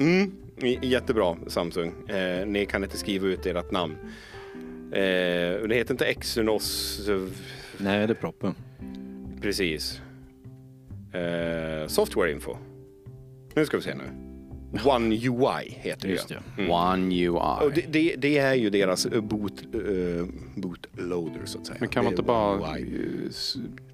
mm, 0.00 0.32
jättebra 0.82 1.36
Samsung. 1.46 2.08
Eh, 2.08 2.46
ni 2.46 2.66
kan 2.66 2.84
inte 2.84 2.96
skriva 2.98 3.26
ut 3.26 3.46
ert 3.46 3.70
namn. 3.70 3.96
Eh, 4.92 5.68
det 5.68 5.74
heter 5.74 5.94
inte 5.94 6.04
Exynos, 6.06 7.00
Nej, 7.78 8.06
det 8.06 8.12
är 8.12 8.14
proppen. 8.14 8.54
precis. 9.40 10.00
Eh, 11.12 11.86
software 11.86 12.32
info. 12.32 12.56
Nu 13.54 13.66
ska 13.66 13.76
vi 13.76 13.82
se 13.82 13.94
nu. 13.94 14.27
One 14.84 15.14
UI 15.14 15.68
heter 15.80 16.06
det. 16.08 16.12
Just 16.14 16.30
ju. 16.30 16.34
det. 16.56 16.62
Mm. 16.62 16.72
One 16.72 17.14
UI. 17.14 17.66
Och 17.66 17.72
det, 17.74 17.84
det, 17.88 18.14
det 18.18 18.38
är 18.38 18.54
ju 18.54 18.70
deras 18.70 19.06
eh, 19.06 19.20
boot, 19.20 19.52
eh, 19.74 20.26
bootloader 20.56 21.40
så 21.44 21.58
att 21.58 21.66
säga. 21.66 21.76
Men 21.80 21.88
kan 21.88 22.04
man 22.04 22.10
Det 22.12 22.14
inte 22.14 22.22
bara 22.22 22.78
UI. 22.78 23.30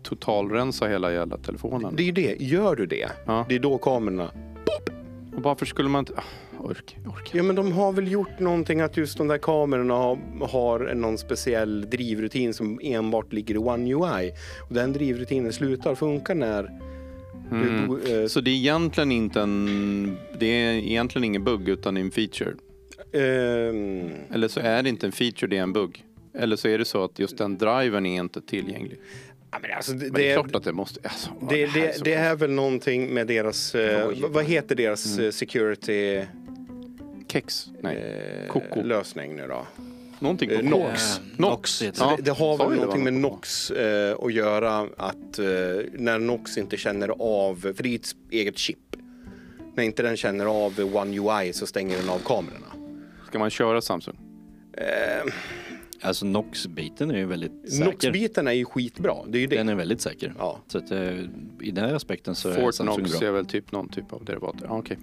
totalrensa 0.03 0.87
hela 0.87 1.13
jävla 1.13 1.37
telefonen? 1.39 1.97
Det 1.97 2.03
är 2.03 2.05
ju 2.05 2.13
det. 2.13 2.37
Gör 2.41 2.77
du 2.77 2.87
det, 2.87 3.09
Ja. 3.27 3.47
det 3.49 3.55
är 3.55 3.59
då 3.59 3.79
kamerorna 3.79 4.31
Och 5.37 5.43
varför 5.43 5.67
skulle 5.67 5.89
man 5.89 5.99
inte... 5.99 6.13
Ah, 6.17 6.63
ork, 6.65 6.97
ork. 7.07 7.31
Ja 7.35 7.43
men 7.43 7.57
de 7.57 7.73
har 7.73 7.93
väl 7.93 8.11
gjort 8.13 8.39
någonting 8.39 8.81
att 8.81 8.97
just 8.97 9.19
de 9.19 9.29
där 9.29 9.39
kamerorna 9.39 9.95
har, 9.95 10.19
har 10.51 10.95
någon 10.95 11.19
speciell 11.19 11.91
drivrutin 11.91 12.55
som 12.55 12.81
enbart 12.83 13.33
ligger 13.33 13.55
i 13.55 13.59
One 13.59 13.95
UI. 13.95 14.33
Och 14.69 14.75
den 14.75 14.93
drivrutinen 14.93 15.53
slutar 15.53 15.95
funka 15.95 16.35
när. 16.35 16.71
Mm. 17.51 17.87
bo- 17.89 17.99
eh, 17.99 18.27
Så 18.27 18.41
det 18.41 18.51
är 18.51 18.55
egentligen 18.55 19.13
inte 19.13 19.41
en... 19.41 20.17
Det 20.39 20.47
är 20.47 20.73
egentligen 20.73 21.25
ingen 21.25 21.45
bugg 21.45 21.69
utan 21.69 21.97
en 21.97 22.11
feature. 22.11 22.55
ehm, 23.13 24.11
Eller 24.33 24.49
så 24.49 24.61
är 24.61 24.83
det 24.83 24.89
inte 24.89 25.07
en 25.07 25.13
feature, 25.13 25.47
det 25.51 25.57
är 25.57 25.63
en 25.63 25.73
bugg. 25.73 26.05
Eller 26.39 26.57
så 26.57 26.69
är 26.69 26.79
det 26.79 26.85
så 26.85 27.05
att 27.05 27.19
just 27.19 27.39
den 27.39 27.59
driven 27.59 28.07
är 28.07 28.21
inte 28.21 28.41
tillgänglig. 28.41 28.99
ja, 29.51 29.59
men 29.63 29.71
alltså, 29.77 29.93
det, 29.93 29.99
Men 30.05 30.13
det 30.13 30.31
är 30.31 30.37
det, 30.37 30.43
klart 30.43 30.55
att 30.55 30.65
det 30.65 30.73
måste... 30.73 31.01
Alltså, 31.03 31.31
det, 31.51 31.67
här 31.67 31.79
är 31.83 31.87
det, 31.87 32.05
det 32.05 32.15
är 32.15 32.37
väl 32.37 32.51
någonting 32.51 33.15
med 33.15 33.27
deras... 33.27 33.75
Eh, 33.75 34.11
vad 34.29 34.45
heter 34.45 34.75
deras 34.75 35.15
Mm. 35.15 35.27
eh, 35.27 35.31
security 35.33 36.23
Kex? 37.29 37.67
Nej. 37.81 37.97
eh, 37.97 38.49
Koko. 38.53 38.83
lösning 38.83 39.37
nu 39.37 39.47
då? 39.49 39.67
Någonting 40.25 40.51
på 40.51 40.63
Nox. 40.63 41.17
Eh, 41.19 41.23
Nox 41.37 41.83
heter 41.83 41.99
Så 41.99 42.05
Ja, 42.05 42.15
det, 42.17 42.23
det 42.23 42.31
har 42.31 42.59
väl 42.59 42.79
någonting 42.79 43.05
med 43.05 43.13
NOx 43.13 43.71
eh, 43.71 44.17
att 44.23 44.33
göra 44.33 44.89
att 44.97 45.39
eh, 45.39 45.45
när 45.93 46.19
NOx 46.19 46.59
inte 46.59 46.77
känner 46.77 47.09
av, 47.19 47.61
för 47.77 47.83
det 47.83 47.89
är 47.89 47.95
ett 47.95 48.17
eget 48.31 48.59
chip. 48.59 48.79
När 49.77 49.85
inte 49.85 50.03
den 50.03 50.17
känner 50.17 50.47
av 50.47 50.97
One 50.97 51.19
UI 51.19 51.53
så 51.53 51.67
stänger 51.67 51.97
den 51.99 52.09
av 52.11 52.19
kamerorna. 52.19 52.67
Ska 53.29 53.39
man 53.39 53.51
köra 53.51 53.81
Samsung? 53.81 54.17
Eh, 54.73 55.33
Alltså 56.01 56.27
Nox-biten 56.27 57.11
är 57.11 57.19
ju 57.19 57.27
väldigt 57.27 57.73
säker. 57.73 57.85
NOx-biten 57.85 58.49
är 58.49 58.53
ju 58.53 58.65
skitbra, 58.65 59.15
det 59.27 59.39
är 59.39 59.41
ju 59.41 59.47
det. 59.47 59.57
Den 59.57 59.69
är 59.69 59.75
väldigt 59.75 60.01
säker. 60.01 60.35
Ja. 60.39 60.61
Så 60.67 60.79
att, 60.79 60.91
eh, 60.91 61.19
i 61.61 61.71
den 61.71 61.85
här 61.85 61.95
aspekten 61.95 62.35
så 62.35 62.49
är 62.49 62.55
Fort 62.55 62.75
Samsung 62.75 62.97
Knox 62.97 63.19
bra. 63.21 63.29
är 63.29 63.33
väl 63.33 63.47
typ 63.47 63.73
någon 63.73 63.89
typ 63.89 64.13
av 64.13 64.25
derivat. 64.25 64.57
Ja, 64.63 64.79
okej. 64.79 64.99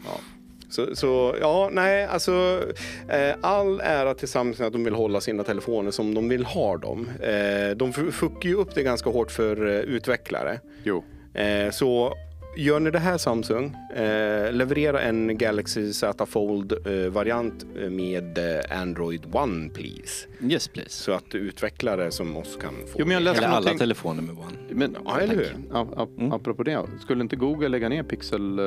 Så, 0.71 0.95
så 0.95 1.35
ja, 1.41 1.69
nej, 1.71 2.05
alltså 2.05 2.63
eh, 3.09 3.35
all 3.41 3.79
ära 3.83 4.13
till 4.13 4.27
Samsung 4.27 4.67
att 4.67 4.73
de 4.73 4.83
vill 4.83 4.95
hålla 4.95 5.21
sina 5.21 5.43
telefoner 5.43 5.91
som 5.91 6.13
de 6.13 6.29
vill 6.29 6.45
ha 6.45 6.77
dem. 6.77 7.09
Eh, 7.21 7.75
de 7.77 7.93
fuckar 7.93 8.49
ju 8.49 8.55
upp 8.55 8.75
det 8.75 8.83
ganska 8.83 9.09
hårt 9.09 9.31
för 9.31 9.67
eh, 9.67 9.75
utvecklare. 9.79 10.59
Jo. 10.83 11.03
Eh, 11.33 11.71
så 11.71 12.13
gör 12.57 12.79
ni 12.79 12.91
det 12.91 12.99
här 12.99 13.17
Samsung, 13.17 13.75
eh, 13.95 14.51
leverera 14.51 15.01
en 15.01 15.37
Galaxy 15.37 15.93
Z 15.93 16.25
Fold-variant 16.25 17.65
med 17.89 18.37
eh, 18.37 18.81
Android 18.81 19.21
One 19.35 19.69
please. 19.69 20.27
Yes 20.49 20.67
please. 20.67 20.89
Så 20.89 21.11
att 21.11 21.35
utvecklare 21.35 22.11
som 22.11 22.37
oss 22.37 22.57
kan 22.61 22.71
få. 22.71 22.95
Jo, 22.99 23.05
men 23.05 23.13
jag 23.13 23.23
läste 23.23 23.45
Eller 23.45 23.55
alla 23.55 23.73
telefoner 23.73 24.21
med 24.21 24.31
One. 24.37 24.57
Men, 24.69 24.97
Ja, 25.05 25.19
eller 25.19 25.35
hur? 25.35 25.55
Ja, 25.73 25.87
ap- 25.95 26.17
Mm. 26.19 26.31
Apropå 26.31 26.63
det, 26.63 26.79
skulle 27.01 27.21
inte 27.21 27.35
Google 27.35 27.67
lägga 27.69 27.89
ner 27.89 28.03
Pixel... 28.03 28.59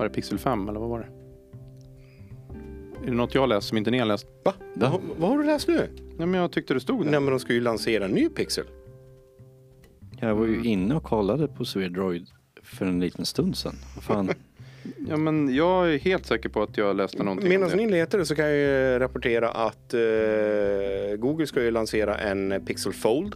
eh, 0.00 0.02
Var 0.02 0.08
det 0.08 0.14
Pixel 0.14 0.38
5 0.38 0.68
eller 0.68 0.80
vad 0.80 0.88
var 0.88 0.98
det? 0.98 1.06
Är 3.02 3.06
det 3.06 3.16
något 3.16 3.34
jag 3.34 3.48
läst 3.48 3.68
som 3.68 3.78
inte 3.78 3.90
ni 3.90 3.98
har 3.98 4.06
läst? 4.06 4.26
Va? 4.44 4.54
Va? 4.74 5.00
Vad 5.18 5.30
har 5.30 5.38
du 5.38 5.44
läst 5.44 5.68
nu? 5.68 5.88
Nej, 6.16 6.26
men 6.26 6.40
jag 6.40 6.52
tyckte 6.52 6.74
det 6.74 6.80
stod 6.80 7.04
där. 7.04 7.10
Nej 7.10 7.20
men 7.20 7.30
de 7.30 7.40
ska 7.40 7.52
ju 7.52 7.60
lansera 7.60 8.04
en 8.04 8.10
ny 8.10 8.28
Pixel. 8.28 8.64
Jag 10.20 10.34
var 10.34 10.46
ju 10.46 10.64
inne 10.64 10.94
och 10.94 11.02
kollade 11.02 11.48
på 11.48 11.64
Swedroid 11.64 12.26
för 12.62 12.86
en 12.86 13.00
liten 13.00 13.24
stund 13.26 13.56
sedan. 13.56 13.74
Fan. 14.00 14.30
Ja, 15.08 15.16
men 15.16 15.54
jag 15.54 15.94
är 15.94 15.98
helt 15.98 16.26
säker 16.26 16.48
på 16.48 16.62
att 16.62 16.76
jag 16.76 16.96
läste 16.96 17.22
någonting 17.22 17.48
Medan 17.48 17.70
ni 17.76 17.88
letar 17.90 18.24
så 18.24 18.34
kan 18.34 18.44
jag 18.44 18.56
ju 18.56 18.98
rapportera 18.98 19.50
att 19.50 19.94
eh, 19.94 21.16
Google 21.18 21.46
ska 21.46 21.62
ju 21.62 21.70
lansera 21.70 22.18
en 22.18 22.64
Pixel 22.66 22.92
Fold. 22.92 23.34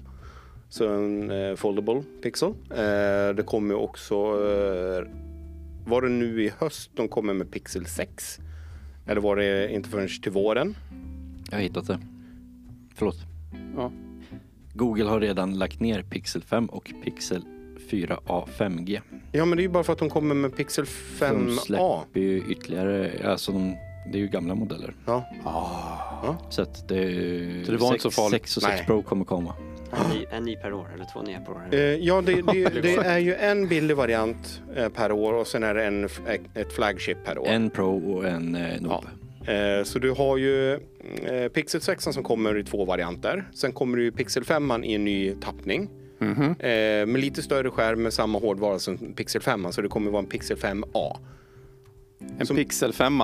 Så 0.68 0.88
en 0.88 1.30
eh, 1.30 1.54
foldable 1.54 2.02
Pixel. 2.22 2.48
Eh, 2.70 3.34
det 3.34 3.42
kommer 3.46 3.74
också, 3.74 4.14
eh, 4.14 5.04
var 5.86 6.02
det 6.02 6.08
nu 6.08 6.42
i 6.44 6.52
höst 6.58 6.90
de 6.94 7.08
kommer 7.08 7.34
med 7.34 7.50
Pixel 7.50 7.86
6? 7.86 8.38
Eller 9.06 9.20
var 9.20 9.36
det 9.36 9.72
inte 9.72 9.88
förrän 9.88 10.08
till 10.22 10.32
våren? 10.32 10.76
Jag 11.50 11.56
har 11.56 11.62
hittat 11.62 11.86
det. 11.86 11.98
Förlåt. 12.94 13.16
Ja. 13.76 13.92
Google 14.74 15.04
har 15.04 15.20
redan 15.20 15.58
lagt 15.58 15.80
ner 15.80 16.02
Pixel 16.02 16.42
5 16.42 16.66
och 16.66 16.92
Pixel 17.04 17.42
4a 17.90 18.46
5G. 18.58 19.00
Ja 19.32 19.44
men 19.44 19.56
det 19.56 19.60
är 19.62 19.64
ju 19.64 19.68
bara 19.72 19.84
för 19.84 19.92
att 19.92 19.98
de 19.98 20.10
kommer 20.10 20.34
med 20.34 20.56
Pixel 20.56 20.84
De 20.84 21.24
5a. 21.26 21.56
släpper 21.58 22.20
ju 22.20 22.42
ytterligare, 22.48 23.12
alltså 23.30 23.52
de, 23.52 23.76
det 24.12 24.18
är 24.18 24.22
ju 24.22 24.28
gamla 24.28 24.54
modeller. 24.54 24.94
Ja. 25.06 25.24
Så 26.50 26.62
att 26.62 26.88
det, 26.88 27.64
Så 27.66 27.72
det 27.72 27.78
var 27.78 27.88
inte 27.92 28.02
så 28.02 28.10
farligt? 28.10 28.42
6 28.42 28.56
och 28.56 28.62
6 28.62 28.74
Nej. 28.76 28.86
Pro 28.86 29.02
kommer 29.02 29.24
komma. 29.24 29.54
En 29.96 30.10
ny, 30.16 30.26
en 30.30 30.42
ny 30.44 30.56
per 30.56 30.72
år, 30.72 30.88
eller 30.94 31.04
två 31.12 31.22
nya 31.22 31.40
per 31.40 31.52
år. 31.52 31.62
Eh, 31.72 31.80
ja, 31.80 32.20
det, 32.20 32.32
det, 32.42 32.80
det 32.82 32.94
är 32.96 33.18
ju 33.18 33.34
en 33.34 33.68
billig 33.68 33.96
variant 33.96 34.62
eh, 34.76 34.88
per 34.88 35.12
år 35.12 35.32
och 35.32 35.46
sen 35.46 35.62
är 35.62 35.74
det 35.74 35.84
en, 35.84 36.04
ett 36.54 36.72
flagship 36.72 37.24
per 37.24 37.38
år. 37.38 37.46
En 37.48 37.70
Pro 37.70 38.12
och 38.14 38.26
en 38.28 38.54
eh, 38.54 38.80
Noob. 38.80 39.04
Eh, 39.46 39.84
Så 39.84 39.98
du 39.98 40.10
har 40.10 40.36
ju 40.36 40.72
eh, 40.74 41.48
Pixel 41.54 41.80
6 41.80 42.04
som 42.04 42.22
kommer 42.22 42.58
i 42.58 42.64
två 42.64 42.84
varianter. 42.84 43.50
Sen 43.54 43.72
kommer 43.72 43.98
ju 43.98 44.12
Pixel 44.12 44.44
5 44.44 44.84
i 44.84 44.94
en 44.94 45.04
ny 45.04 45.34
tappning. 45.34 45.90
Mhm. 46.18 46.42
Eh, 46.58 47.06
Med 47.06 47.20
lite 47.20 47.42
större 47.42 47.70
skärm 47.70 48.02
med 48.02 48.12
samma 48.12 48.38
hårdvara 48.38 48.78
som 48.78 48.96
Pixel 48.98 49.42
5. 49.42 49.72
Så 49.72 49.82
det 49.82 49.88
kommer 49.88 50.10
vara 50.10 50.22
en 50.22 50.28
Pixel 50.28 50.56
5A. 50.56 51.16
En 52.38 52.46
som- 52.46 52.56
Pixel 52.56 52.92
5 52.92 53.22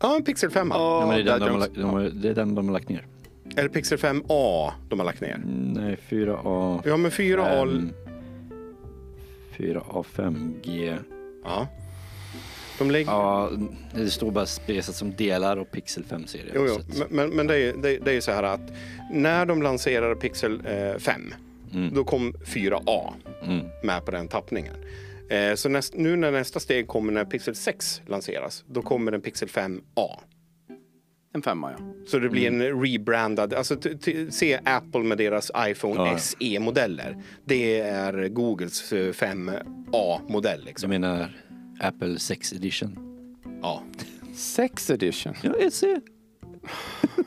Ja, 0.00 0.16
en 0.16 0.24
Pixel 0.24 0.50
5 0.50 0.68
Ja, 0.74 1.06
men 1.08 1.16
det, 1.16 1.20
är 1.32 1.38
den 1.38 1.40
där 1.40 1.68
de 1.74 1.80
de 1.80 1.90
har, 1.90 2.00
det 2.02 2.28
är 2.28 2.34
den 2.34 2.54
de 2.54 2.66
har 2.66 2.72
lagt 2.72 2.88
ner. 2.88 3.06
Eller 3.56 3.68
Pixel 3.68 3.98
5A 3.98 4.70
de 4.88 4.98
har 4.98 5.06
lagt 5.06 5.20
ner. 5.20 5.40
Nej, 5.74 5.96
4A. 6.08 6.80
Ja, 6.84 6.96
men 6.96 7.10
4A... 7.10 7.66
fem- 7.66 7.92
4A 9.56 10.04
5G. 10.14 10.96
Ja. 11.44 11.68
De 12.78 12.90
lägger... 12.90 13.10
Ja, 13.10 13.50
det 13.94 14.10
står 14.10 14.30
bara 14.30 14.46
spesat 14.46 14.94
som 14.94 15.14
delar 15.14 15.56
och 15.56 15.70
Pixel 15.70 16.04
5-serien. 16.04 16.52
Jo, 16.54 16.66
jo. 16.68 17.04
Men, 17.10 17.30
men, 17.30 17.46
det, 17.46 17.56
är, 17.56 17.72
det, 17.82 17.98
det 17.98 18.12
är 18.12 18.20
så 18.20 18.32
här 18.32 18.42
att 18.42 18.72
när 19.12 19.46
de 19.46 19.62
lanserade 19.62 20.14
Pixel 20.14 20.62
eh, 20.66 20.98
5 20.98 21.34
Mm. 21.74 21.94
då 21.94 22.04
kom 22.04 22.32
4A 22.32 23.12
Mm. 23.44 23.66
med 23.82 24.04
på 24.04 24.10
den 24.10 24.28
tappningen. 24.28 24.74
Eh, 25.30 25.54
så 25.54 25.68
näst, 25.68 25.94
nu 25.94 26.16
när 26.16 26.30
nästa 26.32 26.60
steg 26.60 26.88
kommer 26.88 27.12
när 27.12 27.24
Pixel 27.24 27.54
6 27.54 28.02
lanseras, 28.06 28.64
då 28.66 28.82
kommer 28.82 29.12
en 29.12 29.20
Pixel 29.20 29.48
5A. 29.48 30.08
En 31.34 31.42
femma, 31.42 31.72
ja. 31.78 31.84
Så 32.06 32.18
det 32.18 32.28
blir 32.28 32.48
Mm. 32.48 32.60
en 32.60 32.82
rebrandad, 32.84 33.54
alltså 33.54 33.76
t- 33.76 33.94
t- 33.98 34.30
se 34.30 34.60
Apple 34.64 35.00
med 35.00 35.18
deras 35.18 35.50
iPhone 35.68 35.94
Ja, 35.94 36.06
ja. 36.12 36.18
SE-modeller. 36.18 37.16
Det 37.44 37.80
är 37.80 38.28
Googles 38.28 38.92
eh, 38.92 39.12
5A-modell 39.12 40.58
Jag 40.58 40.64
liksom. 40.66 40.90
menar 40.90 41.36
Apple 41.80 42.18
6 42.18 42.52
edition. 42.52 42.98
Ja. 43.62 43.82
Sex 44.34 44.90
edition. 44.90 45.34
Ja, 45.42 45.52
SE. 45.70 46.00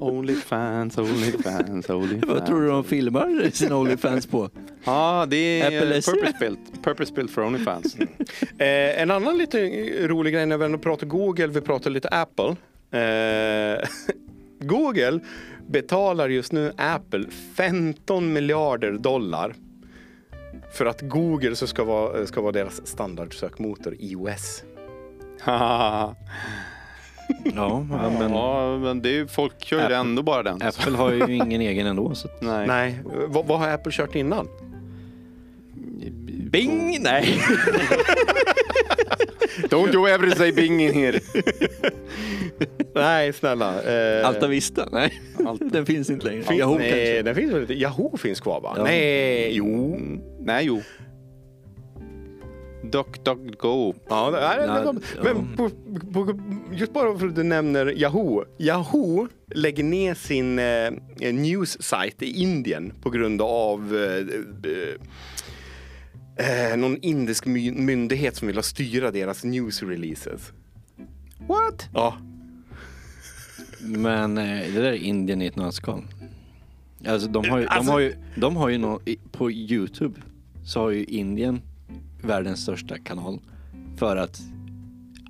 Only 0.00 0.34
fans, 0.34 0.98
only 0.98 1.32
fans, 1.32 1.90
only 1.90 2.08
fans. 2.08 2.24
Vad 2.26 2.46
tror 2.46 2.60
du 2.60 2.68
de 2.68 2.84
filmar 2.84 3.50
sina 3.50 3.76
Onlyfans 3.76 4.26
på? 4.26 4.50
Ja, 4.84 5.26
det 5.28 5.60
är 5.60 6.00
SE. 6.00 6.12
purpose 6.82 7.12
built. 7.14 7.30
For 7.30 7.44
Onlyfans. 7.44 7.96
Eh, 8.58 9.02
en 9.02 9.10
annan 9.10 9.38
lite 9.38 9.58
rolig 10.08 10.32
grej 10.32 10.46
när 10.46 10.58
vi 10.58 10.64
ändå 10.64 10.78
pratar 10.78 11.06
Google, 11.06 11.46
vi 11.46 11.60
pratar 11.60 11.90
lite 11.90 12.08
Apple. 12.08 12.56
Eh, 12.90 13.88
Google 14.60 15.20
betalar 15.66 16.28
just 16.28 16.52
nu 16.52 16.72
Apple 16.76 17.24
15 17.54 18.32
miljarder 18.32 18.92
dollar 18.92 19.54
för 20.72 20.86
att 20.86 21.00
Google 21.00 21.56
så 21.56 21.66
ska 21.66 21.84
vara, 21.84 22.26
ska 22.26 22.40
vara 22.40 22.52
deras 22.52 22.86
standardsökmotor 22.86 23.96
iOS. 23.98 24.62
ja, 27.44 27.52
Ja, 27.54 27.86
ja, 27.90 28.28
men 28.28 28.80
men 28.80 29.02
det 29.02 29.08
är, 29.08 29.12
ju- 29.12 29.26
folk 29.28 29.64
kör 29.64 29.76
ju 29.78 29.84
Apple- 29.84 30.00
ändå 30.00 30.22
bara 30.22 30.42
den. 30.42 30.62
Apple 30.62 30.96
har 30.96 31.12
ju 31.12 31.34
ingen 31.34 31.60
egen 31.60 31.86
ändå. 31.86 32.14
Så 32.14 32.28
att... 32.28 32.42
Nej. 32.42 32.66
Nej, 32.66 32.98
vad, 33.04 33.46
vad 33.46 33.58
har 33.58 33.68
Apple 33.68 33.92
kört 33.92 34.14
innan? 34.14 34.48
Bing! 36.50 36.98
Nej. 37.00 37.38
Don't 39.70 39.94
you 39.94 40.08
ever 40.08 40.30
say 40.30 40.52
Bing 40.52 40.80
in 40.80 40.94
here. 40.94 41.20
Nej, 42.94 43.32
snälla. 43.32 43.82
Eh, 43.82 44.26
Alta 44.28 44.46
Vista? 44.46 44.88
Nej, 44.92 45.20
den 45.60 45.86
finns 45.86 46.10
inte 46.10 46.26
längre. 46.26 46.42
fin- 46.42 46.58
Yahoo 46.58 46.78
nej, 46.78 46.90
kanske? 46.90 47.22
den 47.22 47.34
finns 47.34 47.52
väl 47.52 47.60
inte. 47.60 47.74
Yahoo 47.74 48.16
finns 48.16 48.40
kvar 48.40 48.60
va? 48.60 48.74
Ja. 48.76 48.84
Nej, 48.84 49.50
jo. 49.56 49.96
Nej, 50.40 50.64
jo. 50.66 50.82
Duck, 52.90 53.24
duck, 53.24 53.58
go. 53.58 53.94
Ja, 54.08 54.30
det 54.30 54.38
är, 54.38 54.66
Ja, 54.84 54.92
men 55.22 55.56
på, 55.56 55.70
på, 56.12 56.38
just 56.72 56.92
bara 56.92 57.18
för 57.18 57.26
att 57.26 57.34
du 57.34 57.42
nämner 57.42 57.86
Yahoo. 57.98 58.44
Yahoo 58.58 59.28
lägger 59.46 59.84
ner 59.84 60.14
sin 60.14 60.58
eh, 60.58 61.32
news-sajt 61.34 62.22
i 62.22 62.42
Indien 62.42 62.92
på 63.02 63.10
grund 63.10 63.42
av 63.42 63.96
eh, 63.96 64.26
eh, 66.70 66.76
någon 66.76 66.96
indisk 66.96 67.46
my- 67.46 67.72
myndighet 67.72 68.36
som 68.36 68.46
vill 68.46 68.56
ha 68.56 68.62
styra 68.62 69.10
deras 69.10 69.44
news 69.44 69.82
releases. 69.82 70.52
What? 71.46 71.88
Ja, 71.94 72.16
Men 73.80 74.38
eh, 74.38 74.44
det 74.44 74.80
där 74.80 74.82
är 74.82 74.92
Indien 74.92 75.42
i 75.42 75.46
ett 75.46 75.56
nötskal. 75.56 76.02
Alltså 77.06 77.28
de 77.28 77.48
har 77.50 77.58
ju, 77.58 77.66
Alltså- 77.66 77.82
de 77.86 77.92
har 77.92 78.00
ju, 78.00 78.14
de 78.36 78.56
har 78.56 78.68
ju 78.68 78.98
i- 79.04 79.18
på 79.32 79.50
Youtube 79.50 80.20
så 80.66 80.80
har 80.80 80.90
ju 80.90 81.04
Indien 81.04 81.60
världens 82.22 82.62
största 82.62 82.98
kanal. 82.98 83.38
För 83.96 84.16
att 84.16 84.40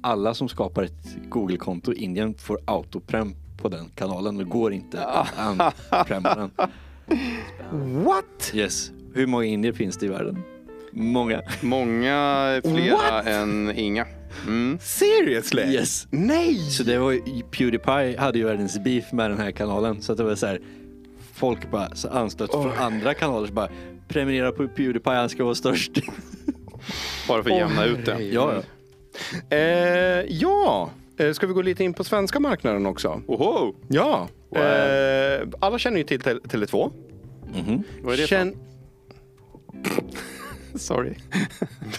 alla 0.01 0.35
som 0.35 0.49
skapar 0.49 0.83
ett 0.83 1.17
Google-konto 1.29 1.93
i 1.93 1.97
Indien 2.05 2.35
får 2.35 2.59
autoprem 2.65 3.35
på 3.63 3.69
den 3.69 3.89
kanalen. 3.95 4.37
Det 4.37 4.45
går 4.45 4.73
inte 4.73 5.05
att 5.05 5.29
unpremma 5.93 6.35
den. 6.35 6.51
What? 8.05 8.51
Yes. 8.55 8.91
Hur 9.15 9.27
många 9.27 9.45
indier 9.45 9.73
finns 9.73 9.97
det 9.97 10.07
i 10.07 10.09
världen? 10.09 10.43
Många. 10.93 11.43
Många 11.61 12.61
flera 12.65 12.97
What? 12.97 13.27
än 13.27 13.73
inga. 13.77 14.07
Mm. 14.47 14.79
Seriously? 14.83 15.63
Yes. 15.63 16.07
Nej! 16.11 16.71
Så 16.71 16.83
det 16.83 16.99
var 16.99 17.11
ju, 17.11 17.21
Pewdiepie 17.51 18.21
hade 18.21 18.39
ju 18.39 18.45
världens 18.45 18.79
beef 18.85 19.13
med 19.13 19.31
den 19.31 19.39
här 19.39 19.51
kanalen. 19.51 20.03
Så 20.03 20.13
att 20.13 20.19
det 20.19 20.25
var 20.25 20.35
så 20.35 20.47
här, 20.47 20.61
folk 21.33 21.71
bara 21.71 21.95
så 21.95 22.09
anstött 22.09 22.51
från 22.51 22.73
andra 22.79 23.15
kanaler 23.15 23.47
så 23.47 23.53
bara 23.53 23.69
prenumerera 24.09 24.53
på 24.53 24.69
Pewdiepie, 24.69 25.13
han 25.13 25.29
ska 25.29 25.45
vara 25.45 25.55
störst. 25.55 25.91
Bara 27.29 27.43
för 27.43 27.51
att 27.51 27.57
jämna 27.57 27.85
ut 27.85 28.07
det. 28.07 28.23
ja, 28.23 28.53
ja. 28.55 28.63
Eh, 29.57 30.25
ja, 30.29 30.91
Eh, 31.21 31.33
ska 31.33 31.47
vi 31.47 31.53
gå 31.53 31.63
lite 31.63 31.85
in 31.85 31.95
på 31.95 32.05
svenska 32.05 32.41
marknaden 32.41 32.87
också? 32.87 33.23
Oho! 33.27 33.75
Ja. 33.89 34.29
Wow. 34.49 34.63
Eh, 34.63 35.49
alla 35.61 35.79
känner 35.79 35.99
ju 35.99 36.05
till 36.05 36.21
Tele- 36.21 36.41
Tele2. 36.41 36.91
Mhm. 37.55 37.83
Vad 38.03 38.15
är 38.15 38.19
det 38.19 38.27
Känn- 38.27 38.57
för? 40.73 40.79
Sorry. 40.79 41.15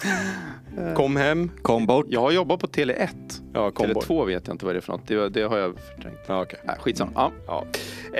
Kom 0.96 1.16
hem. 1.16 1.52
Kom 1.62 1.86
bort. 1.86 2.06
Jag 2.10 2.22
har 2.22 2.32
jobbat 2.32 2.60
på 2.60 2.68
Tele 2.68 2.94
1. 2.94 3.16
Ja, 3.54 3.72
kom 3.72 3.84
Tele 3.84 3.94
bort. 3.94 4.06
2 4.06 4.26
vet 4.26 4.48
jag 4.48 4.54
inte 4.54 4.66
vad 4.66 4.76
det 4.76 4.80
är 4.80 4.82
för 4.82 4.92
något. 4.94 5.08
Det, 5.08 5.30
det 5.30 5.42
har 5.42 5.58
jag 5.58 5.74
förträngt. 5.96 6.20
Ja, 6.28 6.42
okej. 6.42 6.60
Nej, 6.64 6.76
skitsamma. 6.80 7.12
Ja. 7.16 7.32
Ja. 7.48 7.66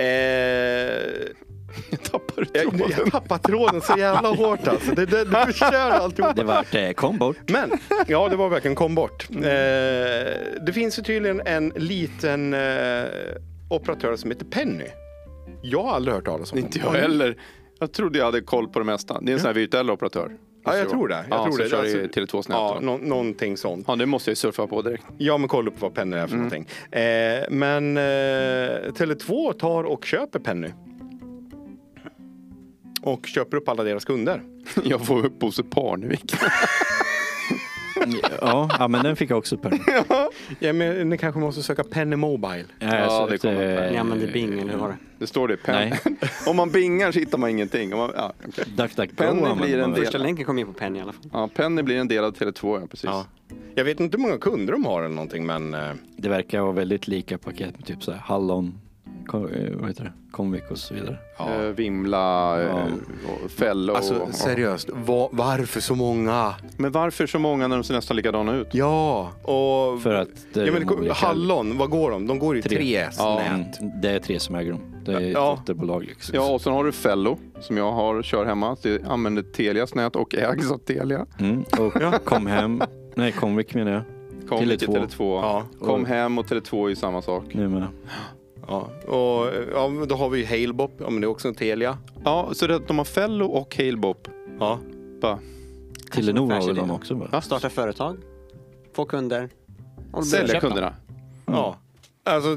Eh, 0.00 1.26
Jag 1.90 2.02
tappade 2.02 2.46
jag, 2.52 2.62
tråden. 2.62 2.90
jag 2.98 3.12
tappar 3.12 3.38
tråden 3.38 3.80
så 3.80 3.94
jävla 3.98 4.28
hårt 4.28 4.68
alltså. 4.68 4.94
Det, 4.94 5.06
det, 5.06 5.24
det 5.24 5.46
förstör 5.46 5.90
alltihop. 5.90 6.36
Det 6.36 6.44
vart 6.44 6.74
eh, 6.74 6.90
kom 6.90 7.18
bort. 7.18 7.36
Men, 7.46 7.70
ja 8.06 8.28
det 8.28 8.36
var 8.36 8.48
verkligen 8.48 8.74
kom 8.74 8.94
bort. 8.94 9.28
Eh, 9.30 9.40
det 10.66 10.72
finns 10.74 10.98
ju 10.98 11.02
tydligen 11.02 11.40
en 11.46 11.72
liten 11.76 12.54
eh, 12.54 13.04
operatör 13.70 14.16
som 14.16 14.30
heter 14.30 14.44
Penny. 14.44 14.86
Jag 15.62 15.82
har 15.82 15.94
aldrig 15.94 16.14
hört 16.14 16.24
talas 16.24 16.52
om 16.52 16.58
Inte 16.58 16.78
den. 16.78 16.94
jag 16.94 17.00
heller. 17.00 17.36
Jag 17.78 17.92
trodde 17.92 18.18
jag 18.18 18.24
hade 18.24 18.40
koll 18.40 18.68
på 18.68 18.78
det 18.78 18.84
mesta. 18.84 19.20
Det 19.20 19.30
är 19.30 19.34
en 19.34 19.40
sån 19.40 19.46
här 19.46 19.54
virtuell 19.54 19.90
operatör. 19.90 20.32
Ja, 20.64 20.76
jag 20.76 20.88
tror 20.88 21.08
det. 21.08 21.24
Jag 21.30 21.38
ja, 21.38 21.44
tror 21.44 21.58
det. 21.58 21.68
kör 21.68 21.78
Alltså, 21.80 21.98
Tele2 21.98 22.42
snabbt. 22.42 22.74
Ja, 22.74 22.78
nå, 22.80 22.96
någonting 22.96 23.56
sånt. 23.56 23.84
Ja, 23.88 23.96
det 23.96 24.06
måste 24.06 24.30
jag 24.30 24.32
ju 24.32 24.36
surfa 24.36 24.66
på 24.66 24.82
direkt. 24.82 25.04
Ja, 25.18 25.38
men 25.38 25.48
kolla 25.48 25.70
upp 25.70 25.80
vad 25.80 25.94
Penny 25.94 26.16
är 26.16 26.26
för 26.26 26.36
någonting. 26.36 26.68
Eh, 26.90 27.44
men 27.50 27.96
eh, 27.96 28.02
Tele2 28.92 29.52
tar 29.52 29.84
och 29.84 30.04
köper 30.04 30.38
Penny. 30.38 30.68
Och 33.02 33.26
köper 33.26 33.56
upp 33.56 33.68
alla 33.68 33.82
deras 33.82 34.04
kunder. 34.04 34.42
Jag 34.84 35.06
får 35.06 35.26
upp 35.26 35.38
Bosse 35.38 35.62
Parnevik. 35.62 36.34
Ja, 38.40 38.68
ja, 38.78 38.88
men 38.88 39.02
den 39.04 39.16
fick 39.16 39.30
jag 39.30 39.38
också 39.38 39.56
per. 39.56 39.78
Ja, 40.58 40.72
men 40.72 41.08
ni 41.08 41.18
kanske 41.18 41.40
måste 41.40 41.62
söka 41.62 41.84
Penny 41.84 42.16
Mobile. 42.16 42.64
Ja, 42.78 43.26
det 43.30 43.38
kommer 43.38 43.90
Ni 43.90 43.96
använder 43.96 44.32
Bing 44.32 44.58
eller 44.60 44.72
vad 44.72 44.80
var 44.80 44.88
det? 44.88 44.96
Det 45.18 45.26
står 45.26 45.48
det. 45.48 45.56
Pen. 45.56 45.92
Om 46.46 46.56
man 46.56 46.70
bingar 46.70 47.12
så 47.12 47.18
hittar 47.18 47.38
man 47.38 47.50
ingenting. 47.50 47.92
Om 47.92 47.98
man, 47.98 48.10
ja, 48.16 48.32
okay. 48.48 48.64
DuckDuckGo 48.76 49.16
Penny 49.16 49.30
använder 49.30 49.64
blir 49.64 49.78
en 49.78 49.90
del. 49.92 50.04
Första 50.04 50.18
länken 50.18 50.44
kom 50.44 50.58
in 50.58 50.66
på 50.66 50.72
Penny 50.72 50.98
i 50.98 51.02
alla 51.02 51.12
fall. 51.12 51.30
ja, 51.32 51.48
Penny 51.54 51.82
blir 51.82 51.96
en 51.96 52.08
del 52.08 52.24
av 52.24 52.34
Tele2, 52.34 52.80
ja 52.80 52.86
precis. 52.86 53.04
Ja. 53.04 53.26
Jag 53.74 53.84
vet 53.84 54.00
inte 54.00 54.16
hur 54.16 54.22
många 54.22 54.38
kunder 54.38 54.72
de 54.72 54.84
har 54.84 55.02
eller 55.02 55.14
någonting, 55.14 55.46
men 55.46 55.74
eh, 55.74 55.90
Det 56.16 56.28
verkar 56.28 56.60
vara 56.60 56.72
väldigt 56.72 57.08
lika 57.08 57.38
paket 57.38 57.76
med 57.76 57.86
typ 57.86 58.02
så 58.02 58.12
här 58.12 58.18
hallon, 58.18 58.80
vad 59.38 59.88
heter 59.88 60.04
det, 60.04 60.12
Comvik 60.32 60.70
och 60.70 60.78
så 60.78 60.94
vidare. 60.94 61.16
ja. 61.38 61.48
Eh, 61.54 61.60
Vimla, 61.68 62.18
Ja. 62.62 62.68
eh, 62.68 62.84
och 63.44 63.50
Fellow. 63.50 63.96
Alltså 63.96 64.26
seriöst, 64.32 64.88
va- 65.06 65.28
varför 65.32 65.80
så 65.80 65.94
många? 65.94 66.54
Men 66.76 66.92
varför 66.92 67.26
så 67.26 67.38
många 67.38 67.68
när 67.68 67.76
de 67.76 67.84
ser 67.84 67.94
nästan 67.94 68.16
likadana 68.16 68.54
ut? 68.56 68.68
Ja, 68.74 69.30
och... 69.42 70.02
För 70.02 70.14
att 70.14 70.28
det 70.54 70.60
är 70.62 70.66
ja, 70.66 70.72
men, 70.72 70.90
olika- 70.90 71.12
Hallon, 71.14 71.78
vad 71.78 71.90
går 71.90 72.10
de? 72.10 72.26
De 72.26 72.38
går 72.38 72.56
i 72.56 72.62
Tre. 72.62 72.76
tre 72.76 73.06
Ja. 73.18 73.34
nät. 73.58 73.80
Mm, 73.80 74.00
det 74.00 74.10
är 74.10 74.18
tre 74.18 74.40
som 74.40 74.54
äger 74.54 74.70
dem. 74.72 74.80
Det 75.04 75.12
är 75.12 75.20
Ja. 75.20 75.56
dotterbolag. 75.58 76.02
Liksom. 76.04 76.34
Ja, 76.34 76.50
och 76.54 76.60
sen 76.60 76.72
har 76.72 76.84
du 76.84 76.92
Fellow 76.92 77.38
som 77.60 77.76
jag 77.76 77.92
har, 77.92 78.22
kör 78.22 78.44
hemma. 78.44 78.76
Det 78.82 79.04
använder 79.08 79.42
Telias 79.42 79.94
nät 79.94 80.16
och 80.16 80.34
ägs 80.34 80.70
av 80.70 80.78
Telia. 80.78 81.26
Mm, 81.38 81.64
och 81.78 82.24
kom 82.24 82.46
hem, 82.46 82.82
nej 83.14 83.32
Comvik 83.32 83.74
menar 83.74 83.92
jag. 83.92 84.02
Kom 84.48 84.58
Tele2. 84.58 84.76
till 84.78 84.88
Tele2. 84.88 85.40
Ja. 85.42 85.62
Kom 85.86 86.04
hem 86.04 86.38
och 86.38 86.46
Tele2 86.46 86.84
är 86.84 86.88
ju 86.88 86.96
samma 86.96 87.22
sak. 87.22 87.44
Nu 87.52 87.68
med. 87.68 87.86
Ja. 88.70 88.90
Och 89.06 89.54
ja, 89.72 90.06
då 90.08 90.14
har 90.14 90.28
vi 90.28 90.38
ju 90.38 90.46
Halebop, 90.46 90.92
ja, 90.98 91.10
men 91.10 91.20
det 91.20 91.26
är 91.26 91.28
också 91.28 91.48
en 91.48 91.54
Telia. 91.54 91.98
Ja, 92.24 92.50
så 92.52 92.66
det, 92.66 92.78
de 92.78 92.98
har 92.98 93.04
Fellow 93.04 93.50
och 93.50 93.76
Halebop. 93.76 94.28
Ja. 94.58 94.78
Bara, 95.20 95.38
Telenor 96.12 96.52
har 96.52 96.66
väl 96.66 96.76
de 96.76 96.90
också? 96.90 97.14
Va? 97.14 97.40
Starta 97.40 97.70
företag, 97.70 98.16
få 98.92 99.04
kunder. 99.04 99.48
och 100.12 100.26
sälja 100.26 100.46
köpa. 100.46 100.60
kunderna. 100.60 100.94
ja. 101.46 101.76
Alltså, 102.24 102.48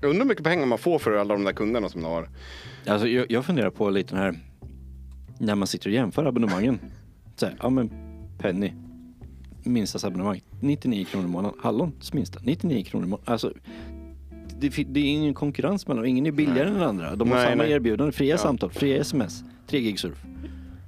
jag 0.00 0.08
undrar 0.10 0.24
hur 0.24 0.28
mycket 0.28 0.44
pengar 0.44 0.66
man 0.66 0.78
får 0.78 0.98
för 0.98 1.12
alla 1.12 1.34
de 1.34 1.44
där 1.44 1.52
kunderna 1.52 1.88
som 1.88 2.02
de 2.02 2.06
har. 2.08 2.28
Alltså, 2.86 3.08
jag, 3.08 3.30
jag 3.30 3.44
funderar 3.44 3.70
på 3.70 3.90
lite 3.90 4.14
den 4.14 4.22
här, 4.22 4.34
när 5.38 5.54
man 5.54 5.66
sitter 5.66 5.88
och 5.88 5.94
jämför 5.94 6.24
abonnemangen. 6.24 6.78
Så 7.36 7.46
här, 7.46 7.56
ja 7.62 7.70
men 7.70 7.90
Penny, 8.38 8.72
minsta 9.64 10.06
abonnemang, 10.06 10.40
99 10.60 11.04
kronor 11.04 11.26
i 11.26 11.28
månaden. 11.28 11.58
Hallons 11.62 12.12
minsta, 12.12 12.40
99 12.42 12.84
kronor 12.84 13.06
i 13.06 13.08
månaden. 13.08 13.32
Alltså, 13.32 13.52
det, 14.60 14.84
det 14.88 15.00
är 15.00 15.04
ingen 15.04 15.34
konkurrens 15.34 15.86
mellan 15.86 16.02
dem, 16.02 16.10
ingen 16.10 16.26
är 16.26 16.30
billigare 16.30 16.68
än 16.68 16.74
den 16.74 16.82
andra. 16.82 17.16
De 17.16 17.30
har 17.30 17.36
Nej, 17.38 17.48
samma 17.50 17.62
nej. 17.62 17.72
erbjudande, 17.72 18.12
fria 18.12 18.30
Ja. 18.30 18.38
samtal, 18.38 18.70
fria 18.70 19.00
sms, 19.00 19.44
3 19.66 19.80
gig 19.80 19.98
surf. 20.00 20.22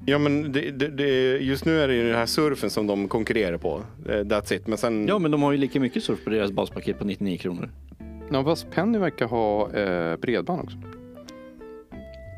Ja 0.06 0.18
men 0.18 0.52
det, 0.52 0.70
det, 0.70 0.88
det, 0.88 1.38
just 1.38 1.64
nu 1.64 1.80
är 1.80 1.88
det 1.88 1.94
ju 1.94 2.06
den 2.06 2.14
här 2.16 2.26
surfen 2.26 2.70
som 2.70 2.86
de 2.86 3.08
konkurrerar 3.08 3.58
på. 3.58 3.82
Eh, 4.08 4.10
That's 4.12 4.52
it. 4.54 4.66
Men 4.66 4.78
sen... 4.78 5.06
Ja 5.08 5.18
men 5.18 5.30
de 5.30 5.42
har 5.42 5.52
ju 5.52 5.58
lika 5.58 5.80
mycket 5.80 6.04
surf 6.04 6.24
på 6.24 6.30
deras 6.30 6.52
baspaket 6.52 6.98
på 6.98 7.04
99 7.04 7.38
kronor. 7.38 7.70
Ja, 8.32 8.44
fast 8.44 8.70
Penny 8.70 8.98
verkar 8.98 9.26
ha 9.26 9.72
eh, 9.72 10.16
bredband 10.16 10.60
också. 10.60 10.76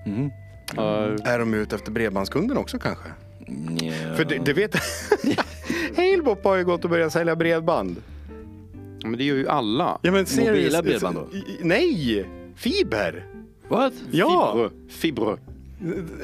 Mhm. 0.07 0.30
Eh, 0.78 1.32
Är 1.32 1.39
de 1.39 1.55
ute 1.55 1.76
efter 1.76 1.93
bredbandskunden 1.93 2.57
också 2.57 2.78
kanske? 2.78 3.09
Nja. 3.47 3.93
För 4.16 4.24
det, 4.24 4.39
det 4.45 4.53
vet 4.53 4.74
Halebop 5.97 6.45
har 6.45 6.57
ju 6.57 6.64
gått 6.64 6.85
och 6.85 6.91
börjat 6.91 7.12
sälja 7.12 7.37
bredband. 7.37 7.97
Men 9.05 9.18
det 9.18 9.24
gör 9.24 9.36
ju 9.36 9.48
alla. 9.48 9.98
Ja, 10.02 10.12
men 10.12 10.26
ser 10.26 10.46
Mobila 10.52 10.82
du- 10.82 10.88
bredband 10.88 11.16
då? 11.16 11.26
Nej! 11.61 12.26
Fiber! 12.57 13.26
What? 13.68 13.92
Ja! 14.11 14.70
Fibre. 14.88 15.36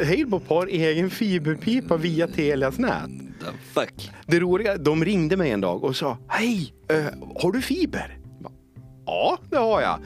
Halebop 0.06 0.48
har 0.48 0.66
egen 0.66 1.10
fiberpipa 1.10 1.96
via 1.96 2.26
Telias 2.28 2.78
nät. 2.78 3.10
The 3.40 3.80
fuck? 3.80 4.10
Det 4.26 4.40
roliga, 4.40 4.76
de 4.76 5.04
ringde 5.04 5.36
mig 5.36 5.50
en 5.50 5.60
dag 5.60 5.84
och 5.84 5.96
sa 5.96 6.18
Hej, 6.28 6.72
eh, 6.88 7.04
har 7.42 7.52
du 7.52 7.62
fiber? 7.62 8.18
Ja, 9.06 9.38
det 9.50 9.56
har 9.56 9.80
jag. 9.80 9.98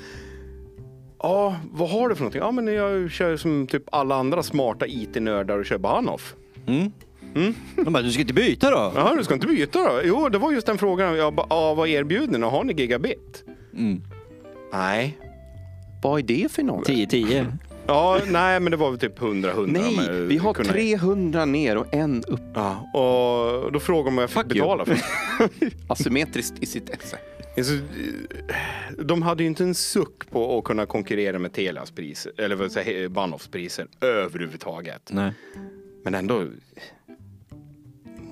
Ja, 1.18 1.56
vad 1.72 1.90
har 1.90 2.08
du 2.08 2.14
för 2.14 2.22
någonting? 2.22 2.40
Ja, 2.40 2.50
men 2.50 2.66
jag 2.66 3.10
kör 3.10 3.36
som 3.36 3.66
typ 3.66 3.82
alla 3.92 4.14
andra 4.14 4.42
smarta 4.42 4.86
IT-nördar 4.86 5.58
och 5.58 5.66
kör 5.66 5.78
Bahnhof. 5.78 6.34
Mm. 6.66 6.92
De 7.76 7.92
bara, 7.92 8.02
du 8.02 8.12
ska 8.12 8.20
inte 8.20 8.34
byta 8.34 8.70
då? 8.70 8.92
Jaha, 8.94 9.14
du 9.14 9.24
ska 9.24 9.34
inte 9.34 9.46
byta 9.46 9.78
då? 9.78 10.00
Jo, 10.04 10.28
det 10.28 10.38
var 10.38 10.52
just 10.52 10.66
den 10.66 10.78
frågan. 10.78 11.16
Jag 11.16 11.34
bara, 11.34 11.46
ja, 11.50 11.74
vad 11.74 11.88
erbjuder 11.88 12.38
ni? 12.38 12.46
Har 12.46 12.64
ni 12.64 12.72
gigabit? 12.72 13.44
Mm. 13.76 14.02
Nej. 14.72 15.18
Vad 16.02 16.18
är 16.20 16.22
det 16.22 16.52
för 16.52 16.62
något? 16.62 16.88
10-10. 16.88 17.46
Ja, 17.86 18.20
nej, 18.26 18.60
men 18.60 18.70
det 18.70 18.76
var 18.76 18.90
väl 18.90 18.98
typ 19.00 19.18
100-100. 19.18 19.66
Nej, 19.66 20.22
vi 20.26 20.36
har 20.36 20.54
kunde- 20.54 20.72
300 20.72 21.44
ner 21.44 21.76
och 21.76 21.94
en 21.94 22.24
upp. 22.24 22.40
Ja, 22.54 22.76
och 22.94 23.72
då 23.72 23.80
frågade 23.80 24.10
de 24.10 24.14
om 24.14 24.18
jag 24.18 24.30
fick 24.30 24.42
Fuck 24.42 24.56
you. 24.56 24.60
betala 24.60 24.84
för 24.84 24.94
det. 24.94 25.70
Asymmetriskt 25.88 26.62
i 26.62 26.66
sitt 26.66 26.90
esse. 26.90 27.18
Alltså, 27.56 27.72
de 28.98 29.22
hade 29.22 29.42
ju 29.42 29.46
inte 29.46 29.62
en 29.64 29.74
suck 29.74 30.30
på 30.30 30.58
att 30.58 30.64
kunna 30.64 30.86
konkurrera 30.86 31.38
med 31.38 31.52
Telias 31.52 31.90
priser, 31.90 32.32
eller 32.38 32.56
vad 32.56 32.72
säger 32.72 33.08
Bahnhofs 33.08 33.48
priser 33.48 33.86
överhuvudtaget. 34.00 35.10
Nej. 35.12 35.32
Men 36.04 36.14
ändå, 36.14 36.44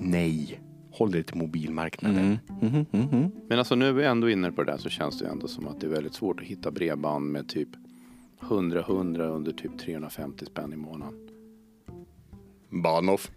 nej. 0.03 0.59
håll 0.91 1.11
dig 1.11 1.23
till 1.23 1.37
mobilmarknaden. 1.37 2.37
Mm. 2.61 2.71
Mhm, 2.71 2.85
mhm. 2.91 3.31
Men 3.49 3.59
alltså 3.59 3.75
nu 3.75 3.87
är 3.87 3.93
vi 3.93 4.05
ändå 4.05 4.29
inne 4.29 4.51
på 4.51 4.63
det 4.63 4.71
där 4.71 4.77
så 4.77 4.89
känns 4.89 5.19
det 5.19 5.25
ju 5.25 5.31
ändå 5.31 5.47
som 5.47 5.67
att 5.67 5.79
det 5.79 5.87
är 5.87 5.91
väldigt 5.91 6.13
svårt 6.13 6.39
att 6.39 6.45
hitta 6.45 6.71
bredband 6.71 7.31
med 7.31 7.49
typ 7.49 7.69
100-100 8.39 9.21
under 9.21 9.51
typ 9.51 9.77
350 9.77 10.45
spänn 10.45 10.73
i 10.73 10.75
månaden. 10.75 11.29
Bahnhof. 12.69 13.31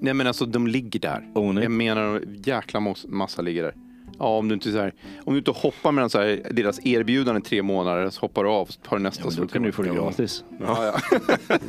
Nej 0.00 0.14
men 0.14 0.26
alltså 0.26 0.46
de 0.46 0.66
ligger 0.66 1.00
där. 1.00 1.30
Only. 1.34 1.62
Jag 1.62 1.72
menar 1.72 2.22
jäkla 2.44 2.94
massa 3.08 3.42
ligger 3.42 3.62
där. 3.62 3.89
Ja 4.20 4.26
om 4.26 4.48
du 4.48 4.54
inte, 4.54 4.72
så 4.72 4.78
här, 4.78 4.94
om 5.24 5.32
du 5.32 5.38
inte 5.38 5.50
hoppar 5.50 5.92
mellan 5.92 6.10
så 6.10 6.18
här, 6.18 6.42
deras 6.50 6.86
erbjudande 6.86 7.38
i 7.40 7.42
tre 7.42 7.62
månader 7.62 8.10
så 8.10 8.20
hoppar 8.20 8.44
du 8.44 8.50
av 8.50 8.66
så 8.66 8.80
tar 8.80 8.98
nästa 8.98 9.24
Ja, 9.24 9.30
då 9.36 9.46
kan 9.46 9.62
du 9.62 9.68
ju 9.68 9.72
få 9.72 9.82
det 9.82 9.94
gratis. 9.94 10.44
Ja, 10.60 10.92
ja. 10.92 11.20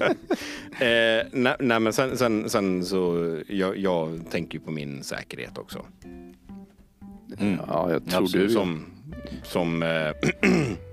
Eh, 0.71 1.25
nej, 1.31 1.55
nej, 1.59 1.79
men 1.79 1.93
sen, 1.93 2.17
sen, 2.17 2.49
sen 2.49 2.85
så, 2.85 3.37
jag, 3.47 3.77
jag 3.77 4.21
tänker 4.31 4.57
ju 4.57 4.65
på 4.65 4.71
min 4.71 5.03
säkerhet 5.03 5.57
också. 5.57 5.85
Mm. 7.39 7.59
ja 7.67 7.91
jag 7.91 8.05
tror 8.05 8.23
Absolut. 8.23 8.47
du. 8.47 8.53
Som, 8.53 8.85
som 9.43 9.83
eh, 9.83 10.11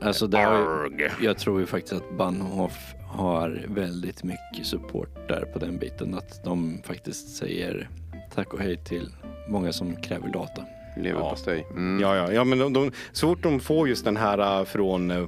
Alltså 0.00 0.26
det 0.26 0.38
har, 0.38 0.90
jag 1.22 1.38
tror 1.38 1.60
ju 1.60 1.66
faktiskt 1.66 1.92
att 1.92 2.16
Bahnhof 2.16 2.94
har 3.08 3.66
väldigt 3.68 4.24
mycket 4.24 4.66
support 4.66 5.28
där 5.28 5.44
på 5.52 5.58
den 5.58 5.78
biten. 5.78 6.14
Att 6.14 6.44
de 6.44 6.82
faktiskt 6.84 7.36
säger 7.36 7.88
tack 8.34 8.54
och 8.54 8.60
hej 8.60 8.76
till 8.76 9.08
många 9.48 9.72
som 9.72 9.96
kräver 9.96 10.28
data. 10.28 10.64
Leverpastej. 10.96 11.66
Mm. 11.70 12.00
Ja, 12.02 12.16
ja, 12.16 12.32
ja 12.32 12.44
men 12.44 12.58
de, 12.58 12.72
de, 12.72 12.90
så 13.12 13.28
fort 13.28 13.42
de 13.42 13.60
får 13.60 13.88
just 13.88 14.04
den 14.04 14.16
här 14.16 14.60
äh, 14.60 14.64
från 14.64 15.10
äh, 15.10 15.26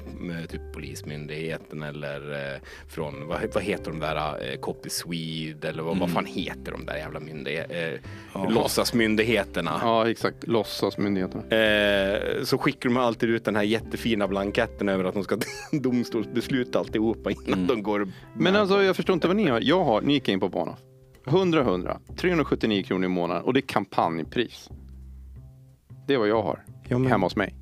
typ 0.48 0.60
Polismyndigheten 0.74 1.82
eller 1.82 2.32
äh, 2.54 2.60
från, 2.88 3.26
vad, 3.28 3.40
vad 3.54 3.62
heter 3.62 3.90
de 3.90 4.00
där, 4.00 4.56
Copy 4.56 4.88
Swede 4.90 5.68
eller 5.68 5.82
vad, 5.82 5.98
vad 5.98 6.10
fan 6.10 6.26
heter 6.26 6.72
de 6.72 6.86
där 6.86 6.96
jävla 6.96 7.20
myndigheterna, 7.20 7.98
Ja. 8.34 8.48
låtsasmyndigheterna. 8.50 9.78
ja 9.82 10.10
exakt, 10.10 10.46
låtsasmyndigheterna. 10.46 11.56
Eh, 11.56 12.44
så 12.44 12.58
skickar 12.58 12.88
de 12.88 12.96
alltid 12.96 13.30
ut 13.30 13.44
den 13.44 13.56
här 13.56 13.62
jättefina 13.62 14.28
blanketten 14.28 14.88
över 14.88 15.04
att 15.04 15.14
de 15.14 15.24
ska 15.24 15.38
domstolsbesluta 15.72 16.78
alltihopa 16.78 17.30
innan 17.30 17.52
Mm. 17.52 17.66
de 17.66 17.82
går 17.82 18.08
Men 18.36 18.56
alltså 18.56 18.82
jag 18.82 18.96
förstår 18.96 19.14
inte 19.14 19.26
vad 19.26 19.36
ni 19.36 19.48
har. 19.48 19.60
Jag 19.62 19.84
har, 19.84 20.00
ni 20.00 20.12
gick 20.12 20.28
in 20.28 20.40
på 20.40 20.48
Bahnhof. 20.48 20.78
100 21.26 21.60
100, 21.60 22.00
379 22.16 22.82
kronor 22.82 23.04
i 23.04 23.08
månaden 23.08 23.42
och 23.42 23.54
det 23.54 23.60
är 23.60 23.66
kampanjpris. 23.66 24.70
Det 26.06 26.14
är 26.14 26.18
vad 26.18 26.28
jag 26.28 26.42
har 26.42 26.64
Ja, 26.88 26.98
men- 26.98 27.10
hemma 27.10 27.26
hos 27.26 27.36
mig. 27.36 27.54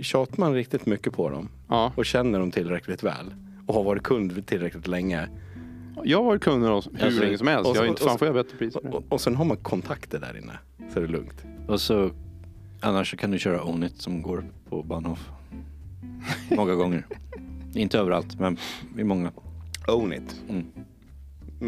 Tjatar 0.00 0.38
man 0.40 0.54
riktigt 0.54 0.86
mycket 0.86 1.12
på 1.12 1.30
dem 1.30 1.48
Ja. 1.68 1.92
och 1.96 2.04
känner 2.06 2.38
dem 2.38 2.50
tillräckligt 2.50 3.02
väl 3.02 3.34
och 3.66 3.74
har 3.74 3.84
varit 3.84 4.02
kund 4.02 4.46
tillräckligt 4.46 4.86
länge 4.86 5.28
Jag 6.04 6.18
har 6.18 6.24
varit 6.24 6.42
kund 6.42 6.64
hos 6.64 6.88
hur 6.94 7.04
Alltså, 7.04 7.20
länge 7.20 7.38
som 7.38 7.46
helst. 7.46 7.64
och 7.64 7.70
Jag 7.70 7.76
så- 7.76 7.82
har 7.82 7.88
inte 7.88 8.02
och 8.04 8.08
fan 8.08 8.18
får 8.18 8.26
jag 8.28 8.34
bättre 8.34 8.56
pris. 8.58 8.76
och, 8.76 9.02
och 9.08 9.20
sen 9.20 9.36
har 9.36 9.44
man 9.44 9.56
kontakter 9.56 10.18
där 10.20 10.38
inne 10.38 10.52
så 10.92 10.98
är 10.98 11.02
det 11.02 11.12
lugnt. 11.12 11.44
Och 11.68 11.80
så 11.80 12.10
annars 12.80 13.10
så 13.10 13.16
kan 13.16 13.30
du 13.30 13.38
köra 13.38 13.64
Onit 13.64 13.96
som 14.02 14.22
går 14.22 14.44
på 14.68 14.82
Bahnhof. 14.82 15.30
Många 16.50 16.74
gånger. 16.74 17.06
Inte 17.74 17.98
överallt 17.98 18.40
men 18.40 18.56
i 18.98 19.04
många. 19.04 19.32
Own 19.88 20.12
it. 20.12 20.42
Mm. 20.48 20.66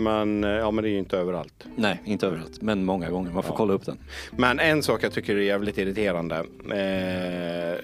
Men, 0.03 0.45
eh, 0.45 0.51
ja, 0.51 0.71
men 0.71 0.85
det 0.85 0.91
är 0.91 0.93
ju 0.93 0.99
inte 0.99 1.19
överallt. 1.19 1.67
Nej, 1.77 2.01
inte 2.05 2.27
överallt 2.27 2.63
men 2.63 2.85
många 2.85 3.11
gånger. 3.11 3.33
Man 3.33 3.43
får 3.43 3.53
Ja. 3.53 3.57
kolla 3.57 3.73
upp 3.73 3.87
den. 3.87 3.99
Men 4.37 4.61
en 4.61 4.83
sak 4.83 5.05
jag 5.05 5.13
tycker 5.13 5.37
är 5.37 5.41
jävligt 5.41 5.79
irriterande 5.79 6.37
eh, 6.71 7.79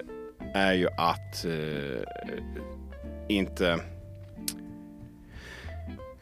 är 0.55 0.73
ju 0.75 0.89
att 0.97 1.45
eh, 1.45 2.03
inte 3.29 3.79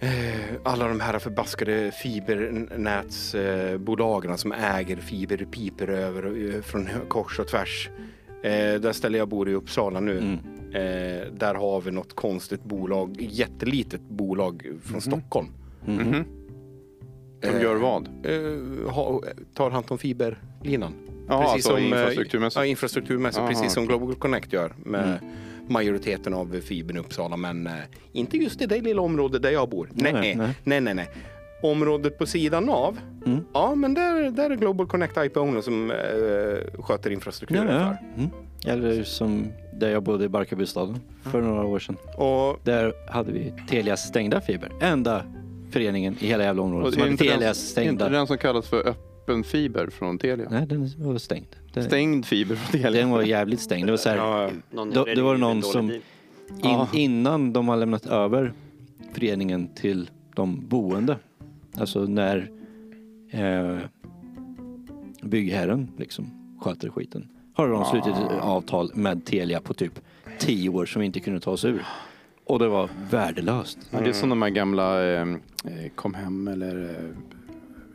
eh, 0.00 0.50
alla 0.64 0.88
de 0.88 1.00
här 1.00 1.18
förbaskade 1.18 1.90
fibernätsbolagen 2.02 4.38
som 4.38 4.52
äger 4.52 4.96
fiberpiper 4.96 5.88
över 5.88 6.54
eh, 6.54 6.60
från 6.62 6.88
kors 7.08 7.38
och 7.38 7.48
tvärs. 7.48 7.88
Där 8.42 8.92
ställer 8.92 9.18
jag 9.18 9.28
bor 9.28 9.48
i 9.48 9.54
Uppsala 9.54 10.00
nu. 10.00 10.18
Mm. 10.18 10.38
Där 11.38 11.54
har 11.54 11.80
vi 11.80 11.90
något 11.90 12.16
konstigt 12.16 12.64
bolag, 12.64 13.16
jättelitet 13.20 14.00
bolag 14.00 14.66
från 14.82 15.00
Stockholm. 15.00 15.48
Mhm. 15.84 16.24
De 17.40 17.48
Eh, 17.48 17.62
gör 17.62 17.76
vad? 17.76 18.08
Eh, 18.22 18.90
ha, 18.92 19.22
tar 19.54 19.70
hand 19.70 19.84
om 19.88 19.98
fiberlinan. 19.98 20.92
Ja, 21.28 21.40
Precis 21.42 21.52
alltså 21.54 21.68
som, 21.68 21.76
eh, 21.78 21.84
infrastrukturmässigt. 21.84 22.56
Ja, 22.60 22.64
infrastrukturmässigt. 22.66 23.38
Aha, 23.40 23.48
precis 23.48 23.72
som. 23.72 23.86
Global 23.86 24.14
Connect 24.14 24.52
gör 24.52 24.72
med 24.84 25.04
Mm. 25.04 25.34
majoriteten 25.68 26.34
av 26.34 26.60
fibern 26.60 26.96
i 26.96 27.00
Uppsala. 27.00 27.36
Men 27.36 27.66
eh, 27.66 27.72
inte 28.12 28.36
just 28.36 28.62
i 28.62 28.66
det 28.66 28.80
lilla 28.80 29.02
området 29.02 29.42
där 29.42 29.50
jag 29.50 29.68
bor. 29.68 29.90
Nej, 29.92 30.12
Nej, 30.12 30.36
nej, 30.64 30.80
nej. 30.80 30.94
nej. 30.94 31.08
Området 31.62 32.18
på 32.18 32.26
sidan 32.26 32.68
av, 32.68 32.98
Mm. 33.26 33.38
ja 33.52 33.74
men 33.74 33.94
där, 33.94 34.30
där 34.30 34.50
är 34.50 34.56
Global 34.56 34.86
Connect 34.86 35.16
IP 35.16 35.36
Owner 35.36 35.60
som 35.60 35.90
eh, 35.90 36.82
sköter 36.82 37.10
infrastrukturen 37.10 37.66
Ja, 37.66 37.72
ja. 37.80 37.96
för. 38.14 38.20
Mm. 38.22 38.30
Eller 38.66 39.02
som 39.02 39.46
där 39.74 39.90
jag 39.90 40.02
bodde 40.02 40.24
i 40.24 40.28
Barkarbystaden 40.28 41.00
för 41.22 41.40
några 41.40 41.64
år 41.64 41.78
sedan. 41.78 41.96
Och 42.16 42.60
Där 42.64 42.92
hade 43.10 43.32
vi 43.32 43.52
Telias 43.68 44.00
stängda 44.08 44.40
fiber. 44.40 44.70
Enda 44.80 45.24
föreningen 45.70 46.16
i 46.20 46.26
hela 46.26 46.44
jävla 46.44 46.62
området 46.62 46.86
Och 46.86 46.92
som 46.92 47.00
är 47.02 47.04
hade 47.04 47.12
inte 47.12 47.24
den- 47.24 47.32
Telias 47.32 47.58
Inte 47.58 47.70
stängda. 47.70 48.08
den 48.08 48.26
som 48.26 48.38
kallas 48.38 48.68
för 48.68 48.88
öppen 48.88 49.44
fiber 49.44 49.86
från 49.90 50.18
Telia? 50.18 50.48
Nej, 50.50 50.66
den 50.66 50.90
var 50.98 51.18
stängd. 51.18 51.46
Den, 51.74 51.84
Stängd 51.84 52.26
fiber 52.26 52.56
från 52.56 52.80
Telia? 52.80 53.00
den 53.00 53.10
var 53.10 53.22
jävligt 53.22 53.60
stängd. 53.60 53.86
Det 53.86 53.92
var 53.92 53.96
så 53.96 54.08
här, 54.08 54.16
ja, 54.16 54.50
Någon 54.70 54.90
Då- 54.90 55.04
det 55.04 55.22
var 55.22 55.36
någon 55.36 55.62
som- 55.62 55.90
in, 55.90 56.00
Ja. 56.62 56.88
innan 56.92 57.52
de 57.52 57.68
har 57.68 57.76
lämnat 57.76 58.06
över 58.06 58.52
föreningen 59.12 59.68
till 59.74 60.10
de 60.34 60.68
boende. 60.68 61.16
Alltså 61.78 62.00
när 62.04 62.50
eh, 63.30 63.78
byggherren 65.22 65.88
liksom 65.98 66.30
sköter 66.60 66.88
skiten. 66.88 67.28
Har 67.54 67.68
de 67.68 67.84
slutit 67.84 68.08
ett 68.16 68.40
avtal 68.40 68.90
med 68.94 69.24
Telia 69.24 69.60
på 69.60 69.74
typ 69.74 70.00
10 70.38 70.68
år 70.68 70.86
som 70.86 71.00
vi 71.00 71.06
inte 71.06 71.20
kunde 71.20 71.40
ta 71.40 71.50
oss 71.50 71.64
ur. 71.64 71.82
Och 72.50 72.58
det 72.58 72.68
var 72.68 72.90
värdelöst. 73.10 73.78
Ja, 73.90 74.00
det 74.00 74.08
är 74.08 74.12
som 74.12 74.28
de 74.28 74.42
här 74.42 74.50
gamla 74.50 75.04
eh, 75.04 75.20
eh, 75.64 75.90
kom 75.94 76.14
hem 76.14 76.48
eller 76.48 76.84
eh, 76.84 77.16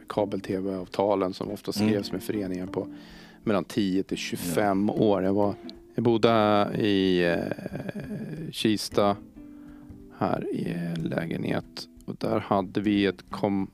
kabel-tv-avtalen 0.07 1.33
som 1.33 1.51
ofta 1.51 1.71
Mm. 1.75 1.89
skrevs 1.89 2.11
med 2.11 2.23
föreningar 2.23 2.67
på 2.67 2.87
mellan 3.43 3.63
10 3.63 4.03
till 4.03 4.17
25 4.17 4.89
år. 4.89 5.23
Jag, 5.23 5.33
var, 5.33 5.53
jag 5.95 6.03
bodde 6.03 6.67
i 6.79 7.23
eh, 7.25 8.51
Kista 8.51 9.15
här 10.17 10.47
i 10.53 10.71
en 10.71 11.03
lägenhet 11.03 11.87
och 12.05 12.15
där 12.15 12.39
hade 12.39 12.81
vi 12.81 13.05
ett 13.05 13.29
kom, 13.29 13.71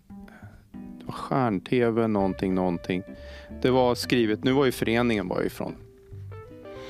stjärn-tv 1.08 2.08
någonting, 2.08 2.56
någonting. 2.56 3.04
Det 3.62 3.70
var 3.70 3.96
skrivet, 3.96 4.44
nu 4.44 4.52
var 4.52 4.66
ju 4.66 4.72
föreningen 4.72 5.28
var 5.28 5.42
ju 5.42 5.50
från 5.50 5.76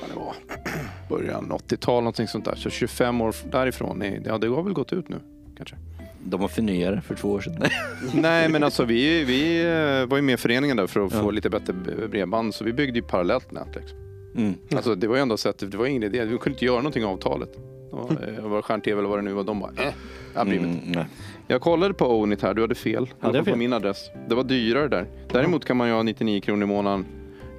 vad 0.00 0.10
det 0.10 0.16
var, 0.16 0.34
början 1.16 1.52
80-tal 1.68 2.02
någonting 2.02 2.28
sånt 2.28 2.44
där. 2.44 2.54
Så 2.54 2.70
25 2.70 3.20
år 3.20 3.34
därifrån, 3.50 4.02
är- 4.02 4.22
ja 4.26 4.38
det 4.38 4.46
har 4.48 4.62
väl 4.62 4.72
gått 4.72 4.92
ut 4.92 5.08
nu 5.08 5.16
kanske. 5.56 5.76
De 6.24 6.40
var 6.40 6.48
förnyare 6.48 7.00
för 7.00 7.14
två 7.14 7.28
år 7.30 7.40
sedan. 7.40 7.62
Nej 8.14 8.48
men 8.48 8.62
alltså 8.64 8.84
vi, 8.84 9.24
vi 9.24 9.62
eh, 9.64 10.06
var 10.08 10.16
ju 10.16 10.22
med 10.22 10.32
i 10.34 10.36
föreningen 10.36 10.76
där 10.76 10.86
för 10.86 11.06
att 11.06 11.12
få 11.12 11.18
Ja. 11.26 11.30
lite 11.30 11.50
bättre 11.50 11.72
bredband 12.10 12.54
så 12.54 12.64
vi 12.64 12.72
byggde 12.72 12.98
ju 12.98 13.02
parallellt 13.02 13.52
nät. 13.52 13.68
Liksom. 13.76 13.98
Mm. 14.36 14.54
Alltså 14.76 14.94
det 14.94 15.06
var 15.06 15.16
ju 15.16 15.22
ändå 15.22 15.36
så 15.36 15.48
att 15.48 15.58
det 15.58 15.74
var 15.76 15.86
ingen 15.86 16.02
idé, 16.02 16.24
vi 16.24 16.38
kunde 16.38 16.50
inte 16.50 16.64
göra 16.64 16.76
någonting 16.76 17.04
av 17.04 17.10
avtalet. 17.12 17.56
Eh, 17.92 18.44
var 18.48 18.56
det 18.56 18.62
stjärn-tv 18.62 18.98
eller 18.98 19.08
vad 19.08 19.18
det 19.18 19.22
nu 19.22 19.32
var, 19.32 19.44
de 19.44 19.60
bara 19.60 19.70
eh, 19.82 19.92
jag 20.34 20.46
bryr 20.46 20.60
mig 20.60 20.68
inte. 20.70 20.82
Mm, 20.86 20.92
nej. 20.96 21.04
Jag 21.48 21.60
kollade 21.60 21.94
på 21.94 22.06
Ownit 22.06 22.42
här, 22.42 22.54
du 22.54 22.60
hade 22.60 22.74
fel. 22.74 23.08
Hade 23.20 23.38
jag 23.38 23.40
var 23.42 23.44
på 23.44 23.50
fel? 23.50 23.58
min 23.58 23.72
adress. 23.72 24.10
Det 24.28 24.34
var 24.34 24.44
dyrare 24.44 24.88
där. 24.88 25.06
Däremot 25.32 25.64
kan 25.64 25.76
man 25.76 25.88
ju 25.88 25.94
ha 25.94 26.02
99 26.02 26.40
kronor 26.40 26.62
i 26.62 26.66
månaden 26.66 27.06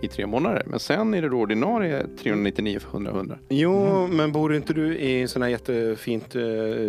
i 0.03 0.07
tre 0.07 0.27
månader. 0.27 0.63
Men 0.65 0.79
sen 0.79 1.13
är 1.13 1.21
det 1.21 1.29
ordinarie 1.29 2.05
399 2.23 2.79
för 2.79 2.89
100 2.89 3.11
100. 3.11 3.37
Jo, 3.49 4.07
men 4.07 4.31
bor 4.31 4.55
inte 4.55 4.73
du 4.73 4.97
i 4.97 5.27
här 5.41 5.49
jättefint 5.49 6.35
eh, 6.35 6.41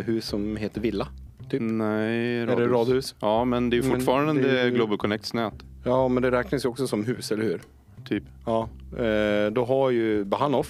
hus 0.05 0.27
som 0.27 0.57
heter 0.57 0.81
Villa? 0.81 1.09
Typ. 1.51 1.63
Nej, 1.63 2.39
Är 2.39 2.47
det 2.47 2.67
radhus? 2.67 3.15
Ja, 3.21 3.45
men 3.45 3.71
det 3.71 3.77
är 3.77 3.83
fortfarande 3.83 4.43
det 4.43 4.61
är 4.61 4.71
Global 4.71 4.99
Connects 4.99 5.35
nät. 5.35 5.55
Ja, 5.85 6.09
men 6.09 6.23
det 6.23 6.31
räknas 6.31 6.65
ju 6.65 6.69
också 6.69 6.87
som 6.87 7.05
hus, 7.05 7.33
eller 7.33 7.45
hur? 7.45 7.61
Typ. 8.05 8.25
Ja. 8.47 8.69
Eh, 8.99 9.51
då 9.53 9.65
har 9.65 9.91
ju 9.91 10.25
Bahanov 10.25 10.67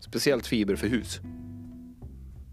speciellt 0.00 0.46
fiber 0.46 0.76
för 0.76 0.88
hus. 0.88 1.20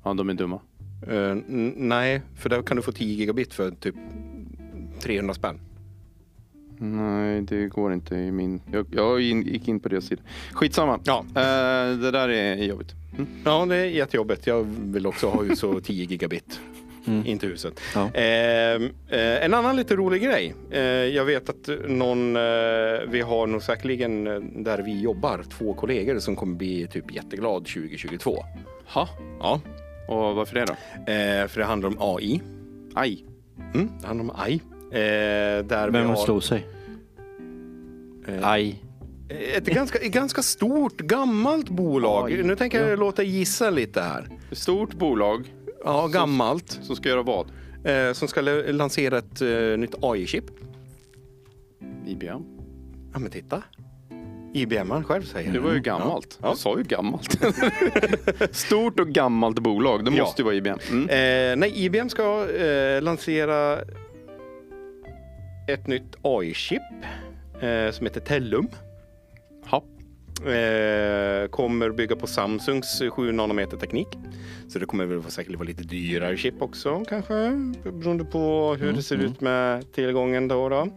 Ja, 0.03 0.13
de 0.13 0.29
är 0.29 0.33
dumma. 0.33 0.59
Eh, 1.07 1.35
nej, 1.75 2.21
för 2.35 2.49
där 2.49 2.61
kan 2.61 2.77
du 2.77 2.83
få 2.83 2.91
10 2.91 3.13
gigabit 3.13 3.53
för 3.53 3.71
typ 3.71 3.95
300 4.99 5.33
spänn. 5.33 5.59
Nej, 6.83 7.41
det 7.41 7.67
går 7.67 7.93
inte 7.93 8.15
i 8.15 8.31
min... 8.31 8.61
Jag, 8.71 8.85
jag 8.91 9.21
gick 9.21 9.67
in 9.67 9.79
på 9.79 9.89
det 9.89 10.01
sidan. 10.01 10.25
Skitsamma. 10.53 10.99
Ja. 11.03 11.19
Eh, 11.29 11.97
det 11.97 12.11
där 12.11 12.29
är 12.29 12.55
jobbigt. 12.55 12.95
Mm. 13.13 13.27
Ja, 13.45 13.65
det 13.65 13.75
är 13.75 13.85
jättejobbigt. 13.85 14.47
Jag 14.47 14.63
vill 14.79 15.07
också 15.07 15.27
ha 15.29 15.43
hus 15.43 15.63
och 15.63 15.83
10 15.83 16.05
gigabit. 16.05 16.59
Mm. 17.07 17.25
Inte 17.25 17.47
huset. 17.47 17.79
Ja. 17.95 18.09
Eh, 18.13 18.23
eh, 19.09 19.45
en 19.45 19.53
annan 19.53 19.75
lite 19.75 19.95
rolig 19.95 20.21
grej. 20.23 20.53
Eh, 20.71 20.81
jag 20.81 21.25
vet 21.25 21.49
att 21.49 21.69
någon, 21.87 22.35
eh, 22.35 22.41
vi 23.07 23.21
har 23.25 23.47
nog 23.47 23.63
säkerligen 23.63 24.27
eh, 24.27 24.39
där 24.39 24.77
vi 24.81 25.01
jobbar, 25.01 25.43
två 25.57 25.73
kollegor 25.73 26.19
som 26.19 26.35
kommer 26.35 26.55
bli 26.55 26.87
typ 26.87 27.15
jätteglad 27.15 27.65
2022. 27.65 28.43
Ha. 28.93 29.07
Ja, 29.39 29.61
Och 30.07 30.35
varför 30.35 30.55
det 30.55 30.65
då? 30.65 30.73
eh, 31.11 31.47
för 31.47 31.59
det 31.59 31.65
handlar 31.65 31.89
om 31.89 31.97
AI. 31.99 32.41
Aj. 32.93 33.25
Mm, 33.73 33.89
det 34.01 34.07
handlar 34.07 34.23
om 34.23 34.31
AI. 34.41 34.61
Eh, 34.91 35.65
där 35.65 35.89
Vem 35.89 36.05
har... 36.07 36.15
slog 36.15 36.43
sig? 36.43 36.67
Aj. 38.41 38.83
Ett 39.57 39.65
ganska, 39.65 39.99
ett 39.99 40.11
ganska 40.11 40.41
stort, 40.41 40.97
gammalt 40.97 41.69
bolag. 41.69 42.23
Oj. 42.25 42.43
Nu 42.43 42.55
tänker 42.55 42.87
jag 42.89 42.99
låta 42.99 43.23
gissa 43.23 43.69
lite 43.69 44.01
här. 44.01 44.27
Ett 44.51 44.57
stort 44.57 44.93
bolag 44.93 45.53
Ja, 45.85 46.07
gammalt. 46.07 46.79
som 46.81 46.95
ska 46.95 47.09
göra 47.09 47.23
vad? 47.23 47.47
Eh, 47.83 48.13
som 48.13 48.27
ska 48.27 48.41
lansera 48.41 49.17
ett 49.17 49.41
eh, 49.41 49.49
nytt 49.77 49.95
AI-chip. 50.01 50.43
IBM. 52.07 52.41
Ja, 53.13 53.19
men 53.19 53.31
titta. 53.31 53.63
IBM 54.53 55.03
själv 55.03 55.21
säger 55.23 55.53
Det 55.53 55.59
var 55.59 55.73
ju 55.73 55.79
gammalt. 55.79 56.37
Ja. 56.41 56.47
Jag 56.47 56.57
sa 56.57 56.77
ju 56.77 56.83
gammalt. 56.83 57.41
Stort 58.51 58.99
och 58.99 59.07
gammalt 59.07 59.59
bolag. 59.59 60.05
Det 60.05 60.11
Ja. 60.11 60.23
måste 60.23 60.41
ju 60.41 60.45
vara 60.45 60.55
IBM. 60.55 60.77
Mm. 60.91 61.03
Eh, 61.09 61.55
nej, 61.57 61.71
IBM 61.85 62.09
ska 62.09 62.49
eh, 62.49 63.01
lansera 63.01 63.79
ett 65.73 65.87
nytt 65.87 66.15
AI-chip 66.21 66.81
eh, 67.61 67.91
som 67.91 68.05
heter 68.05 68.21
Tellum. 68.21 68.67
Ha. 69.65 69.83
Eh, 70.51 71.47
kommer 71.47 71.89
bygga 71.89 72.15
på 72.15 72.27
Samsungs 72.27 73.01
7 73.11 73.31
nanometer 73.31 73.77
teknik. 73.77 74.07
Så 74.67 74.79
det 74.79 74.85
kommer 74.85 75.05
väl 75.05 75.23
säkert 75.23 75.55
vara 75.55 75.67
lite 75.67 75.83
dyrare 75.83 76.37
chip 76.37 76.61
också 76.61 77.03
kanske. 77.09 77.33
Beroende 77.83 78.25
på 78.25 78.75
hur 78.79 78.93
det 78.93 79.03
ser 79.03 79.17
ut 79.17 79.41
med 79.41 79.91
tillgången 79.91 80.47
då. 80.47 80.69
då. 80.69 80.87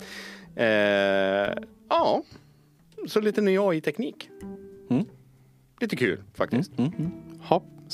Eh, 0.62 1.54
ja, 1.88 2.22
så 3.06 3.20
lite 3.20 3.40
ny 3.40 3.58
AI-teknik. 3.58 4.28
Mm. 4.90 5.04
Lite 5.80 5.96
kul 5.96 6.22
faktiskt. 6.34 6.78
Mm, 6.78 6.92
mm. 6.98 7.10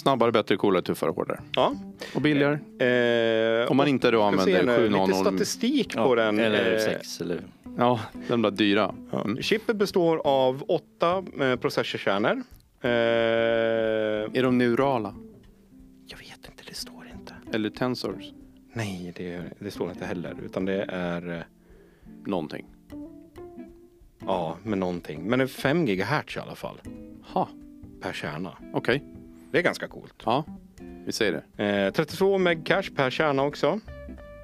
Snabbare, 0.01 0.33
bättre, 0.33 0.57
coolare, 0.57 0.83
tuffare, 0.83 1.11
hårdare. 1.11 1.41
Ja. 1.55 1.75
Och 2.15 2.21
billigare. 2.21 2.59
Eh, 3.63 3.71
Om 3.71 3.77
man 3.77 3.89
inte 3.89 4.11
då 4.11 4.23
använder 4.23 4.63
nu, 4.65 4.89
Lite 4.89 4.93
700. 4.99 5.15
statistik 5.17 5.93
Ja, 5.97 6.05
på 6.05 6.15
den. 6.15 6.39
Eller 6.39 6.73
eh, 6.75 6.79
sex. 6.85 7.21
Eller... 7.21 7.41
Ja, 7.79 8.01
den 8.29 8.43
där 8.43 8.51
dyra. 8.51 8.95
Ja. 9.13 9.21
Mm. 9.25 9.43
Chippet 9.43 9.77
består 9.77 10.21
av 10.25 10.65
åtta 10.69 11.25
eh, 11.41 11.57
processorkärnor. 11.57 12.43
Eh, 12.83 12.91
Är 14.39 14.43
de 14.43 14.59
neurala? 14.59 15.15
jag 16.07 16.19
vet 16.19 16.29
inte, 16.51 16.63
det 16.67 16.75
står 16.75 17.07
inte. 17.21 17.35
Eller 17.53 17.71
tensors? 17.71 18.25
Nej, 18.73 19.13
det, 19.17 19.43
det 19.59 19.71
står 19.71 19.91
inte 19.91 20.05
heller. 20.05 20.37
Utan 20.45 20.65
det 20.65 20.83
är, 20.89 21.37
eh, 21.37 21.43
Någonting. 22.27 22.67
ja, 24.27 24.57
med 24.63 24.79
någonting. 24.79 25.23
Men 25.25 25.39
det 25.39 25.45
är 25.45 25.47
5 25.47 25.87
gigahertz 25.87 26.37
i 26.37 26.41
alla 26.41 26.55
fall. 26.55 26.81
Ha. 27.33 27.49
Per 28.01 28.13
kärna. 28.13 28.53
Okej. 28.73 29.05
Det 29.53 29.59
är 29.59 29.63
ganska 29.63 29.89
coolt. 29.89 30.15
Ja, 30.25 30.45
vi 31.07 31.13
säger 31.13 31.43
det. 31.57 31.87
Eh, 31.87 31.93
32 31.93 32.39
meg 32.39 32.67
cache 32.67 32.91
per 32.97 33.11
kärna 33.11 33.43
också. 33.43 33.81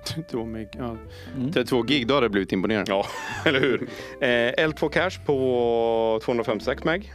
32 0.06 0.44
meg. 0.44 0.68
Ja. 0.72 0.96
Mm. 1.36 1.52
32 1.52 1.82
gig, 1.82 2.06
då 2.06 2.14
hade 2.14 2.26
det 2.26 2.30
blivit 2.30 2.52
imponerande. 2.52 2.92
Ja, 2.92 3.06
eller 3.44 3.60
hur? 3.60 3.82
Eh, 4.20 4.66
L2 4.68 4.88
cache 4.88 5.20
på 5.26 6.20
256 6.24 6.84
meg. 6.84 7.12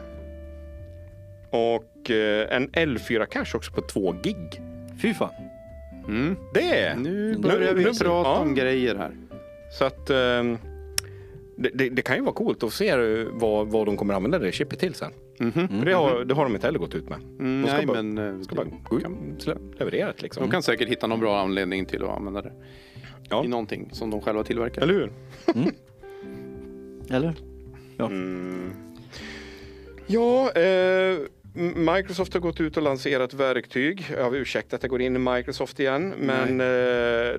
Och 1.49 2.11
eh, 2.11 2.55
en 2.55 2.69
L4 2.69 3.25
cache 3.25 3.57
också 3.57 3.71
på 3.71 3.81
2 3.81 4.15
gig. 4.23 4.61
Fy 5.01 5.13
fan. 5.13 5.29
Mm. 6.07 6.35
Det! 6.53 6.95
Nu 6.97 7.37
börjar 7.37 7.73
vi 7.73 7.83
nu- 7.83 7.93
prata 7.93 8.29
ja. 8.29 8.37
om 8.37 8.55
grejer 8.55 8.95
här. 8.95 9.11
Så 9.71 9.85
att 9.85 10.09
ehm, 10.09 10.57
det, 11.57 11.69
det, 11.73 11.89
det 11.89 12.01
kan 12.01 12.15
ju 12.15 12.21
vara 12.21 12.33
coolt 12.33 12.63
att 12.63 12.73
se 12.73 12.89
eh, 12.89 13.27
vad, 13.31 13.67
vad 13.67 13.85
de 13.85 13.97
kommer 13.97 14.13
använda 14.13 14.39
det 14.39 14.51
chippet 14.51 14.79
till 14.79 14.93
sen. 14.93 15.11
Mhm. 15.39 15.67
För 15.79 15.85
det 15.85 15.93
har, 15.93 16.25
det 16.25 16.33
har 16.33 16.43
de 16.43 16.55
inte 16.55 16.67
heller 16.67 16.79
gått 16.79 16.95
ut 16.95 17.09
med. 17.09 17.19
Mm, 17.39 17.61
De 17.61 17.67
ska 17.67 17.77
nej, 17.77 17.85
bara- 17.85 18.01
men 18.03 18.37
eh, 18.37 18.41
Ska 18.41 18.55
bara 18.55 18.67
gå 18.89 18.97
ut 18.99 19.47
och 19.47 19.57
leverera 19.79 20.07
det 20.15 20.21
liksom. 20.21 20.43
de 20.43 20.51
kan 20.51 20.63
säkert 20.63 20.89
hitta 20.89 21.07
någon 21.07 21.19
bra 21.19 21.39
anledning 21.39 21.85
till 21.85 22.03
att 22.03 22.09
använda 22.09 22.41
det. 22.41 22.53
Ja. 23.29 23.45
I 23.45 23.47
någonting 23.47 23.89
som 23.91 24.09
de 24.09 24.21
själva 24.21 24.43
tillverkar. 24.43 24.81
Eller 24.81 24.93
hur? 24.93 25.11
Eller? 27.09 27.33
Mm. 27.99 28.71
Ja, 30.07 30.51
eh, 30.51 31.17
Microsoft 31.75 32.33
har 32.33 32.39
gått 32.41 32.61
ut 32.61 32.77
och 32.77 32.83
lanserat 32.83 33.33
verktyg. 33.33 34.05
Jag 34.17 34.23
har 34.23 34.35
ursäktat 34.35 34.73
att 34.73 34.83
jag 34.83 34.89
går 34.89 35.01
in 35.01 35.15
i 35.15 35.19
Microsoft 35.19 35.79
igen. 35.79 36.13
Men 36.19 36.49
eh, 36.61 36.65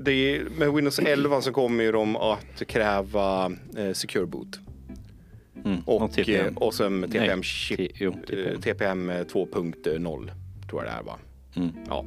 det 0.01 0.13
är, 0.13 0.59
med 0.59 0.73
Windows 0.73 0.99
11 0.99 1.41
så 1.41 1.53
kommer 1.53 1.93
de 1.93 2.17
att 2.17 2.63
kräva 2.67 3.53
eh, 3.77 3.93
Secure 3.93 4.27
Boot. 4.27 4.61
Mm. 5.65 5.79
Och, 5.87 6.03
Och 6.03 6.13
TPM. 6.13 6.47
eh, 6.47 6.57
och 6.57 6.75
sen 6.75 7.03
TPM 7.11 7.43
chip 7.43 7.91
jo, 7.95 8.13
TPM. 8.27 8.61
TPM 8.61 9.11
2.0 9.11 10.31
tror 10.71 10.85
jag 10.85 10.93
det 10.93 10.99
är 10.99 11.03
va? 11.03 11.19
Mm. 11.55 11.71
Ja. 11.89 12.05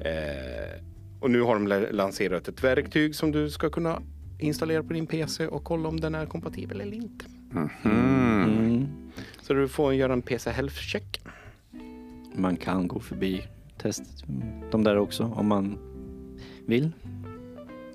Eh, 0.00 0.80
och 1.20 1.30
nu 1.30 1.40
har 1.40 1.54
de 1.54 1.66
la- 1.68 1.90
lanserat 1.90 2.48
ett 2.48 2.64
verktyg 2.64 3.14
som 3.14 3.30
du 3.32 3.50
ska 3.50 3.70
kunna 3.70 4.02
installera 4.38 4.82
på 4.82 4.92
din 4.92 5.06
PC 5.06 5.46
och 5.46 5.64
kolla 5.64 5.88
om 5.88 6.00
den 6.00 6.14
är 6.14 6.26
kompatibel 6.26 6.80
eller 6.80 6.96
inte. 6.96 7.24
Mm. 7.52 7.68
Mm. 7.84 8.86
Så 9.42 9.54
du 9.54 9.68
får 9.68 9.94
göra 9.94 10.12
en 10.12 10.22
PC 10.22 10.50
health 10.50 10.74
check. 10.76 11.20
Man 12.34 12.56
kan 12.56 12.88
gå 12.88 13.00
förbi 13.00 13.42
test 13.78 14.24
de 14.70 14.84
där 14.84 14.96
också 14.98 15.24
om 15.24 15.46
man 15.46 15.78
vill. 16.66 16.90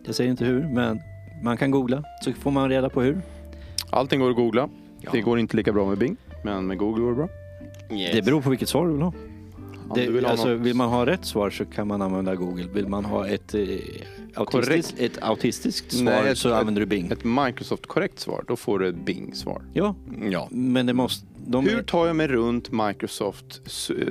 Jag 0.05 0.15
säger 0.15 0.31
inte 0.31 0.45
hur, 0.45 0.63
men 0.67 0.99
man 1.43 1.57
kan 1.57 1.71
googla 1.71 2.03
så 2.21 2.33
får 2.33 2.51
man 2.51 2.69
reda 2.69 2.89
på 2.89 3.01
hur. 3.01 3.21
Allting 3.89 4.19
går 4.19 4.29
att 4.29 4.35
googla. 4.35 4.69
Ja. 5.03 5.09
Det 5.13 5.21
går 5.21 5.39
inte 5.39 5.57
lika 5.57 5.73
bra 5.73 5.89
med 5.89 5.97
Bing, 5.97 6.17
men 6.43 6.67
med 6.67 6.77
Google 6.77 7.01
går 7.03 7.09
det 7.09 7.15
bra. 7.15 7.29
Yes. 7.97 8.11
Det 8.15 8.21
beror 8.25 8.41
på 8.41 8.49
vilket 8.49 8.69
svar 8.69 8.87
du 8.87 8.93
vill 8.93 9.01
ha. 9.01 9.13
Om 9.89 9.95
Det, 9.95 10.09
vill 10.09 10.25
alltså, 10.25 10.47
något- 10.47 10.59
vill 10.61 10.75
man 10.75 10.89
ha 10.89 11.05
rätt 11.05 11.25
svar 11.25 11.49
så 11.49 11.65
kan 11.65 11.87
man 11.87 12.01
använda 12.01 12.35
Google. 12.35 12.67
Vill 12.73 12.87
man 12.87 13.05
ha 13.05 13.27
ett, 13.27 13.53
eh, 13.55 13.61
autistiskt, 14.35 14.99
ett 14.99 15.17
autistiskt 15.23 15.91
svar 15.91 16.03
Nej, 16.05 16.31
ett- 16.31 16.37
så 16.37 16.49
ett- 16.49 16.55
använder 16.55 16.79
du 16.79 16.85
Bing. 16.85 17.11
Ett 17.11 17.23
Microsoft-korrekt 17.23 18.19
svar, 18.19 18.43
då 18.47 18.55
får 18.55 18.79
du 18.79 18.87
ett 18.87 18.95
Bing-svar. 19.05 19.61
Ja, 19.73 19.95
Ja. 20.31 20.47
men 20.51 20.85
det 20.85 20.93
måste... 20.93 21.25
De 21.47 21.65
Hur 21.67 21.81
tar 21.83 22.07
jag 22.07 22.15
mig 22.15 22.27
runt 22.27 22.71
Microsoft 22.71 23.61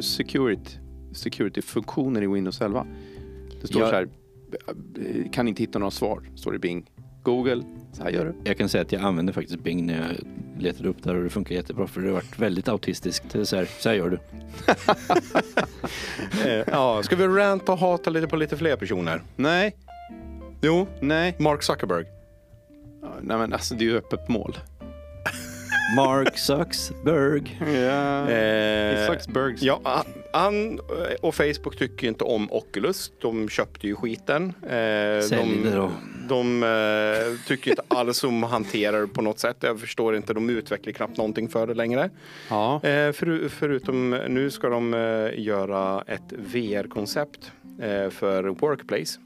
Security, 0.05 0.71
security-funktioner 1.13 2.23
i 2.23 2.27
Windows 2.27 2.61
11? 2.61 2.87
Det 3.61 3.67
står 3.67 3.83
Ja. 3.83 3.89
så 3.89 3.95
här, 3.95 4.09
eh, 5.07 5.31
kan 5.31 5.49
inte 5.49 5.63
hitta 5.63 5.79
några 5.79 5.91
svar, 5.91 6.23
står 6.37 6.51
det 6.53 6.57
i 6.57 6.59
Bing. 6.59 6.91
Google, 7.23 7.63
så 7.93 8.03
här 8.03 8.11
gör 8.11 8.25
du. 8.25 8.35
Jag 8.45 8.59
kan 8.59 8.69
säga 8.69 8.83
att 8.83 8.93
jag 8.93 9.03
använder 9.03 9.33
faktiskt 9.33 9.59
Bing 9.61 9.87
när 9.87 9.95
jag 9.95 10.17
letade 10.63 10.89
upp 10.89 11.03
där 11.03 11.15
och 11.17 11.23
det 11.25 11.31
funkar 11.31 11.55
jättebra 11.55 11.87
för 11.87 12.01
det 12.01 12.07
har 12.09 12.15
varit 12.15 12.39
väldigt 12.39 12.69
autistiskt. 12.69 13.25
Det 13.33 13.39
är 13.39 13.45
så, 13.45 13.57
här, 13.57 13.69
så 13.79 13.89
här 13.89 13.97
gör 13.97 14.11
du. 14.11 14.19
Eh, 16.47 16.65
ja. 16.67 17.03
Ska 17.03 17.17
vi 17.17 17.27
ranta 17.27 17.73
och 17.73 17.79
hata 17.79 18.11
lite 18.11 18.27
på 18.27 18.37
lite 18.37 18.57
fler 18.57 18.77
personer? 18.77 19.23
Nej, 19.37 19.77
Jo, 20.61 20.87
nej. 21.01 21.35
Mark 21.39 21.63
Zuckerberg. 21.63 22.05
Nej 23.21 23.39
men 23.39 23.53
alltså 23.53 23.75
det 23.75 23.85
är 23.85 23.87
ju 23.87 23.97
öppet 23.97 24.29
mål. 24.29 24.59
Mark 25.97 26.39
Zuckerberg. 26.39 27.59
Ja. 27.87 28.31
Eh. 28.31 29.19
Ja, 29.61 29.81
han- 29.85 30.05
han 30.33 30.81
och 31.21 31.35
Facebook 31.35 31.77
tycker 31.79 32.07
inte 32.09 32.25
om 32.25 32.53
Oculus. 32.53 33.13
De 33.23 33.49
köpte 33.49 33.87
ju 33.87 33.95
skiten. 33.97 34.53
Eh, 34.63 34.69
Sälj 35.23 35.63
de 35.63 35.71
det 35.71 35.77
då. 35.77 35.91
De 36.29 36.63
eh, 36.63 37.47
tycker 37.47 37.71
inte 37.71 37.83
alls 37.89 38.25
om 38.25 38.45
att 38.45 38.51
hantera 38.51 39.01
det 39.01 39.07
på 39.07 39.23
något 39.23 39.39
sätt. 39.39 39.57
Jag 39.61 39.81
förstår 39.81 40.17
inte, 40.17 40.35
de 40.35 40.51
utvecklar 40.51 40.93
knappt 40.93 41.17
någonting 41.17 41.49
för 41.49 41.67
det 41.67 41.75
längre. 41.75 42.11
Ja. 42.51 42.75
Eh, 42.75 43.13
för, 43.13 43.49
förutom 43.49 44.11
nu 44.11 44.51
ska 44.51 44.69
de 44.69 44.95
eh, 44.95 45.41
göra 45.41 46.05
ett 46.07 46.33
VR-koncept 46.33 47.53
eh, 47.81 48.11
för 48.11 48.45
Workplace. 48.45 49.19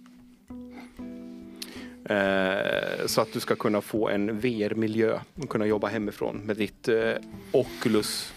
Eh, 2.09 3.07
så 3.07 3.21
att 3.21 3.33
du 3.33 3.41
ska 3.41 3.57
kunna 3.57 3.81
få 3.81 4.09
en 4.09 4.41
VR-miljö 4.41 5.19
och 5.43 5.49
kunna 5.49 5.67
jobba 5.67 5.89
hemifrån 5.89 6.37
med 6.37 6.57
ditt 6.57 6.89
eh, 6.89 7.13
Oculus 7.53 8.33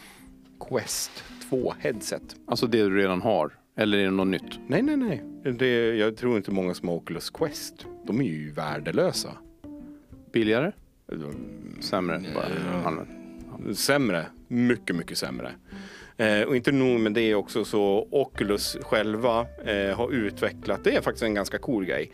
Quest 0.69 1.23
2-headset. 1.49 2.35
Alltså 2.45 2.67
det 2.67 2.77
du 2.77 2.97
redan 2.97 3.21
har. 3.21 3.51
Eller 3.79 3.97
är 3.97 4.03
det 4.05 4.11
något 4.11 4.27
nytt? 4.27 4.59
Nej, 4.67 4.81
nej, 4.81 4.97
nej. 4.97 5.23
Det, 5.53 5.95
jag 5.95 6.17
tror 6.17 6.37
inte 6.37 6.51
många 6.51 6.73
som 6.73 6.87
har 6.87 6.95
Oculus 6.95 7.29
Quest. 7.29 7.85
De 8.07 8.19
är 8.21 8.25
ju 8.25 8.51
värdelösa. 8.51 9.29
Billigare? 10.31 10.71
Sämre? 11.79 12.21
Bara 12.35 12.45
Ja. 12.73 12.87
allmänt. 12.87 13.09
Sämre. 13.77 14.25
Mycket, 14.47 14.95
mycket 14.95 15.17
sämre. 15.17 15.51
Eh, 16.17 16.41
och 16.41 16.55
inte 16.55 16.71
nog 16.71 16.99
med 16.99 17.13
det 17.13 17.35
också 17.35 17.65
så 17.65 18.07
Oculus 18.11 18.77
själva 18.81 19.45
eh, 19.65 19.97
har 19.97 20.11
utvecklat, 20.13 20.83
det 20.83 20.95
är 20.95 21.01
faktiskt 21.01 21.23
en 21.23 21.33
ganska 21.33 21.57
cool 21.57 21.85
grej, 21.85 22.11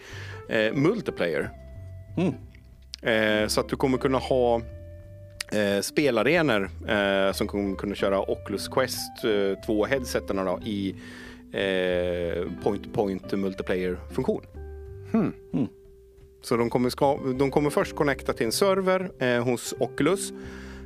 eh, 0.49 0.73
multiplayer. 0.73 1.49
Mm. 2.17 2.33
Eh, 3.01 3.47
så 3.47 3.59
att 3.61 3.69
du 3.69 3.75
kommer 3.75 3.97
kunna 3.97 4.17
ha 4.17 4.61
eh, 5.51 5.81
spelarenor 5.81 6.69
eh, 6.87 7.31
som 7.33 7.47
kommer 7.47 7.75
kunna 7.75 7.95
köra 7.95 8.31
Oculus 8.31 8.67
Quest 8.67 9.23
eh, 9.23 9.65
2 9.65 9.85
headseterna 9.85 10.43
då, 10.43 10.59
eh, 11.55 12.47
point-to-point 12.63 13.31
multiplayer-funktion. 13.33 14.41
Hmm. 15.11 15.33
Så 16.41 16.57
de 16.57 16.69
kommer, 16.69 16.89
ska, 16.89 17.19
de 17.39 17.51
kommer 17.51 17.69
först 17.69 17.95
connecta 17.95 18.33
till 18.33 18.45
en 18.45 18.51
server 18.51 19.11
eh, 19.19 19.43
hos 19.43 19.73
Oculus. 19.79 20.31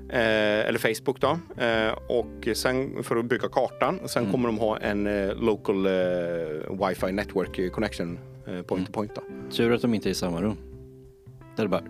Eh, 0.10 0.68
eller 0.68 0.80
Facebook 0.80 1.22
då. 1.22 1.40
Eh, 1.64 1.92
och 2.10 2.48
sen 2.58 3.04
för 3.04 3.16
att 3.18 3.26
bygga 3.26 3.48
kartan. 3.50 4.00
Sen 4.06 4.22
Mm. 4.24 4.32
kommer 4.32 4.48
de 4.48 4.58
ha 4.58 4.78
en 4.78 5.08
eh, 5.08 5.36
local 5.36 5.86
eh, 5.86 6.88
wifi 6.88 7.12
network 7.12 7.72
connection 7.74 8.20
eh, 8.48 8.62
point 8.62 8.88
to 8.88 8.94
point 8.94 9.16
då. 9.16 9.22
Tur 9.52 9.74
att 9.74 9.82
de 9.82 9.94
inte 9.94 10.10
är 10.10 10.12
i 10.12 10.16
samma 10.16 10.42
rum. 10.42 10.58
Där 11.56 11.64
är 11.64 11.68
det 11.68 11.70
bara... 11.70 11.84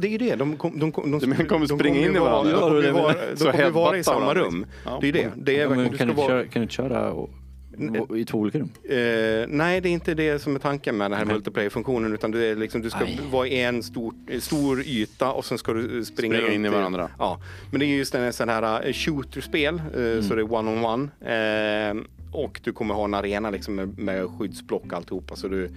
det 0.00 0.08
är 0.08 0.10
ju 0.10 0.18
det. 0.18 0.34
De, 0.34 0.56
kom, 0.56 0.78
de, 0.78 0.92
kom, 0.92 1.10
de, 1.10 1.18
De 1.36 1.44
kommer 1.46 1.66
de 1.68 1.78
springa 1.78 2.00
in 2.06 2.16
i 2.16 2.18
varandra. 2.18 2.52
De 2.52 2.60
kommer 2.60 2.82
ju 2.82 2.90
vara, 2.90 3.14
de 3.30 3.36
Så 3.36 3.50
kommer 3.50 3.70
vara 3.70 3.96
i 3.98 4.04
samma 4.04 4.34
rum. 4.34 4.44
liksom. 4.44 4.66
Ja. 4.84 4.98
Det 5.00 5.08
är 5.08 5.12
det. 5.12 5.28
det 5.36 5.60
är 5.60 5.68
kan, 5.68 6.08
du 6.08 6.14
ska 6.14 6.28
vara, 6.28 6.44
kan 6.46 6.62
du 6.62 6.68
köra 6.68 7.10
och, 7.12 7.30
och, 8.08 8.18
i 8.18 8.24
två 8.24 8.38
olika 8.38 8.58
rum? 8.58 8.68
Eh, 8.84 9.46
nej, 9.48 9.80
det 9.80 9.88
är 9.88 9.92
inte 9.92 10.14
det 10.14 10.38
som 10.38 10.54
är 10.54 10.58
tanken 10.58 10.96
med 10.96 11.10
den 11.10 11.18
här 11.18 11.24
multiplayer-funktionen. 11.26 12.14
Utan 12.14 12.30
det 12.30 12.44
är 12.46 12.56
liksom, 12.56 12.82
du 12.82 12.90
ska 12.90 13.00
Nej. 13.00 13.20
vara 13.30 13.46
i 13.46 13.62
en 13.62 13.82
stor, 13.82 14.14
stor 14.40 14.80
yta 14.86 15.32
och 15.32 15.44
sen 15.44 15.58
ska 15.58 15.72
du 15.72 15.82
springa, 15.82 16.04
Springa 16.04 16.38
runt 16.38 16.54
in 16.54 16.64
i 16.64 16.68
varandra. 16.68 17.08
Ja, 17.18 17.40
men 17.70 17.80
det 17.80 17.86
är 17.86 17.88
just 17.88 18.14
en 18.14 18.32
sån 18.32 18.48
här 18.48 18.86
eh, 18.86 18.92
shooterspel, 18.92 19.82
eh, 19.94 20.00
Mm. 20.00 20.22
så 20.22 20.34
det 20.34 20.40
är 20.42 20.52
one-on-one. 20.52 21.08
Eh, 21.90 22.02
och 22.32 22.60
du 22.64 22.72
kommer 22.72 22.94
ha 22.94 23.04
en 23.04 23.14
arena 23.14 23.50
liksom 23.50 23.74
med, 23.74 23.98
med 23.98 24.26
skyddsblock 24.38 24.84
och 24.86 24.92
alltihopa. 24.92 25.36
Så 25.36 25.48
du, 25.48 25.64
eh, 25.64 25.70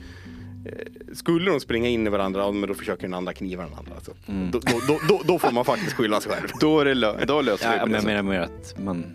skulle 1.14 1.52
de 1.52 1.60
springa 1.60 1.90
in 1.90 2.08
i 2.08 2.10
varandra, 2.10 2.52
men 2.52 2.70
då 2.70 2.76
försöker 2.76 3.02
den 3.02 3.14
andra 3.14 3.34
kniva 3.34 3.64
den 3.64 3.74
andra. 3.74 3.96
Alltså. 3.96 4.12
Mm. 4.28 4.52
Då, 4.52 4.60
då, 4.88 5.00
då, 5.10 5.22
då, 5.26 5.40
får 5.40 5.52
man 5.52 5.66
faktiskt 5.66 5.94
skylla 5.94 6.22
sig 6.22 6.32
själv. 6.32 6.48
Då, 6.60 6.80
är 6.80 6.86
det 6.86 6.94
lö- 6.94 7.26
då 7.26 7.42
löser 7.42 7.72
Ja, 7.72 7.80
det 7.80 7.86
men 7.86 7.94
jag 7.96 8.04
menar 8.04 8.24
mer 8.24 8.40
att 8.40 8.76
man, 8.80 9.06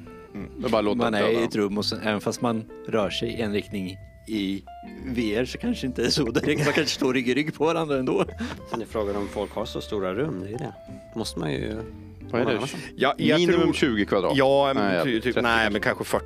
är 0.64 0.68
bara 0.68 0.94
man 0.94 1.14
är 1.14 1.28
i 1.28 1.44
ett 1.44 1.56
rum 1.56 1.78
och 1.78 1.84
sen, 1.84 2.00
även 2.02 2.20
fast 2.20 2.40
man 2.40 2.64
rör 2.88 3.10
sig 3.10 3.28
i 3.28 3.40
en 3.40 3.52
riktning 3.52 3.96
i 4.28 4.62
VR 5.04 5.44
så 5.44 5.58
kanske 5.58 5.86
inte 5.86 6.04
är 6.04 6.10
så 6.10 6.24
direkt. 6.24 6.64
Man 6.64 6.74
kanske 6.74 6.94
står 6.94 7.14
rygg 7.14 7.28
i 7.28 7.34
rygg 7.34 7.54
på 7.54 7.64
varandra 7.64 7.98
ändå. 7.98 8.24
Sen 8.70 8.82
är 8.82 8.86
frågan 8.86 9.16
om 9.16 9.28
folk 9.28 9.52
har 9.52 9.64
så 9.64 9.80
stora 9.80 10.14
rum, 10.14 10.40
det 10.40 10.54
är 10.54 10.58
det. 10.58 10.74
måste 11.14 11.38
man 11.38 11.52
ju... 11.52 11.76
Vad 12.30 12.40
är 12.40 12.46
det? 12.46 12.60
Ja, 12.96 13.14
Minimum 13.18 13.60
tror- 13.60 13.72
20 13.72 14.04
kvadrat. 14.04 14.32
Ja, 14.36 14.72
Nej, 14.74 15.04
ty, 15.04 15.12
typ, 15.20 15.22
30 15.34 15.40
nej 15.42 15.70
men 15.70 15.80
kanske 15.80 16.04
40. 16.04 16.24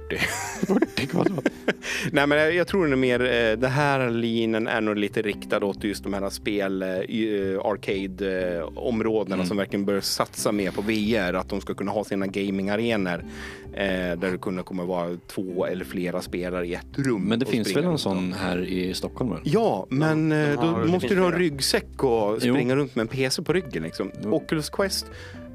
40 0.66 1.06
kvadrat. 1.10 1.44
Nej 2.12 2.26
men 2.26 2.38
jag, 2.38 2.54
jag 2.54 2.66
tror 2.66 2.82
den 2.84 2.92
är 2.92 2.96
mer, 2.96 3.20
eh, 3.20 3.58
den 3.58 3.70
här 3.70 4.10
linjen 4.10 4.68
är 4.68 4.80
nog 4.80 4.96
lite 4.96 5.22
riktad 5.22 5.64
åt 5.64 5.84
just 5.84 6.02
de 6.04 6.14
här 6.14 6.30
spel, 6.30 6.82
eh, 6.82 6.88
i, 6.88 7.52
eh, 7.54 7.60
arcade 7.66 8.56
eh, 8.58 8.78
områdena 8.78 9.46
som 9.46 9.56
verkligen 9.56 9.84
bör 9.84 10.00
satsa 10.00 10.52
mer 10.52 10.70
på 10.70 10.82
VR. 10.82 11.34
Att 11.34 11.48
de 11.48 11.60
ska 11.60 11.74
kunna 11.74 11.90
ha 11.92 12.04
sina 12.04 12.26
gamingarenor 12.26 13.24
eh, 13.72 13.84
där 14.18 14.30
det 14.30 14.38
kunna 14.38 14.62
kommer 14.62 14.84
vara 14.84 15.16
två 15.26 15.66
eller 15.66 15.84
flera 15.84 16.22
spelare 16.22 16.66
i 16.66 16.74
ett 16.74 16.86
rum. 16.96 17.22
Men 17.22 17.38
det 17.38 17.46
finns 17.46 17.76
väl 17.76 17.84
en 17.84 17.98
sån 17.98 18.32
här 18.32 18.64
i 18.64 18.94
Stockholm? 18.94 19.30
Väl? 19.30 19.40
Ja, 19.44 19.86
men 19.90 20.32
eh, 20.32 20.38
har- 20.58 20.72
då 20.78 20.84
det 20.84 20.92
måste 20.92 21.14
du 21.14 21.20
ha 21.20 21.26
en 21.32 21.38
ryggsäck 21.38 22.04
och 22.04 22.38
Jo. 22.42 22.54
springa 22.54 22.76
runt 22.76 22.94
med 22.94 23.02
en 23.02 23.08
PC 23.08 23.42
på 23.42 23.52
ryggen. 23.52 23.82
Liksom. 23.82 24.10
Jo. 24.24 24.32
Oculus 24.34 24.70
Quest 24.70 25.06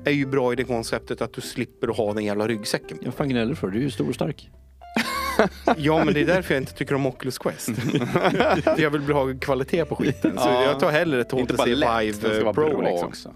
är 0.05 0.11
ju 0.11 0.25
bra 0.25 0.53
i 0.53 0.55
det 0.55 0.63
konceptet 0.63 1.21
att 1.21 1.33
du 1.33 1.41
slipper 1.41 1.87
att 1.87 1.97
ha 1.97 2.13
den 2.13 2.23
jävla 2.25 2.47
ryggsäcken. 2.47 2.97
Jag 3.01 3.13
fan 3.13 3.29
gnäller 3.29 3.55
för, 3.55 3.67
du 3.67 3.77
är 3.77 3.81
ju 3.83 3.91
stor 3.91 4.09
och 4.09 4.15
stark. 4.15 4.49
Ja, 5.77 6.03
men 6.05 6.13
det 6.13 6.21
är 6.21 6.25
därför 6.25 6.53
jag 6.53 6.61
inte 6.61 6.73
tycker 6.73 6.95
om 6.95 7.05
Oculus 7.05 7.37
Quest. 7.37 7.69
För 8.63 8.81
jag 8.81 8.89
vill 8.89 9.01
ha 9.01 9.33
kvalitet 9.41 9.85
på 9.85 9.95
skiten. 9.95 10.31
Så 10.37 10.47
Ja. 10.49 10.63
jag 10.63 10.79
tar 10.79 10.91
hellre 10.91 11.21
ett 11.21 11.31
HTC 11.31 11.65
Vive 11.65 12.53
Pro. 12.53 12.81
Liksom. 12.81 13.07
också. 13.07 13.33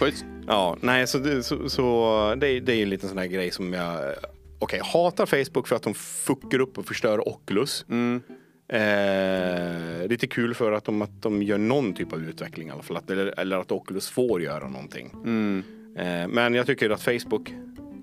Schysst. 0.00 0.24
Ja, 0.46 0.76
nej, 0.80 1.06
så, 1.06 1.18
det, 1.18 1.42
så, 1.42 1.68
så 1.68 2.34
det, 2.40 2.48
är- 2.48 2.60
det 2.60 2.72
är 2.72 2.76
ju 2.76 2.82
en 2.82 2.90
liten 2.90 3.08
sån 3.08 3.18
här 3.18 3.26
grej 3.26 3.50
som 3.50 3.72
jag... 3.72 4.14
Okej, 4.58 4.80
hatar 4.84 5.26
Facebook 5.26 5.68
för 5.68 5.76
att 5.76 5.82
de 5.82 5.94
fuckar 5.94 6.58
upp 6.60 6.78
och 6.78 6.86
förstör 6.86 7.28
Oculus. 7.28 7.84
Mm. 7.88 8.22
Eh, 8.68 10.08
lite 10.08 10.26
kul 10.26 10.54
för 10.54 10.72
att 10.72 10.84
de, 10.84 11.02
att 11.02 11.22
de 11.22 11.42
gör 11.42 11.58
någon 11.58 11.94
typ 11.94 12.12
av 12.12 12.22
utveckling 12.22 12.68
i 12.68 12.70
alla 12.70 12.82
fall. 12.82 12.96
Att, 12.96 13.10
eller, 13.10 13.40
eller 13.40 13.58
att 13.58 13.72
Oculus 13.72 14.08
får 14.08 14.42
göra 14.42 14.68
någonting. 14.68 15.10
Mm. 15.24 15.62
Eh, 15.96 16.28
men 16.28 16.54
jag 16.54 16.66
tycker 16.66 16.90
att 16.90 17.02
Facebook 17.02 17.54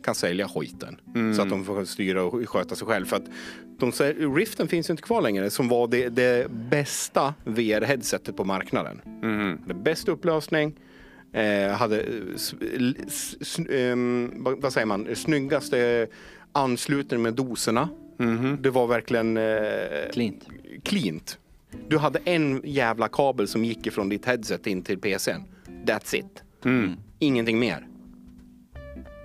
kan 0.04 0.16
sälja 0.16 0.48
skiten. 0.48 1.00
Mm. 1.16 1.34
Så 1.34 1.42
att 1.42 1.50
de 1.50 1.66
får 1.66 1.86
styra 1.86 2.24
och 2.24 2.50
sköta 2.50 2.76
sig 2.76 2.88
själv. 2.88 3.06
För 3.06 3.16
att 3.16 3.26
de, 3.80 3.92
Riften 4.36 4.68
finns 4.68 4.90
ju 4.90 4.92
inte 4.92 5.04
kvar 5.04 5.22
längre 5.22 5.50
som 5.50 5.68
var 5.68 5.88
det, 5.88 6.10
det 6.10 6.52
bästa 6.52 7.34
VR-headsetet 7.46 8.34
på 8.34 8.44
marknaden. 8.44 9.02
Mm. 9.24 9.60
Det 9.68 9.74
bästa 9.74 10.12
upplösning. 10.12 10.76
Eh, 11.34 11.72
hade, 11.72 12.02
s, 12.36 12.54
s, 13.08 13.36
s, 13.42 13.60
ehm, 13.70 14.32
vad, 14.36 14.74
säger 14.74 14.88
man, 14.88 15.16
snyggaste 15.16 16.08
anslutning 16.52 17.22
med 17.22 17.34
doserna. 17.34 17.90
Mhm. 18.18 18.58
Det 18.62 18.70
var 18.70 18.88
verkligen 18.88 19.38
eh, 19.38 20.12
Cleant. 20.14 20.48
cleant. 20.84 21.38
Du 21.88 21.98
hade 21.98 22.20
en 22.26 22.62
jävla 22.64 23.08
kabel 23.08 23.48
som 23.48 23.66
gick 23.66 23.88
ifrån 23.88 24.10
ditt 24.10 24.26
headset 24.26 24.68
in 24.68 24.82
till 24.82 25.00
PCn. 25.00 25.44
That's 25.86 26.16
it. 26.16 26.44
Mm. 26.66 26.92
Ingenting 27.20 27.60
mer. 27.60 27.88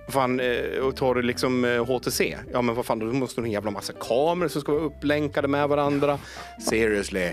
Fan, 0.09 0.39
eh, 0.39 0.79
och 0.83 0.95
tar 0.95 1.15
du 1.15 1.21
liksom 1.21 1.65
eh, 1.65 1.85
HTC, 1.85 2.37
ja 2.53 2.61
men 2.61 2.75
vad 2.75 2.85
fan, 2.85 2.99
då 2.99 3.05
måste 3.05 3.41
du 3.41 3.43
ha 3.43 3.45
en 3.47 3.51
jävla 3.51 3.71
massa 3.71 3.93
kameror 3.93 4.47
som 4.49 4.61
ska 4.61 4.71
vara 4.71 4.83
upplänkade 4.83 5.47
med 5.47 5.69
varandra. 5.69 6.19
Seriously. 6.69 7.31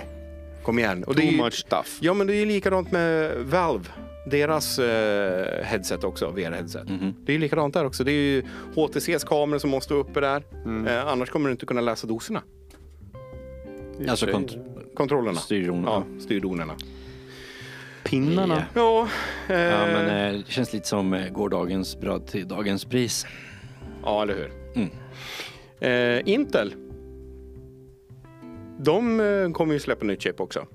Kom 0.63 0.79
igen. 0.79 1.05
Och 1.05 1.15
det 1.15 1.23
är 1.23 1.27
Too 1.27 1.33
ju, 1.37 1.43
much 1.43 1.55
stuff. 1.55 1.99
ja 2.01 2.15
men 2.15 2.27
det 2.27 2.35
är 2.35 2.39
ju 2.39 2.47
likadant 2.47 2.93
med 2.93 3.37
Valve. 3.39 3.85
Deras 4.31 4.79
eh, 4.79 5.65
headset 5.65 6.05
också, 6.05 6.31
VR-headset. 6.31 6.91
Mhm. 6.91 7.15
Det 7.25 7.33
är 7.33 7.35
ju 7.35 7.41
likadant 7.41 7.75
där 7.75 7.85
också. 7.85 8.05
Det 8.05 8.13
är 8.13 8.35
ju 8.35 8.43
HTCs 8.75 9.25
kameror 9.25 9.59
som 9.59 9.71
måste 9.71 9.95
vara 9.95 10.05
uppe 10.05 10.21
där. 10.21 10.43
Eh, 10.87 11.07
annars 11.09 11.31
kommer 11.31 11.49
du 11.49 11.53
inte 11.53 11.67
kunna 11.67 11.81
läsa 11.81 12.07
doserna. 12.07 12.43
Alltså 14.09 14.27
kont- 14.27 14.59
Kontrollerna. 14.95 15.39
styrdonerna. 15.39 15.89
Ja, 16.15 16.21
styrdonerna. 16.21 16.75
Pinnarna. 18.05 18.65
Ja, 18.75 19.09
eh, 19.49 19.59
Ja, 19.61 19.87
men 19.87 20.35
eh, 20.35 20.41
det 20.47 20.51
känns 20.53 20.73
lite 20.73 20.89
som 20.89 21.13
eh, 21.15 21.29
gårdagens 21.33 22.01
bröd 22.01 22.27
till 22.27 22.49
dagens 22.49 22.85
pris. 22.85 23.27
Ja, 24.03 24.23
eller 24.23 24.35
hur? 24.35 24.53
Mm. 24.77 24.91
Eh, 25.81 26.33
Intel. 26.35 26.75
De 28.79 29.21
eh, 29.21 29.51
kommer 29.53 29.75
ju 29.75 29.81
släppa 29.81 30.05
nytt 30.05 30.23
chip 30.23 30.41
också. 30.41 30.67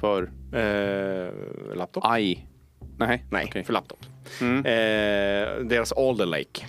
För 0.00 0.30
Eh, 0.52 1.76
laptop? 1.76 2.04
aj. 2.06 2.48
Nej. 2.98 3.24
Nej, 3.30 3.44
okej. 3.48 3.64
för 3.64 3.72
laptop. 3.72 3.98
Mm. 4.40 4.58
Eh, 4.58 5.66
deras 5.68 5.92
Alder 5.92 6.26
Lake. 6.26 6.66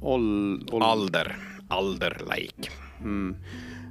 Ol, 0.00 0.64
ol, 0.72 0.82
Alder. 0.82 1.36
Alder 1.68 2.16
Lake. 2.28 2.70
Mm. 3.00 3.36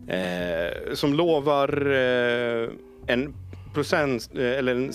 Eh, 0.07 0.93
som 0.93 1.13
lovar 1.13 1.91
eh, 1.91 2.69
en 3.07 3.33
procent, 3.73 4.29
eh, 4.35 4.41
eller 4.45 4.75
en 4.75 4.91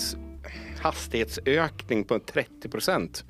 hastighetsökning 0.82 2.04
på 2.04 2.18
30 2.18 2.68
procent. 2.68 3.24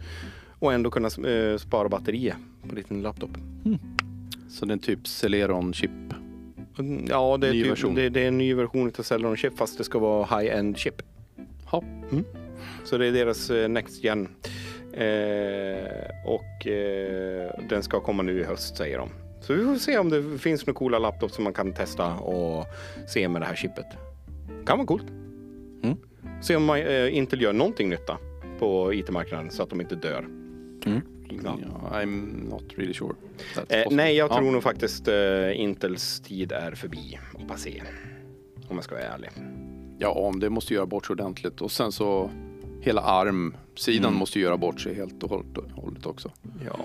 Och 0.59 0.72
ändå 0.72 0.90
kunna 0.90 1.09
eh, 1.30 1.57
spara 1.59 1.88
batterier 1.88 2.36
på 2.68 2.74
din 2.74 3.03
laptop. 3.03 3.30
Så 4.51 4.66
det 4.66 4.74
är 4.74 4.78
typ 4.78 5.01
Celeron-chip. 5.07 6.14
Ja, 7.08 7.36
det 7.36 7.48
är, 7.48 7.52
Ny 7.52 7.74
typ, 7.74 7.94
det, 7.94 8.08
det 8.08 8.20
är 8.20 8.28
en 8.28 8.38
ny 8.38 8.54
version 8.54 8.92
av 8.98 9.02
Celeron 9.02 9.36
chip 9.36 9.58
fast 9.58 9.78
det 9.78 9.84
ska 9.84 9.98
vara 9.98 10.40
high-end 10.40 10.78
chip. 10.78 11.02
Hopp. 11.64 11.84
Så 12.84 12.98
det 12.98 13.06
är 13.06 13.12
deras 13.12 13.50
eh, 13.50 13.68
Next 13.68 14.04
Gen. 14.04 14.28
Eh, 14.92 16.26
och 16.26 16.66
eh, 16.66 17.50
den 17.68 17.82
ska 17.82 18.00
komma 18.00 18.22
nu 18.22 18.40
i 18.40 18.44
höst 18.44 18.76
säger 18.76 18.98
de. 18.98 19.08
Så 19.40 19.54
vi 19.54 19.64
får 19.64 19.76
se 19.76 19.98
om 19.98 20.08
det 20.08 20.38
finns 20.38 20.66
några 20.66 20.78
coola 20.78 20.98
laptops 20.98 21.34
som 21.34 21.44
man 21.44 21.52
kan 21.52 21.72
testa 21.72 22.14
och 22.14 22.66
se 23.08 23.28
med 23.28 23.42
det 23.42 23.46
här 23.46 23.54
chippet. 23.54 23.86
Kan 24.66 24.78
vara 24.78 24.86
coolt. 24.86 25.10
Mm. 25.82 25.96
Se 26.42 26.56
om 26.56 26.64
man, 26.64 26.78
eh, 26.78 27.16
Intel 27.16 27.42
gör 27.42 27.52
någonting 27.52 27.88
nytta 27.88 28.18
på 28.58 28.94
IT-marknaden 28.94 29.50
så 29.50 29.62
att 29.62 29.70
de 29.70 29.80
inte 29.80 29.94
dör. 29.94 30.26
Ja. 31.44 31.56
I'm 31.92 32.48
not 32.50 32.62
really 32.76 32.94
sure. 32.94 33.14
Eh, 33.68 33.86
nej, 33.90 34.16
jag 34.16 34.30
Ja. 34.30 34.36
tror 34.36 34.50
nog 34.50 34.62
faktiskt 34.62 35.08
eh, 35.08 35.60
Intels 35.60 36.20
tid 36.20 36.52
är 36.52 36.74
förbi 36.74 37.18
och 37.34 37.48
passé. 37.48 37.82
Om 38.68 38.76
jag 38.76 38.84
ska 38.84 38.94
vara 38.94 39.04
ärlig. 39.04 39.30
Ja, 39.98 40.08
om 40.10 40.40
det 40.40 40.50
måste 40.50 40.74
göra 40.74 40.86
bort 40.86 41.06
sig 41.06 41.14
ordentligt. 41.14 41.60
Och 41.60 41.72
sen 41.72 41.92
så 41.92 42.30
hela 42.80 43.00
armsidan 43.02 44.04
Mm. 44.06 44.18
måste 44.18 44.40
göra 44.40 44.56
bort 44.56 44.80
sig 44.80 44.94
helt 44.94 45.22
och 45.22 45.30
hållet- 45.30 46.06
också. 46.06 46.30
Ja, 46.66 46.76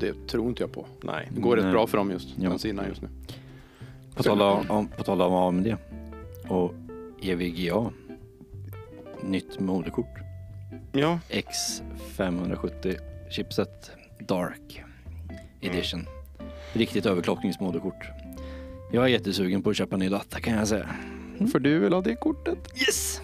Det 0.00 0.26
tror 0.28 0.48
inte 0.48 0.62
jag 0.62 0.72
på. 0.72 0.86
nej. 1.02 1.28
Det 1.34 1.40
går 1.40 1.56
Nej. 1.56 1.64
rätt 1.64 1.72
bra 1.72 1.86
för 1.86 1.98
dem 1.98 2.10
just, 2.10 2.28
Ja. 2.38 2.48
den 2.48 2.58
sidan 2.58 2.84
just 2.88 3.02
nu. 3.02 3.08
På 4.14 4.22
tal 4.22 4.42
om, 4.42 4.70
om, 4.70 4.88
på 4.88 5.02
tal 5.02 5.22
om 5.22 5.32
AMD 5.34 5.76
och 6.48 6.74
EVGA. 7.22 7.90
Nytt 9.22 9.60
moderkort. 9.60 10.06
Ja, 10.92 11.18
X570 11.30 12.96
chipset 13.30 13.90
Dark 14.18 14.82
Edition. 15.60 16.06
Riktigt 16.72 17.06
överklockningsmoderkort. 17.06 18.04
Jag 18.92 19.04
är 19.04 19.08
jättesugen 19.08 19.62
på 19.62 19.70
att 19.70 19.76
köpa 19.76 19.96
ny 19.96 20.08
data 20.08 20.40
kan 20.40 20.54
jag 20.54 20.68
säga. 20.68 20.88
För 21.52 21.58
du 21.58 21.78
vill 21.78 21.92
ha 21.92 22.00
det 22.00 22.14
kortet? 22.16 22.58
Yes! 22.80 23.20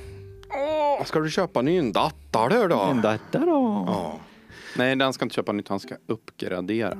Åh, 0.51 1.05
ska 1.05 1.21
du 1.21 1.31
köpa 1.31 1.59
en 1.61 1.65
ny 1.65 1.93
dator 1.93 2.69
då? 2.69 2.81
En 2.81 3.01
data 3.03 3.39
då? 3.39 3.85
Ja. 3.87 4.21
Nej, 4.77 4.97
den 4.97 5.13
ska 5.13 5.25
inte 5.25 5.35
köpa 5.35 5.53
nytt, 5.53 5.69
han 5.69 5.81
ska 5.81 5.95
uppgradera. 6.07 6.99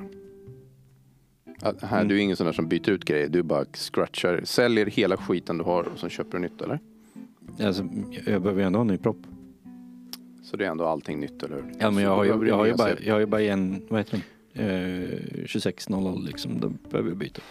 Ja, 1.61 1.73
Här, 1.81 2.03
Du 2.03 2.15
är 2.15 2.19
ingen 2.19 2.37
sån 2.37 2.45
där 2.45 2.53
som 2.53 2.67
byter 2.67 2.89
ut 2.89 3.05
grejer, 3.05 3.27
du 3.29 3.43
bara 3.43 3.65
scratchar, 3.73 4.41
säljer 4.43 4.85
hela 4.85 5.17
skiten 5.17 5.57
du 5.57 5.63
har 5.63 5.83
och 5.83 5.99
sen 5.99 6.09
köper 6.09 6.31
du 6.31 6.39
nytt 6.39 6.61
eller? 6.61 6.79
Alltså, 7.63 7.87
jag 8.25 8.41
behöver 8.41 8.61
ju 8.61 8.67
ändå 8.67 8.79
ha 8.79 8.81
en 8.81 8.87
ny 8.87 8.97
propp. 8.97 9.17
Så 10.51 10.57
det 10.57 10.65
är 10.65 10.69
ändå 10.69 10.85
allting 10.85 11.19
nytt, 11.19 11.43
eller 11.43 11.55
hur? 11.55 11.63
Ja, 11.79 11.91
men 11.91 12.03
jag 12.03 12.15
har, 12.15 12.23
ju, 12.23 12.39
du 12.39 12.47
jag, 12.47 12.55
har 12.55 12.65
ju 12.65 12.73
bara, 12.73 12.99
jag 12.99 13.13
har 13.13 13.19
ju 13.19 13.25
bara 13.25 13.41
en, 13.41 13.81
vad 13.89 13.99
heter 13.99 14.21
den? 14.53 15.01
Eh, 15.03 15.19
2600 15.47 16.13
liksom, 16.25 16.59
då 16.59 16.69
behöver 16.89 17.09
jag 17.09 17.17
byta. 17.17 17.41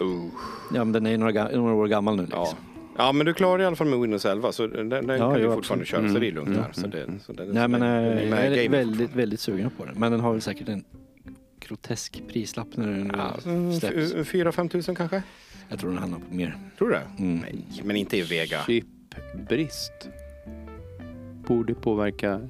Oh. 0.00 0.26
Ja 0.74 0.84
men 0.84 0.92
den 0.92 1.06
är 1.06 1.10
ju 1.10 1.16
några, 1.16 1.48
några 1.48 1.74
år 1.74 1.86
gammal 1.88 2.16
nu 2.16 2.22
liksom. 2.22 2.40
Ja. 2.40 2.56
Ja, 2.98 3.12
men 3.12 3.26
du 3.26 3.34
klarar 3.34 3.62
i 3.62 3.66
alla 3.66 3.76
fall 3.76 3.86
med 3.86 4.00
Windows 4.00 4.24
11 4.24 4.52
så 4.52 4.66
den, 4.66 4.88
den 4.88 5.08
Ja, 5.08 5.16
kan 5.18 5.32
du 5.34 5.40
jo, 5.40 5.52
fortfarande 5.54 5.82
absolut. 5.82 5.88
köra 5.88 6.12
så 6.14 6.18
det 6.18 6.26
är 6.28 6.32
lugnt 6.32 6.48
Mm, 6.48 6.60
där. 6.62 6.72
Så 6.72 6.86
det, 6.86 7.06
så 7.22 7.32
det, 7.32 7.44
Nej 7.44 7.62
så 7.62 7.68
men 7.68 7.80
det, 7.80 7.86
eh, 7.86 8.02
den 8.16 8.32
är 8.32 8.50
jag 8.50 8.64
är 8.64 8.68
väldigt, 8.68 8.88
fortfarande. 8.98 9.16
väldigt 9.18 9.40
sugen 9.40 9.70
på 9.76 9.84
den. 9.84 9.94
Men 9.98 10.12
den 10.12 10.20
har 10.20 10.32
väl 10.32 10.40
säkert 10.42 10.68
en 10.68 10.84
grotesk 11.60 12.22
prislapp 12.28 12.68
när 12.76 12.86
den 12.86 13.12
Ja, 13.16 13.40
släpps. 13.80 14.12
4-5 14.30 14.68
tusen 14.68 14.94
kanske? 14.94 15.22
Jag 15.68 15.78
tror 15.78 15.90
den 15.90 15.98
hamnar 15.98 16.18
på 16.18 16.34
mer. 16.34 16.58
Tror 16.78 16.88
du 16.88 16.94
det? 16.94 17.22
Mm. 17.22 17.38
Nej, 17.38 17.64
men 17.84 17.96
inte 17.96 18.16
i 18.16 18.22
Vega. 18.22 18.58
Chipbrist. 18.66 19.92
Borde 21.46 21.74
påverka 21.74 22.40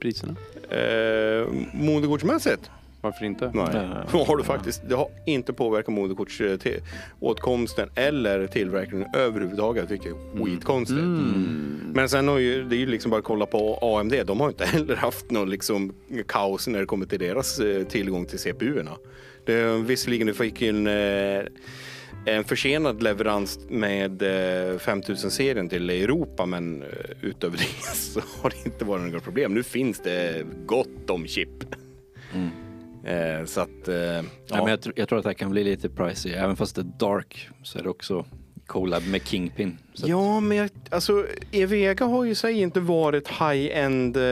priserna. 0.00 0.36
Eh, 0.70 1.48
moderkortsmässigt? 1.72 2.70
Varför 3.02 3.24
inte? 3.24 3.50
Nej. 3.54 3.88
Då 4.12 4.24
har 4.24 4.36
du 4.36 4.44
faktiskt, 4.44 4.82
det 4.88 4.94
har 4.94 5.08
inte 5.26 5.52
påverkat 5.52 5.94
moderkortsåtkomsten 5.94 7.88
eller 7.94 8.46
tillverkningen 8.46 9.08
överhuvudtaget. 9.14 9.90
vilket 9.90 10.12
är 10.12 10.44
skitkonstigt. 10.44 10.98
Mm. 11.00 11.92
Men 11.94 12.08
sen 12.08 12.28
har 12.28 12.38
ju, 12.38 12.64
det 12.64 12.76
är 12.76 12.78
ju 12.78 12.86
liksom 12.86 13.10
bara 13.10 13.18
att 13.18 13.24
kolla 13.24 13.46
på 13.46 13.78
AMD. 13.82 14.14
De 14.26 14.40
har 14.40 14.48
inte 14.48 14.64
heller 14.74 14.96
haft 14.96 15.30
någon 15.30 15.50
liksom 15.50 15.92
kaos 16.26 16.68
när 16.68 16.80
det 16.80 16.86
kommer 16.86 17.06
till 17.06 17.18
deras 17.18 17.58
eh, 17.58 17.84
tillgång 17.84 18.26
till 18.26 18.38
CPU-erna. 18.38 18.96
Visserligen 19.84 20.26
du 20.26 20.34
fick 20.34 20.62
ju 20.62 20.68
en, 20.68 20.86
eh, 20.86 21.46
en 22.26 22.44
försenad 22.44 23.02
leverans 23.02 23.58
med 23.68 24.22
eh, 24.22 24.78
5000-serien 24.78 25.68
till 25.68 25.90
Europa 25.90 26.46
men 26.46 26.82
eh, 26.82 26.88
utöver 27.20 27.58
det 27.58 27.64
så 27.94 28.20
har 28.42 28.50
det 28.50 28.66
inte 28.66 28.84
varit 28.84 29.02
några 29.02 29.20
problem. 29.20 29.54
Nu 29.54 29.62
finns 29.62 30.00
det 30.00 30.46
gott 30.66 31.10
om 31.10 31.26
chip. 31.26 31.64
Mm. 32.34 32.50
Eh, 33.04 33.44
så 33.44 33.60
att, 33.60 33.88
eh, 33.88 33.94
Ja. 33.96 34.22
ja. 34.46 34.64
men 34.64 34.68
jag, 34.68 34.92
jag 34.96 35.08
tror 35.08 35.18
att 35.18 35.22
det 35.22 35.28
här 35.28 35.34
kan 35.34 35.50
bli 35.50 35.64
lite 35.64 35.88
pricey. 35.88 36.32
Även 36.32 36.56
fast 36.56 36.76
det 36.76 36.82
är 36.82 36.92
dark 36.98 37.48
så 37.62 37.78
är 37.78 37.82
det 37.82 37.88
också 37.88 38.24
collab 38.66 39.02
med 39.06 39.26
Kingpin. 39.26 39.78
Ja, 39.94 40.40
men 40.40 40.56
jag, 40.56 40.70
alltså 40.90 41.26
Evega 41.52 42.04
har 42.04 42.24
ju 42.24 42.34
sig 42.34 42.60
inte 42.60 42.80
varit 42.80 43.28
high-end 43.28 44.16
eh, 44.16 44.22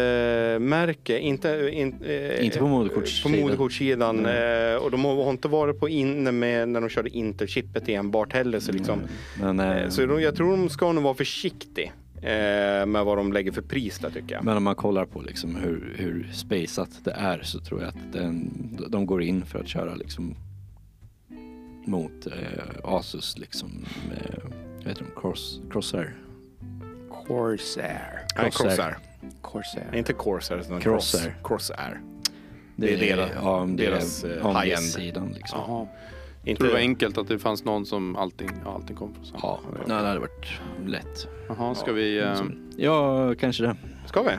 märke. 0.59 1.19
Inte, 1.19 1.71
in, 1.73 1.95
eh, 2.05 2.45
Inte 2.45 2.59
på 2.59 2.67
moderkortssidan. 2.67 3.33
På 3.33 3.41
moderkortssidan. 3.41 4.27
Eh, 4.27 4.75
och 4.75 4.91
de 4.91 5.05
har, 5.05 5.25
har 5.25 5.31
inte 5.31 5.49
varit 5.49 5.81
på 5.81 5.89
inne 5.89 6.33
med 6.33 6.69
när 6.69 6.81
de 6.81 6.89
körde 6.91 7.11
Interchippet 7.11 7.89
enbart 7.89 8.33
heller. 8.33 8.61
Så, 8.61 8.73
liksom, 8.73 9.01
Men, 9.41 9.61
eh, 9.61 9.83
eh, 9.83 9.89
så 9.89 10.07
de, 10.07 10.23
jag 10.23 10.37
tror 10.37 10.51
de 10.57 10.69
ska 10.69 10.93
nog 10.93 11.05
vara 11.05 11.15
försiktiga 11.15 11.93
eh, 12.17 12.87
med 12.87 13.05
vad 13.05 13.19
de 13.19 13.33
lägger 13.33 13.53
för 13.53 13.63
pris 13.63 13.99
där 13.99 14.11
tycker 14.11 14.35
jag. 14.35 14.45
men 14.45 14.57
om 14.57 14.63
man 14.65 14.75
kollar 14.75 15.05
på 15.05 15.21
liksom 15.23 15.57
hur, 15.57 15.95
hur 15.97 16.31
spaceat 16.33 16.91
det 17.05 17.11
är 17.13 17.43
så 17.43 17.61
tror 17.61 17.81
jag 17.81 17.89
att 17.89 18.13
den, 18.13 18.51
de 18.89 19.07
går 19.07 19.23
in 19.23 19.47
för 19.47 19.59
att 19.59 19.69
köra 19.69 19.95
liksom 19.95 20.35
mot 21.85 22.27
eh, 22.27 22.33
Asus 22.85 23.39
liksom 23.39 23.85
med, 24.09 24.41
vad 24.79 24.87
heter 24.89 25.05
de, 25.15 25.21
Cross, 25.21 25.61
Crosshair. 25.71 26.15
Corsair. 27.27 28.27
Nej, 28.37 28.51
Corsair. 28.51 28.99
Corsair. 29.43 29.95
Inte 29.95 30.13
Corsair 30.13 30.59
utan 30.61 30.81
Crosshair. 30.81 31.25
Cross, 31.43 31.49
Crosshair. 31.69 32.01
Det, 32.77 32.87
Det 32.87 33.11
är 33.11 33.17
deras- 33.17 33.31
ja, 33.35 33.67
det 33.69 33.87
är 33.87 33.91
deras, 33.91 34.25
eh, 34.25 34.61
high-end. 34.61 34.83
sidan 34.85 35.33
liksom. 35.33 35.59
Jag 35.69 35.89
Inte, 36.51 36.59
tror 36.59 36.69
det 36.69 36.73
var 36.75 36.81
enkelt 36.81 37.19
att 37.19 37.29
det 37.29 37.39
fanns 37.39 37.65
någon 37.65 37.87
som 37.87 38.17
allting, 38.17 38.51
ja, 38.65 38.75
allting 38.75 38.97
kom 38.97 39.15
från 39.15 39.25
samma. 39.27 39.39
Ja, 39.43 39.61
nej, 39.87 39.99
det 40.03 40.09
hade 40.09 40.21
varit 40.21 40.61
lätt. 40.87 41.29
Jaha, 41.49 41.75
ska 41.75 41.93
vi... 41.93 42.19
eh, 42.19 42.43
Ja, 42.77 43.35
kanske 43.35 43.63
det. 43.63 43.77
Ska 44.07 44.23
vi? 44.23 44.31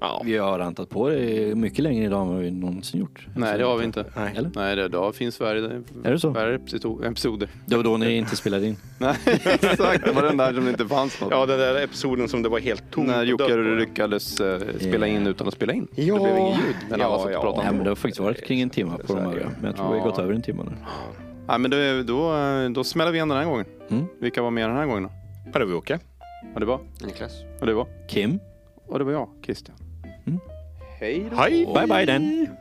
Ja. 0.00 0.22
Vi 0.24 0.36
har 0.36 0.58
rantat 0.58 0.88
på 0.88 1.08
det 1.08 1.54
mycket 1.56 1.78
längre 1.78 2.04
idag 2.04 2.22
än 2.22 2.28
vad 2.28 2.38
vi 2.38 2.50
någonsin 2.50 3.00
gjort. 3.00 3.26
nej, 3.36 3.58
det 3.58 3.64
har 3.64 3.76
vi 3.78 3.84
inte. 3.84 4.04
Nej. 4.16 4.32
Eller? 4.36 4.50
Nej, 4.54 4.76
det, 4.76 4.88
då 4.88 5.12
finns 5.12 5.40
värre, 5.40 5.82
Är 6.04 6.12
det 6.12 6.18
så? 6.18 6.30
värre 6.30 6.58
episo- 6.58 7.06
episoder. 7.10 7.48
Det 7.66 7.76
var 7.76 7.84
då 7.84 7.96
ni 7.96 8.16
inte 8.16 8.36
spelade 8.36 8.66
in. 8.66 8.76
Nej, 8.98 9.14
exakt. 9.44 10.04
Det 10.04 10.12
var 10.12 10.22
den 10.22 10.36
där 10.36 10.52
som 10.54 10.64
det 10.64 10.70
inte 10.70 10.86
fanns 10.88 11.20
något. 11.20 11.30
Ja, 11.30 11.46
den 11.46 11.58
där 11.58 11.84
episoden 11.84 12.28
som 12.28 12.42
det 12.42 12.48
var 12.48 12.58
helt 12.60 12.90
tomt 12.90 13.06
När 13.06 13.18
och 13.18 13.24
Jocke 13.26 13.56
lyckades 13.56 14.40
eh, 14.40 14.60
spela 14.78 15.06
in 15.06 15.26
utan 15.26 15.48
att 15.48 15.54
spela 15.54 15.72
in. 15.72 15.88
Ja. 15.94 16.14
Det 16.14 16.20
blev 16.20 16.38
inget 16.38 16.56
ljud. 16.56 16.74
Men 16.90 17.00
Ja, 17.00 17.06
alla 17.06 17.18
satt 17.18 17.26
och 17.26 17.32
ja. 17.32 17.40
pratade 17.40 17.62
Nej, 17.62 17.70
om 17.70 17.76
men 17.76 17.84
det 17.84 17.90
har 17.90 17.96
faktiskt 17.96 18.20
varit 18.20 18.44
kring 18.46 18.60
en 18.60 18.70
timme 18.70 18.92
på 19.06 19.14
de 19.14 19.18
övriga. 19.26 19.50
Men 19.56 19.64
jag 19.66 19.76
tror 19.76 19.86
vi 19.86 19.92
har 19.92 19.98
Ja. 19.98 20.04
gått 20.10 20.18
över 20.18 20.34
en 20.34 20.42
timme 20.42 20.62
nu. 20.64 20.72
Nej, 21.48 21.58
men 21.58 21.70
då, 22.06 22.36
eh, 22.36 22.70
då 22.70 22.84
smäller 22.84 23.10
vi 23.12 23.16
igen 23.16 23.28
den 23.28 23.38
här 23.38 23.44
gången. 23.44 23.66
Mm. 23.90 24.04
Vilka 24.20 24.42
var 24.42 24.50
med 24.50 24.68
den 24.68 24.76
här 24.76 24.86
gången 24.86 25.02
då? 25.02 25.10
Ja, 25.52 25.58
det 25.58 25.64
var 25.64 25.72
Jocke. 25.72 25.98
Ja, 26.54 26.60
det 26.60 26.66
var. 26.66 26.80
Niklas. 27.06 27.32
Och 27.60 27.66
det 27.66 27.74
var. 27.74 27.86
Kim, 28.08 28.38
Och 28.86 28.98
det 28.98 29.04
var 29.04 29.12
jag, 29.12 29.28
Christian. 29.44 29.76
Hej 31.00 31.26
då. 31.30 31.36
Hej! 31.36 31.66
bye 31.66 31.86
bye 31.86 32.04
den. 32.06 32.56